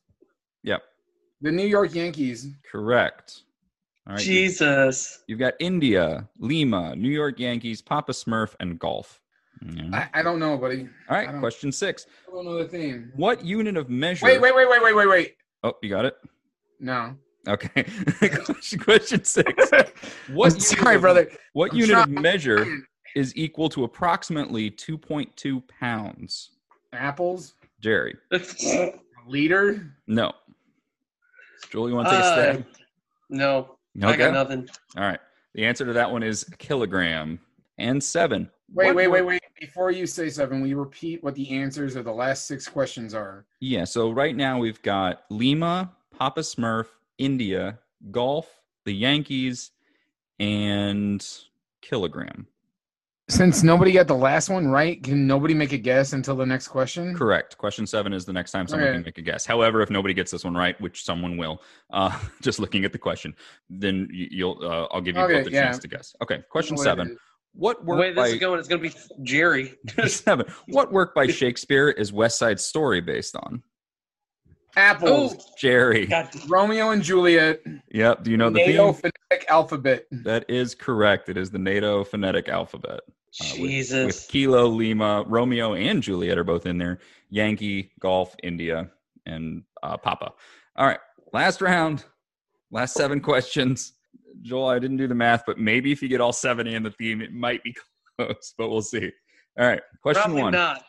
Yep, 0.64 0.82
The 1.42 1.52
New 1.52 1.66
York 1.66 1.96
Yankees. 1.96 2.48
correct. 2.70 3.44
All 4.08 4.16
right. 4.16 4.26
you- 4.26 4.34
Jesus. 4.34 5.24
You've 5.28 5.40
got 5.40 5.54
India, 5.60 6.28
Lima, 6.40 6.96
New 6.96 7.10
York 7.10 7.40
Yankees, 7.40 7.82
Papa 7.82 8.12
Smurf, 8.12 8.54
and 8.60 8.78
golf. 8.80 9.22
Yeah. 9.66 9.84
I, 10.14 10.20
I 10.20 10.24
don't 10.24 10.40
know, 10.40 10.58
buddy. 10.58 10.82
All 11.10 11.16
I 11.16 11.20
right, 11.20 11.32
don't- 11.32 11.40
question 11.40 11.72
six. 11.72 12.06
I 12.28 12.32
don't 12.36 12.46
know 12.46 12.58
the 12.58 12.68
theme. 12.68 13.12
What 13.16 13.46
unit 13.46 13.78
of 13.78 13.90
measure? 13.90 14.26
Wait, 14.26 14.42
wait, 14.42 14.54
wait, 14.56 14.68
wait, 14.70 14.84
wait, 14.84 14.96
wait, 14.96 15.08
wait. 15.08 15.36
Oh, 15.64 15.74
you 15.82 15.90
got 15.90 16.06
it? 16.06 16.16
No. 16.80 17.16
Okay. 17.48 17.84
question, 18.46 18.80
question 18.84 19.24
six. 19.24 19.52
What 20.32 20.52
I'm 20.54 20.58
unit 20.58 20.62
sorry, 20.62 20.96
of- 20.96 21.02
brother. 21.02 21.32
What 21.54 21.72
I'm 21.74 21.78
unit 21.80 21.98
of 21.98 22.10
measure 22.10 22.66
is 23.16 23.36
equal 23.36 23.68
to 23.70 23.84
approximately 23.84 24.70
2.2 24.72 25.64
pounds? 25.80 26.52
Apples. 26.94 27.54
Jerry. 27.82 28.16
Liter. 29.28 29.92
No. 30.08 30.32
Julie, 31.72 31.92
you 31.92 31.96
want 31.96 32.10
to 32.10 32.16
take 32.16 32.24
a 32.24 32.28
Uh, 32.28 32.34
stab? 32.54 32.66
no, 33.30 33.78
I 34.02 34.08
Okay. 34.10 34.18
got 34.18 34.34
nothing. 34.34 34.70
All 34.98 35.04
right. 35.04 35.20
The 35.54 35.66
answer 35.66 35.86
to 35.86 35.94
that 35.94 36.10
one 36.12 36.24
is 36.24 36.44
kilogram 36.60 37.40
and 37.78 38.02
seven. 38.04 38.50
Wait, 38.74 38.88
What 38.88 38.96
wait, 38.96 39.08
wait, 39.08 39.22
wait. 39.24 39.42
Before 39.60 39.92
you 39.92 40.06
say 40.08 40.30
seven, 40.30 40.62
we 40.62 40.74
repeat 40.74 41.24
what 41.24 41.36
the 41.36 41.50
answers 41.52 41.96
of 41.96 42.06
the 42.06 42.12
last 42.14 42.48
six 42.48 42.68
questions 42.68 43.14
are? 43.14 43.46
Yeah. 43.60 43.84
So 43.84 44.12
right 44.12 44.36
now 44.36 44.58
we've 44.60 44.82
got 44.82 45.24
Lima, 45.30 45.92
Papa 46.18 46.40
Smurf, 46.42 46.88
India, 47.22 47.78
golf, 48.10 48.50
the 48.86 48.92
Yankees, 48.94 49.72
and 50.40 51.26
kilogram. 51.82 52.48
Since 53.30 53.64
nobody 53.64 53.94
got 53.94 54.08
the 54.08 54.16
last 54.16 54.50
one 54.50 54.68
right, 54.68 55.02
can 55.02 55.26
nobody 55.28 55.54
make 55.54 55.72
a 55.72 55.78
guess 55.78 56.12
until 56.14 56.36
the 56.36 56.46
next 56.46 56.68
question? 56.68 57.16
Correct. 57.16 57.58
Question 57.58 57.86
seven 57.88 58.12
is 58.12 58.26
the 58.26 58.34
next 58.34 58.52
time 58.52 58.68
someone 58.68 58.90
Okay. 58.90 58.96
can 58.98 59.04
make 59.06 59.18
a 59.20 59.22
guess. 59.22 59.46
However, 59.46 59.82
if 59.82 59.90
nobody 59.90 60.14
gets 60.14 60.32
this 60.32 60.44
one 60.44 60.56
right, 60.56 60.80
which 60.82 61.04
someone 61.06 61.38
will, 61.38 61.62
uh, 61.94 62.20
just 62.42 62.60
looking 62.60 62.84
at 62.84 62.92
the 62.92 62.98
question, 62.98 63.34
then 63.70 64.10
you- 64.12 64.28
you'll 64.32 64.60
uh, 64.64 64.88
I'll 64.92 65.00
give 65.00 65.16
you 65.16 65.22
Okay, 65.22 65.38
both 65.44 65.48
a 65.48 65.52
yeah. 65.52 65.64
chance 65.64 65.78
to 65.80 65.88
guess. 65.88 66.14
Okay. 66.24 66.42
Question 66.50 66.76
What 66.76 66.84
seven. 66.84 67.12
is. 67.12 67.18
What 67.54 67.80
The 67.82 67.86
work 67.86 68.00
way 68.00 68.10
this 68.10 68.16
by 68.16 68.28
is 68.30 68.40
going, 68.40 68.60
it's 68.60 68.68
going 68.68 68.82
to 68.82 68.90
be 68.90 68.96
Jerry. 69.24 69.76
seven? 70.08 70.46
What 70.68 70.92
work 70.92 71.14
by 71.14 71.28
Shakespeare 71.42 71.90
is 71.90 72.12
West 72.12 72.38
Side 72.40 72.60
Story 72.60 73.00
based 73.00 73.36
on? 73.36 73.62
Apples. 74.76 75.36
oh, 75.38 75.44
Jerry. 75.58 76.06
God. 76.06 76.30
Romeo 76.48 76.92
and 76.92 77.04
Juliet. 77.04 77.62
Yep. 77.92 78.24
Do 78.24 78.32
you 78.32 78.38
know 78.38 78.50
the 78.50 78.60
NATO 78.60 78.94
theme? 78.94 79.12
phonetic 79.30 79.50
alphabet. 79.50 80.06
That 80.12 80.46
is 80.50 80.76
correct. 80.76 81.30
It 81.30 81.38
is 81.38 81.52
the 81.52 81.60
NATO 81.60 82.04
phonetic 82.04 82.48
alphabet. 82.50 83.02
uh, 83.42 83.46
with- 83.52 83.56
Jesus. 83.58 84.06
With 84.06 84.28
Kilo, 84.30 84.66
Lima, 84.68 85.24
Romeo, 85.28 85.74
and 85.74 86.02
Juliet 86.04 86.38
are 86.38 86.44
both 86.44 86.66
in 86.66 86.78
there. 86.78 87.00
Yankee, 87.30 87.92
Golf, 88.00 88.36
India, 88.44 88.90
and 89.26 89.64
uh, 89.84 89.98
Papa. 89.98 90.34
All 90.76 90.86
right. 90.88 91.00
Last 91.34 91.62
round. 91.62 92.04
Last 92.72 92.94
seven 92.94 93.20
questions. 93.20 93.94
Joel, 94.42 94.68
I 94.70 94.80
didn't 94.80 94.98
do 94.98 95.08
the 95.08 95.16
math, 95.16 95.44
but 95.46 95.60
maybe 95.60 95.92
if 95.92 96.02
you 96.02 96.08
get 96.08 96.22
all 96.22 96.34
70 96.34 96.74
in 96.74 96.84
the 96.84 96.92
theme, 96.92 97.22
it 97.22 97.34
might 97.34 97.64
be 97.64 97.76
close, 98.18 98.54
but 98.58 98.70
we'll 98.70 98.82
see. 98.82 99.12
All 99.60 99.68
right. 99.68 99.82
Question 100.02 100.24
Probably 100.24 100.42
one. 100.44 100.54
not. 100.54 100.84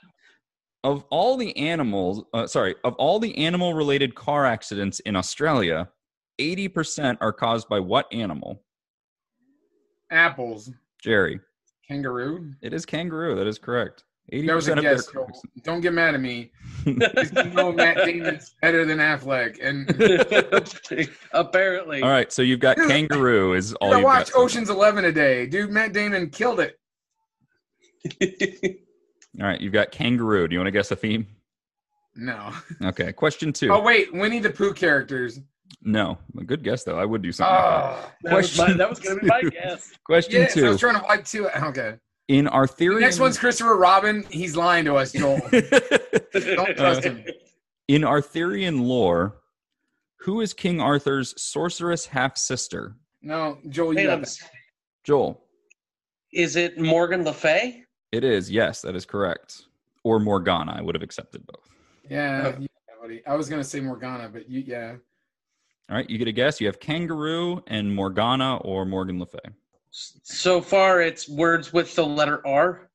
Of 0.85 1.05
all 1.11 1.37
the 1.37 1.57
animals, 1.57 2.25
uh, 2.35 2.47
sorry, 2.47 2.75
of 2.83 2.95
all 2.95 3.21
the 3.21 3.37
animal 3.39 3.75
related 3.75 4.15
car 4.15 4.45
accidents 4.47 4.99
in 5.01 5.15
Australia, 5.15 5.89
80% 6.41 7.19
are 7.21 7.33
caused 7.33 7.69
by 7.69 7.79
what 7.79 8.13
animal? 8.13 8.63
Apples. 10.11 10.71
Jerry. 11.01 11.39
Kangaroo. 11.87 12.53
It 12.63 12.73
is 12.73 12.85
kangaroo. 12.85 13.37
That 13.37 13.47
is 13.47 13.59
correct. 13.59 14.05
80% 14.33 14.47
That 14.47 14.55
was 14.55 14.69
a 14.69 14.73
of 14.73 14.83
their 14.83 14.95
guess. 14.97 15.07
Joel. 15.13 15.25
cars. 15.27 15.43
Don't 15.63 15.81
get 15.81 15.93
mad 15.93 16.15
at 16.15 16.21
me. 16.21 16.51
You 16.85 16.95
know 17.55 17.71
Matt 17.73 17.97
Damon's 17.99 18.55
better 18.61 18.85
than 18.85 18.99
Affleck. 18.99 19.59
And 19.63 19.89
Apparently. 21.33 22.03
All 22.03 22.09
right, 22.09 22.33
so 22.33 22.43
you've 22.43 22.59
got 22.61 22.77
kangaroo 22.77 23.55
is 23.55 23.73
all 23.75 23.93
I 23.93 23.97
you've 23.99 24.05
watch 24.05 24.33
got. 24.33 24.41
Ocean's 24.41 24.69
Eleven 24.69 25.05
a 25.05 25.13
day. 25.13 25.47
Dude, 25.47 25.71
Matt 25.71 25.93
Damon 25.93 26.29
killed 26.31 26.59
it. 26.61 26.79
All 29.41 29.47
right, 29.47 29.61
you've 29.61 29.73
got 29.73 29.91
kangaroo. 29.91 30.47
Do 30.47 30.55
you 30.55 30.61
want 30.61 30.67
to 30.67 30.73
guess 30.73 30.91
a 30.91 30.97
theme? 30.97 31.27
No. 32.15 32.53
Okay, 32.83 33.13
question 33.13 33.53
two. 33.53 33.73
Oh 33.73 33.81
wait, 33.81 34.13
Winnie 34.13 34.41
the 34.41 34.51
Pooh 34.51 34.75
characters. 34.75 35.41
No, 35.81 36.19
a 36.39 36.45
good 36.45 36.63
guess 36.63 36.85
though. 36.85 36.99
I 36.99 37.05
would 37.05 37.23
do 37.23 37.33
something 37.33 37.55
ah, 37.55 38.13
like 38.23 38.35
Oh, 38.35 38.37
that 38.37 38.37
was, 38.37 38.59
my, 38.59 38.65
Question 38.65 38.79
that 38.79 38.91
was 38.91 38.99
going 39.01 39.17
to 39.17 39.23
be 39.23 39.27
my 39.27 39.41
two. 39.41 39.51
guess. 39.51 39.89
that. 39.91 39.99
Question 40.05 40.33
yes, 40.43 40.57
I 40.57 40.69
was 40.69 40.81
trying 40.81 40.97
to 40.97 41.03
wipe 41.03 41.25
two. 41.25 41.49
Okay. 41.49 41.97
In 42.29 42.45
The 42.45 42.53
Arthurian, 42.53 43.01
next 43.01 43.19
one's 43.19 43.39
Christopher 43.39 43.77
Robin. 43.77 44.25
He's 44.31 44.57
lying 44.57 44.85
to 44.85 44.95
us, 44.97 45.13
Joel. 45.13 45.41
Don't 45.51 46.77
trust 46.77 47.05
him. 47.05 47.25
Uh, 47.27 47.33
in 47.89 48.05
Arthurian 48.05 48.83
lore, 48.83 49.39
who 50.21 50.41
is 50.41 50.55
King 50.55 50.81
Arthur's 50.81 51.35
sorceress 51.43 52.07
half 52.07 52.37
sister? 52.39 52.97
No, 53.23 53.59
Joel, 53.69 53.99
you 53.99 54.07
got 54.07 54.11
Phantoms. 54.11 54.41
Joel. 55.05 55.45
Is 56.33 56.57
it 56.57 56.79
Morgan 56.79 57.25
Le 57.25 57.33
Fay? 57.33 57.82
It 58.13 58.25
is. 58.25 58.51
Yes, 58.51 58.83
that 58.83 58.95
is 58.95 59.07
correct. 59.07 59.65
Or 60.05 60.21
Morgana. 60.21 60.73
I 60.77 60.83
would 60.83 60.95
have 60.95 61.03
accepted 61.03 61.47
both. 61.47 61.69
Yeah, 62.09 62.53
oh. 62.55 62.61
yeah, 62.61 62.67
buddy. 63.01 63.23
I 63.27 63.35
was 63.35 63.49
gonna 63.49 63.65
say 63.65 63.81
Morgana, 63.81 64.29
but 64.29 64.49
you, 64.49 64.61
yeah. 64.61 64.97
All 65.91 65.97
right, 65.97 66.09
you 66.09 66.19
get 66.19 66.29
a 66.29 66.33
guess. 66.33 66.61
You 66.61 66.67
have 66.69 66.79
kangaroo 66.79 67.63
and 67.67 67.95
Morgana 67.95 68.59
or 68.59 68.85
Morgan 68.85 69.19
Le 69.19 69.27
Fay. 69.27 69.39
So 69.91 70.61
far, 70.61 71.03
it's 71.03 71.29
words 71.29 71.73
with 71.73 71.95
the 71.95 72.05
letter 72.07 72.47
R. 72.47 72.89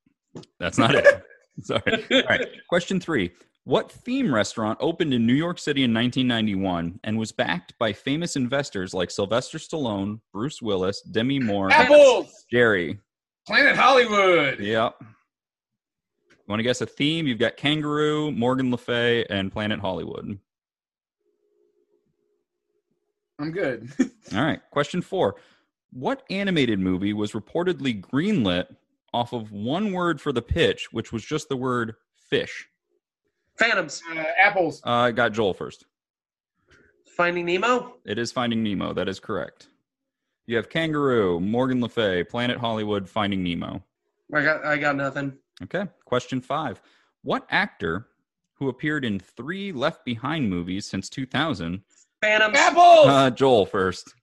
That's 0.59 0.78
not 0.78 0.95
it. 0.95 1.24
Sorry. 1.61 2.05
All 2.11 2.24
right. 2.30 2.47
Question 2.70 2.99
three. 2.99 3.32
What 3.65 3.91
theme 3.91 4.34
restaurant 4.34 4.78
opened 4.82 5.13
in 5.13 5.26
New 5.26 5.34
York 5.34 5.59
City 5.59 5.84
in 5.84 5.93
1991 5.93 6.99
and 7.03 7.18
was 7.20 7.32
backed 7.32 7.78
by 7.78 7.91
famous 7.91 8.36
investors 8.36 8.93
like 8.93 9.11
Sylvester 9.11 9.57
Stallone, 9.57 10.22
Bruce 10.32 10.61
Willis, 10.61 11.01
Demi 11.01 11.39
Moore, 11.39 11.70
Apples. 11.72 12.45
Jerry? 12.49 12.99
Planet 13.47 13.77
Hollywood. 13.77 14.59
Yep. 14.59 15.01
Want 16.47 16.59
to 16.59 16.63
guess 16.63 16.81
a 16.81 16.85
theme? 16.85 17.27
You've 17.27 17.39
got 17.39 17.55
Kangaroo, 17.57 18.31
Morgan 18.31 18.71
Le 18.71 18.77
Fay, 18.77 19.25
and 19.29 19.51
Planet 19.51 19.79
Hollywood. 19.79 20.37
I'm 23.39 23.51
good. 23.51 23.89
All 24.35 24.43
right. 24.43 24.59
Question 24.71 25.01
four. 25.01 25.35
What 25.91 26.23
animated 26.29 26.79
movie 26.79 27.13
was 27.13 27.31
reportedly 27.31 28.01
greenlit 28.01 28.67
off 29.13 29.31
of 29.31 29.51
one 29.51 29.93
word 29.93 30.19
for 30.19 30.33
the 30.33 30.41
pitch, 30.41 30.89
which 30.91 31.13
was 31.13 31.23
just 31.23 31.47
the 31.47 31.55
word 31.55 31.95
fish? 32.29 32.67
Phantoms. 33.57 34.01
uh, 34.13 34.23
apples. 34.39 34.81
Uh, 34.85 34.91
I 34.91 35.11
got 35.11 35.31
Joel 35.31 35.53
first. 35.53 35.85
Finding 37.15 37.45
Nemo. 37.45 37.95
It 38.05 38.19
is 38.19 38.31
Finding 38.31 38.61
Nemo. 38.61 38.93
That 38.93 39.07
is 39.07 39.19
correct. 39.19 39.69
You 40.47 40.55
have 40.55 40.69
Kangaroo, 40.69 41.41
Morgan 41.41 41.81
Le 41.81 41.89
Fay, 41.89 42.23
Planet 42.23 42.57
Hollywood, 42.57 43.07
Finding 43.07 43.43
Nemo. 43.43 43.83
I 44.33 44.43
got. 44.43 44.65
I 44.65 44.77
got 44.77 44.95
nothing. 44.95 45.37
Okay. 45.61 45.85
Question 46.05 46.39
five. 46.39 46.81
What 47.23 47.45
actor 47.49 48.07
who 48.53 48.69
appeared 48.69 49.03
in 49.03 49.19
three 49.19 49.73
Left 49.73 50.05
Behind 50.05 50.49
movies 50.49 50.85
since 50.85 51.09
2000? 51.09 51.81
Phantom 52.21 52.55
Apples. 52.55 53.07
Uh, 53.07 53.29
Joel 53.29 53.65
first. 53.65 54.13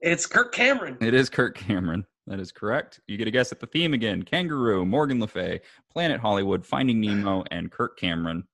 It's 0.00 0.26
Kirk 0.26 0.52
Cameron. 0.52 0.96
It 1.02 1.12
is 1.12 1.28
Kirk 1.28 1.56
Cameron. 1.56 2.06
That 2.26 2.40
is 2.40 2.50
correct. 2.50 3.00
You 3.06 3.18
get 3.18 3.28
a 3.28 3.30
guess 3.30 3.52
at 3.52 3.60
the 3.60 3.66
theme 3.66 3.92
again. 3.92 4.22
Kangaroo, 4.22 4.86
Morgan 4.86 5.20
Le 5.20 5.26
Fay, 5.26 5.60
Planet 5.92 6.20
Hollywood, 6.20 6.64
Finding 6.64 7.00
Nemo, 7.00 7.44
and 7.50 7.70
Kirk 7.70 7.98
Cameron. 7.98 8.44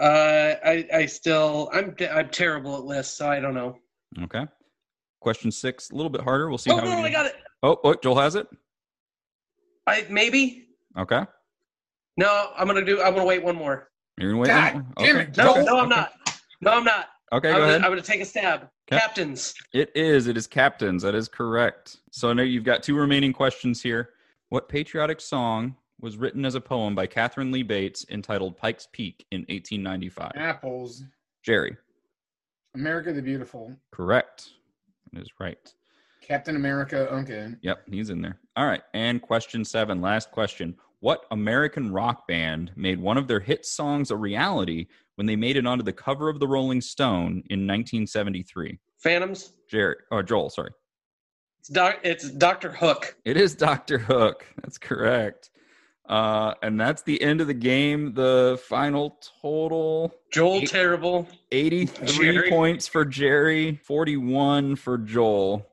Uh, 0.00 0.54
I. 0.64 0.86
I 0.94 1.06
still. 1.06 1.68
I'm. 1.74 1.94
I'm 2.10 2.30
terrible 2.30 2.76
at 2.76 2.84
lists, 2.84 3.18
so 3.18 3.28
I 3.28 3.38
don't 3.38 3.54
know. 3.54 3.76
Okay. 4.22 4.46
Question 5.20 5.50
six, 5.50 5.90
a 5.90 5.94
little 5.94 6.10
bit 6.10 6.22
harder. 6.22 6.48
We'll 6.48 6.58
see 6.58 6.70
Oh 6.70 6.78
how. 6.78 6.84
no! 6.84 7.02
we 7.02 7.08
I 7.08 7.10
got 7.10 7.26
it. 7.26 7.34
Oh, 7.62 7.78
oh, 7.84 7.94
Joel 7.94 8.18
has 8.18 8.34
it. 8.34 8.48
I 9.86 10.06
maybe. 10.08 10.68
Okay. 10.98 11.24
No, 12.16 12.50
I'm 12.56 12.66
gonna 12.66 12.84
do. 12.84 13.00
I'm 13.02 13.12
gonna 13.14 13.24
wait 13.26 13.42
one 13.42 13.56
more. 13.56 13.90
You're 14.18 14.30
gonna 14.30 14.40
wait. 14.42 14.48
God 14.48 14.74
one 14.74 14.84
more? 14.84 14.92
damn 14.98 15.16
okay. 15.16 15.24
it, 15.30 15.36
No, 15.36 15.54
Joel. 15.54 15.64
no, 15.66 15.80
I'm 15.80 15.88
not. 15.88 16.12
No, 16.62 16.70
I'm 16.72 16.84
not. 16.84 17.08
Okay, 17.32 17.48
I'm, 17.48 17.54
go 17.54 17.60
gonna, 17.60 17.64
ahead. 17.72 17.82
I'm 17.84 17.90
gonna 17.90 18.02
take 18.02 18.20
a 18.20 18.24
stab. 18.24 18.62
Okay. 18.90 18.98
Captains. 19.00 19.54
It 19.72 19.90
is. 19.94 20.26
It 20.26 20.36
is 20.36 20.46
captains. 20.46 21.02
That 21.02 21.14
is 21.14 21.28
correct. 21.28 21.98
So 22.10 22.30
I 22.30 22.32
know 22.32 22.42
you've 22.42 22.64
got 22.64 22.82
two 22.82 22.96
remaining 22.96 23.32
questions 23.32 23.82
here. 23.82 24.10
What 24.48 24.68
patriotic 24.68 25.20
song 25.20 25.76
was 26.00 26.16
written 26.16 26.44
as 26.44 26.54
a 26.56 26.60
poem 26.60 26.94
by 26.94 27.06
Katharine 27.06 27.52
Lee 27.52 27.62
Bates 27.62 28.04
entitled 28.10 28.56
Pike's 28.56 28.88
Peak 28.90 29.26
in 29.30 29.40
1895? 29.42 30.32
Apples. 30.34 31.04
Jerry. 31.44 31.76
America 32.74 33.12
the 33.12 33.22
Beautiful. 33.22 33.76
Correct. 33.92 34.50
That 35.12 35.22
is 35.22 35.30
right. 35.38 35.58
Captain 36.20 36.56
America. 36.56 37.08
Okay. 37.08 37.48
Yep, 37.62 37.82
he's 37.90 38.10
in 38.10 38.22
there. 38.22 38.38
All 38.56 38.66
right. 38.66 38.82
And 38.94 39.20
question 39.20 39.64
seven, 39.64 40.00
last 40.00 40.30
question. 40.30 40.76
What 41.00 41.24
American 41.30 41.92
rock 41.92 42.28
band 42.28 42.72
made 42.76 43.00
one 43.00 43.16
of 43.16 43.26
their 43.26 43.40
hit 43.40 43.64
songs 43.64 44.10
a 44.10 44.16
reality 44.16 44.86
when 45.16 45.26
they 45.26 45.36
made 45.36 45.56
it 45.56 45.66
onto 45.66 45.82
the 45.82 45.92
cover 45.92 46.28
of 46.28 46.38
the 46.38 46.46
Rolling 46.46 46.80
Stone 46.80 47.42
in 47.48 47.66
1973? 47.66 48.78
Phantoms. 48.98 49.54
Jerry, 49.68 49.96
or 50.10 50.22
Joel, 50.22 50.50
sorry. 50.50 50.72
It's 51.60 51.68
doc. 51.68 52.00
It's 52.02 52.30
Doctor 52.30 52.70
Hook. 52.70 53.16
It 53.24 53.36
is 53.36 53.54
Dr. 53.54 53.98
Hook. 53.98 54.46
That's 54.62 54.78
correct. 54.78 55.50
Uh, 56.10 56.54
and 56.62 56.78
that's 56.80 57.02
the 57.02 57.22
end 57.22 57.40
of 57.40 57.46
the 57.46 57.54
game. 57.54 58.12
The 58.12 58.60
final 58.66 59.16
total 59.40 60.12
Joel 60.32 60.56
Eight- 60.56 60.68
Terrible. 60.68 61.28
83 61.52 62.06
Jerry. 62.32 62.50
points 62.50 62.88
for 62.88 63.04
Jerry, 63.04 63.80
41 63.84 64.74
for 64.74 64.98
Joel. 64.98 65.68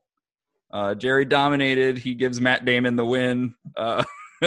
Uh, 0.71 0.93
Jerry 0.93 1.25
dominated. 1.25 1.97
He 1.97 2.13
gives 2.13 2.39
Matt 2.39 2.65
Damon 2.65 2.95
the 2.95 3.05
win. 3.05 3.55
Uh, 3.75 4.03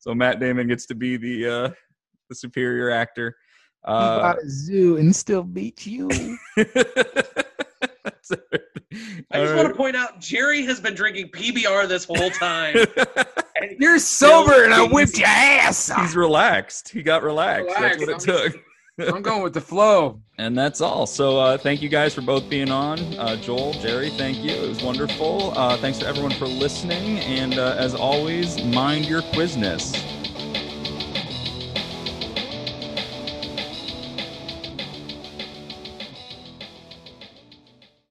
so 0.00 0.12
Matt 0.12 0.40
Damon 0.40 0.66
gets 0.66 0.86
to 0.86 0.94
be 0.96 1.16
the 1.16 1.46
uh, 1.46 1.70
the 2.28 2.34
superior 2.34 2.90
actor. 2.90 3.36
Uh, 3.84 4.34
a 4.42 4.48
zoo 4.48 4.96
and 4.96 5.14
still 5.14 5.44
beat 5.44 5.86
you. 5.86 6.08
that's. 8.28 8.42
I 9.30 9.38
just 9.40 9.52
All 9.52 9.56
want 9.56 9.68
to 9.68 9.74
point 9.74 9.96
out 9.96 10.20
Jerry 10.20 10.62
has 10.64 10.80
been 10.80 10.94
drinking 10.94 11.28
PBR 11.28 11.88
this 11.88 12.04
whole 12.04 12.30
time. 12.30 12.76
And 13.60 13.76
You're 13.80 13.98
sober 13.98 14.62
and 14.64 14.72
I 14.72 14.84
whipped 14.86 15.18
your 15.18 15.26
ass. 15.26 15.90
He's 16.00 16.14
relaxed. 16.14 16.90
He 16.90 17.02
got 17.02 17.24
relaxed. 17.24 17.66
Relax, 17.76 17.96
That's 18.06 18.06
what 18.06 18.08
it 18.08 18.44
I'm- 18.44 18.52
took. 18.52 19.14
I'm 19.16 19.22
going 19.22 19.42
with 19.42 19.52
the 19.54 19.60
flow. 19.60 20.20
And 20.40 20.56
that's 20.56 20.80
all. 20.80 21.04
So 21.08 21.36
uh, 21.40 21.58
thank 21.58 21.82
you 21.82 21.88
guys 21.88 22.14
for 22.14 22.20
both 22.20 22.48
being 22.48 22.70
on. 22.70 23.00
Uh, 23.18 23.34
Joel, 23.34 23.72
Jerry, 23.72 24.10
thank 24.10 24.38
you. 24.38 24.52
It 24.52 24.68
was 24.68 24.80
wonderful. 24.84 25.52
Uh, 25.58 25.76
thanks 25.78 25.98
to 25.98 26.06
everyone 26.06 26.30
for 26.30 26.46
listening. 26.46 27.18
And 27.18 27.58
uh, 27.58 27.74
as 27.76 27.92
always, 27.96 28.62
mind 28.62 29.06
your 29.06 29.22
quizness. 29.22 29.92